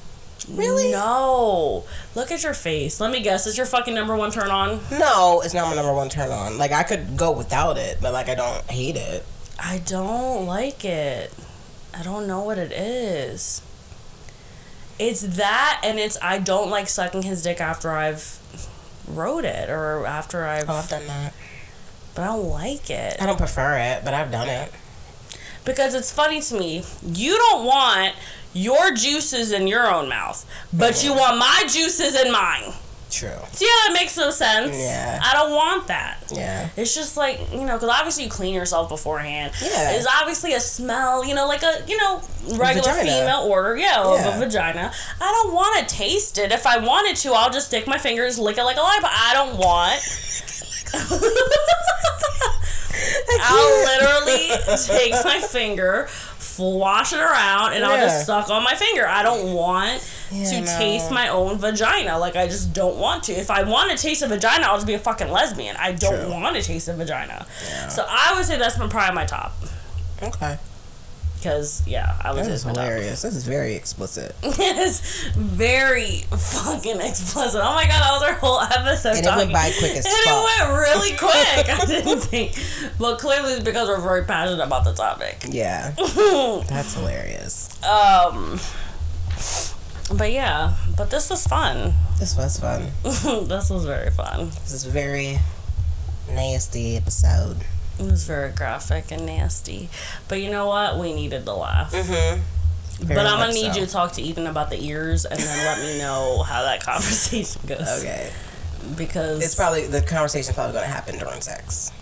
Really? 0.50 0.90
No. 0.90 1.84
Look 2.14 2.30
at 2.32 2.42
your 2.42 2.54
face. 2.54 3.00
Let 3.00 3.10
me 3.10 3.20
guess. 3.20 3.46
Is 3.46 3.56
your 3.56 3.66
fucking 3.66 3.94
number 3.94 4.16
one 4.16 4.30
turn 4.30 4.50
on? 4.50 4.80
No, 4.90 5.40
it's 5.44 5.54
not 5.54 5.68
my 5.68 5.74
number 5.74 5.92
one 5.92 6.08
turn 6.08 6.30
on. 6.30 6.56
Like 6.58 6.72
I 6.72 6.82
could 6.82 7.16
go 7.16 7.30
without 7.32 7.76
it, 7.76 7.98
but 8.00 8.12
like 8.12 8.28
I 8.28 8.34
don't 8.34 8.64
hate 8.70 8.96
it. 8.96 9.24
I 9.58 9.78
don't 9.84 10.46
like 10.46 10.84
it. 10.84 11.32
I 11.94 12.02
don't 12.02 12.26
know 12.26 12.42
what 12.42 12.58
it 12.58 12.72
is. 12.72 13.60
It's 14.98 15.20
that, 15.22 15.80
and 15.84 15.98
it's 15.98 16.16
I 16.22 16.38
don't 16.38 16.70
like 16.70 16.88
sucking 16.88 17.22
his 17.22 17.42
dick 17.42 17.60
after 17.60 17.90
I've 17.90 18.38
wrote 19.06 19.44
it 19.44 19.68
or 19.70 20.06
after 20.06 20.44
I've. 20.44 20.68
Oh, 20.68 20.74
I've 20.74 20.88
done 20.88 21.06
that. 21.06 21.34
But 22.14 22.22
I 22.22 22.26
don't 22.28 22.48
like 22.48 22.90
it. 22.90 23.16
I 23.20 23.26
don't 23.26 23.38
prefer 23.38 23.78
it, 23.78 24.04
but 24.04 24.12
I've 24.14 24.30
done 24.32 24.48
it. 24.48 24.72
because 25.64 25.94
it's 25.94 26.10
funny 26.10 26.40
to 26.40 26.58
me. 26.58 26.82
You 27.06 27.36
don't 27.36 27.64
want 27.64 28.14
your 28.52 28.92
juices 28.92 29.52
in 29.52 29.66
your 29.66 29.92
own 29.92 30.08
mouth, 30.08 30.44
but 30.72 31.02
you 31.04 31.12
want 31.14 31.38
my 31.38 31.64
juices 31.68 32.14
in 32.20 32.30
mine. 32.32 32.72
True. 33.10 33.30
See 33.52 33.64
how 33.64 33.88
that 33.88 33.92
makes 33.98 34.18
no 34.18 34.28
sense? 34.30 34.76
Yeah. 34.76 35.18
I 35.24 35.32
don't 35.32 35.50
want 35.52 35.86
that. 35.86 36.24
Yeah. 36.30 36.68
It's 36.76 36.94
just 36.94 37.16
like, 37.16 37.40
you 37.52 37.64
know, 37.64 37.72
because 37.78 37.88
obviously 37.88 38.24
you 38.24 38.30
clean 38.30 38.52
yourself 38.52 38.90
beforehand. 38.90 39.54
Yeah. 39.62 39.92
There's 39.92 40.06
obviously 40.06 40.52
a 40.52 40.60
smell, 40.60 41.24
you 41.24 41.34
know, 41.34 41.46
like 41.46 41.62
a, 41.62 41.82
you 41.86 41.96
know, 41.96 42.20
regular 42.58 42.92
Vagina. 42.92 43.00
female 43.10 43.40
order, 43.48 43.78
yeah, 43.78 44.02
of 44.02 44.18
Yeah. 44.20 44.36
a 44.36 44.38
vagina. 44.38 44.92
I 45.22 45.24
don't 45.42 45.54
want 45.54 45.88
to 45.88 45.94
taste 45.94 46.36
it. 46.36 46.52
If 46.52 46.66
I 46.66 46.76
wanted 46.84 47.16
to, 47.16 47.32
I'll 47.32 47.48
just 47.50 47.68
stick 47.68 47.86
my 47.86 47.96
fingers, 47.96 48.38
lick 48.38 48.58
it 48.58 48.64
like 48.64 48.76
a 48.76 48.80
lollipop. 48.80 49.10
I 49.10 49.32
don't 49.32 49.56
want. 49.56 50.02
I'll 53.40 53.84
literally 53.84 54.48
take 54.86 55.12
my 55.24 55.40
finger, 55.40 56.08
wash 56.58 57.12
it 57.12 57.18
around, 57.20 57.72
and 57.74 57.84
I'll 57.84 57.96
just 57.98 58.26
suck 58.26 58.50
on 58.50 58.62
my 58.64 58.74
finger. 58.74 59.06
I 59.06 59.22
don't 59.22 59.52
want 59.54 60.02
Yeah, 60.30 60.50
to 60.50 60.60
no. 60.60 60.78
taste 60.78 61.10
my 61.10 61.28
own 61.28 61.58
vagina. 61.58 62.18
Like 62.18 62.36
I 62.36 62.46
just 62.46 62.72
don't 62.72 62.96
want 62.98 63.24
to. 63.24 63.32
If 63.32 63.50
I 63.50 63.62
want 63.62 63.90
to 63.90 63.96
taste 63.96 64.22
a 64.22 64.28
vagina, 64.28 64.66
I'll 64.66 64.76
just 64.76 64.86
be 64.86 64.94
a 64.94 64.98
fucking 64.98 65.30
lesbian. 65.30 65.76
I 65.76 65.92
don't 65.92 66.22
True. 66.24 66.30
want 66.32 66.56
to 66.56 66.62
taste 66.62 66.88
a 66.88 66.94
vagina. 66.94 67.46
So 67.90 68.04
I 68.08 68.34
would 68.36 68.44
say 68.44 68.58
that's 68.58 68.78
my 68.78 68.88
probably 68.88 69.14
my 69.14 69.24
top. 69.26 69.52
Okay. 70.22 70.58
Because 71.38 71.86
yeah, 71.86 72.16
I 72.22 72.30
was. 72.32 72.38
This 72.38 72.48
is 72.48 72.54
it's 72.54 72.64
my 72.66 72.72
top. 72.72 72.82
hilarious. 72.84 73.22
This 73.22 73.34
is 73.36 73.46
very 73.46 73.74
explicit. 73.74 74.34
it's 74.42 75.24
very 75.34 76.24
fucking 76.30 77.00
explicit. 77.00 77.60
Oh 77.62 77.74
my 77.74 77.84
god, 77.84 78.00
that 78.00 78.10
was 78.12 78.22
our 78.24 78.32
whole 78.34 78.60
episode. 78.60 79.16
And 79.18 79.26
it 79.26 79.36
went 79.36 79.52
by 79.52 79.70
quick 79.78 79.92
as 79.96 80.04
And 80.06 80.14
fuck. 80.24 80.34
it 80.34 80.66
went 80.66 80.78
really 80.78 81.16
quick. 81.16 81.68
I 81.68 81.84
didn't 81.86 82.20
think, 82.20 82.58
but 82.98 83.18
clearly 83.18 83.52
it's 83.54 83.64
because 83.64 83.88
we're 83.88 84.00
very 84.00 84.24
passionate 84.24 84.62
about 84.64 84.84
the 84.84 84.92
topic. 84.94 85.44
Yeah. 85.48 85.92
That's 86.68 86.94
hilarious. 86.94 87.70
Um, 87.84 88.58
but 90.16 90.32
yeah, 90.32 90.74
but 90.96 91.10
this 91.10 91.30
was 91.30 91.46
fun. 91.46 91.92
This 92.18 92.36
was 92.36 92.58
fun. 92.58 92.90
this 93.02 93.70
was 93.70 93.84
very 93.84 94.10
fun. 94.10 94.46
This 94.50 94.72
is 94.72 94.86
a 94.86 94.90
very 94.90 95.38
nasty 96.28 96.96
episode. 96.96 97.58
It 97.98 98.10
was 98.10 98.24
very 98.24 98.52
graphic 98.52 99.10
and 99.10 99.26
nasty. 99.26 99.88
But 100.28 100.40
you 100.40 100.50
know 100.50 100.66
what? 100.66 100.98
We 100.98 101.12
needed 101.12 101.44
to 101.46 101.52
laugh. 101.54 101.92
Mm-hmm. 101.92 102.42
but 103.08 103.26
I'm 103.26 103.38
gonna 103.38 103.52
need 103.52 103.74
you 103.76 103.84
to 103.84 103.90
talk 103.90 104.12
to 104.12 104.22
Ethan 104.22 104.46
about 104.46 104.70
the 104.70 104.80
ears 104.82 105.24
and 105.24 105.38
then 105.38 105.66
let 105.66 105.78
me 105.80 105.98
know 105.98 106.42
how 106.42 106.62
that 106.62 106.82
conversation 106.84 107.60
goes. 107.66 108.00
Okay. 108.00 108.30
Because 108.96 109.44
It's 109.44 109.54
probably 109.54 109.86
the 109.86 110.00
conversation's 110.00 110.54
probably 110.54 110.74
going 110.74 110.84
to 110.86 110.90
happen 110.90 111.18
during 111.18 111.40
sex. 111.40 111.92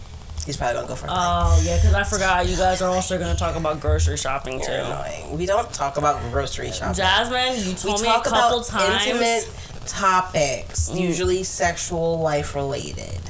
He's 0.44 0.57
probably 0.57 0.74
going 0.74 0.86
to 0.86 0.92
go 0.92 0.97
for 0.97 1.07
Oh 1.11 1.61
yeah, 1.64 1.76
because 1.76 1.94
I 1.94 2.05
forgot 2.05 2.47
you 2.47 2.57
guys 2.57 2.80
are 2.80 2.94
also 2.94 3.18
gonna 3.18 3.34
talk 3.34 3.57
about 3.57 3.80
grocery 3.80 4.16
shopping 4.16 4.61
too. 4.61 4.70
annoying. 4.70 5.36
We 5.36 5.44
don't 5.47 5.72
talk 5.72 5.97
about 5.97 6.20
grocery 6.30 6.70
shopping. 6.70 6.94
Jasmine, 6.94 7.64
you 7.64 7.70
we 7.70 7.74
told 7.74 8.03
me 8.03 8.09
a 8.09 8.20
couple 8.20 8.30
about 8.61 8.66
times. 8.66 9.03
Mm. 9.03 9.07
intimate 9.09 9.51
topics, 9.86 10.90
usually 10.94 11.42
sexual 11.42 12.20
life 12.20 12.55
related. 12.55 13.20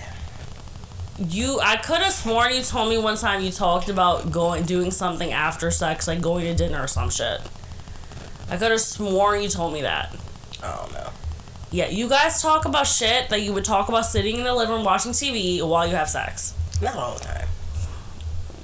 You, 1.18 1.60
I 1.60 1.76
could 1.76 2.02
have 2.02 2.12
sworn 2.12 2.52
you 2.52 2.62
told 2.62 2.90
me 2.90 2.98
one 2.98 3.16
time 3.16 3.42
you 3.42 3.50
talked 3.50 3.88
about 3.88 4.30
going 4.30 4.64
doing 4.64 4.90
something 4.90 5.32
after 5.32 5.70
sex, 5.70 6.06
like 6.06 6.20
going 6.20 6.44
to 6.44 6.54
dinner 6.54 6.82
or 6.82 6.88
some 6.88 7.08
shit. 7.08 7.40
I 8.50 8.56
could 8.58 8.70
have 8.70 8.80
sworn 8.80 9.42
you 9.42 9.48
told 9.48 9.72
me 9.72 9.82
that. 9.82 10.14
Oh 10.62 10.88
no. 10.92 11.10
Yeah, 11.70 11.88
you 11.88 12.08
guys 12.08 12.42
talk 12.42 12.64
about 12.64 12.86
shit 12.86 13.30
that 13.30 13.40
you 13.40 13.52
would 13.52 13.64
talk 13.64 13.88
about 13.88 14.06
sitting 14.06 14.36
in 14.36 14.44
the 14.44 14.54
living 14.54 14.74
room 14.74 14.84
watching 14.84 15.12
TV 15.12 15.66
while 15.66 15.86
you 15.86 15.96
have 15.96 16.08
sex. 16.08 16.54
Not 16.80 16.96
all 16.96 17.14
the 17.14 17.24
time. 17.24 17.48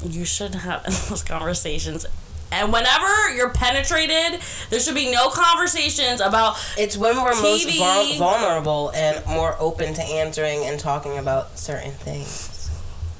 You 0.05 0.25
should 0.25 0.55
have 0.55 0.85
those 1.09 1.23
conversations. 1.23 2.07
And 2.53 2.73
whenever 2.73 3.31
you're 3.35 3.51
penetrated, 3.51 4.41
there 4.71 4.79
should 4.79 4.95
be 4.95 5.11
no 5.11 5.31
conversations 5.31 6.21
about 6.21 6.57
It's 6.77 6.97
when 6.97 7.17
we're 7.17 7.35
most 7.41 7.67
TV. 7.67 7.79
vul- 7.79 8.15
vulnerable 8.19 8.91
and 8.95 9.25
more 9.27 9.57
open 9.59 9.95
to 9.95 10.03
answering 10.03 10.65
and 10.67 10.79
talking 10.79 11.17
about 11.19 11.59
certain 11.59 11.93
things. 11.93 12.71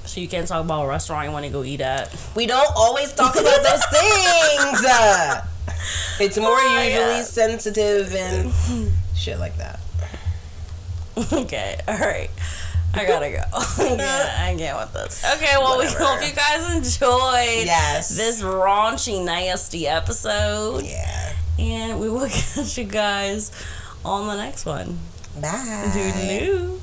so 0.05 0.21
you 0.21 0.29
can't 0.29 0.47
talk 0.47 0.61
about 0.63 0.85
a 0.85 0.89
restaurant 0.89 1.27
you 1.27 1.33
want 1.33 1.47
to 1.47 1.51
go 1.51 1.65
eat 1.65 1.81
at. 1.81 2.15
We 2.37 2.47
don't 2.47 2.71
always 2.77 3.13
talk 3.15 3.35
about 3.35 3.63
those 3.63 3.85
things. 3.91 4.85
Uh, 4.87 5.47
it's 6.21 6.37
more 6.37 6.49
Oh, 6.51 6.83
usually 6.85 7.17
yeah. 7.17 7.23
sensitive 7.23 8.15
and 8.15 8.53
shit 9.17 9.39
like 9.39 9.57
that. 9.57 9.81
okay, 11.33 11.79
all 11.89 11.99
right. 11.99 12.31
I 13.01 13.05
gotta 13.07 13.31
go. 13.31 13.39
I 13.53 13.75
can't, 13.77 14.01
I 14.01 14.55
can't 14.59 14.79
with 14.79 14.93
this. 14.93 15.25
Okay, 15.37 15.55
well, 15.59 15.77
Whatever. 15.79 15.99
we 15.99 16.05
hope 16.05 16.23
you 16.29 16.35
guys 16.35 16.75
enjoyed 16.77 17.67
Yes. 17.67 18.11
this 18.11 18.43
raunchy, 18.43 19.25
nasty 19.25 19.87
episode. 19.89 20.85
Yeah. 20.85 21.33
And 21.59 22.01
we 22.01 22.09
will 22.11 22.29
catch 22.31 22.77
you 22.79 22.85
guys 22.85 23.51
on 24.05 24.27
the 24.27 24.37
next 24.37 24.67
one. 24.67 24.99
Bye. 25.41 25.91
Doodaloo. 25.95 26.81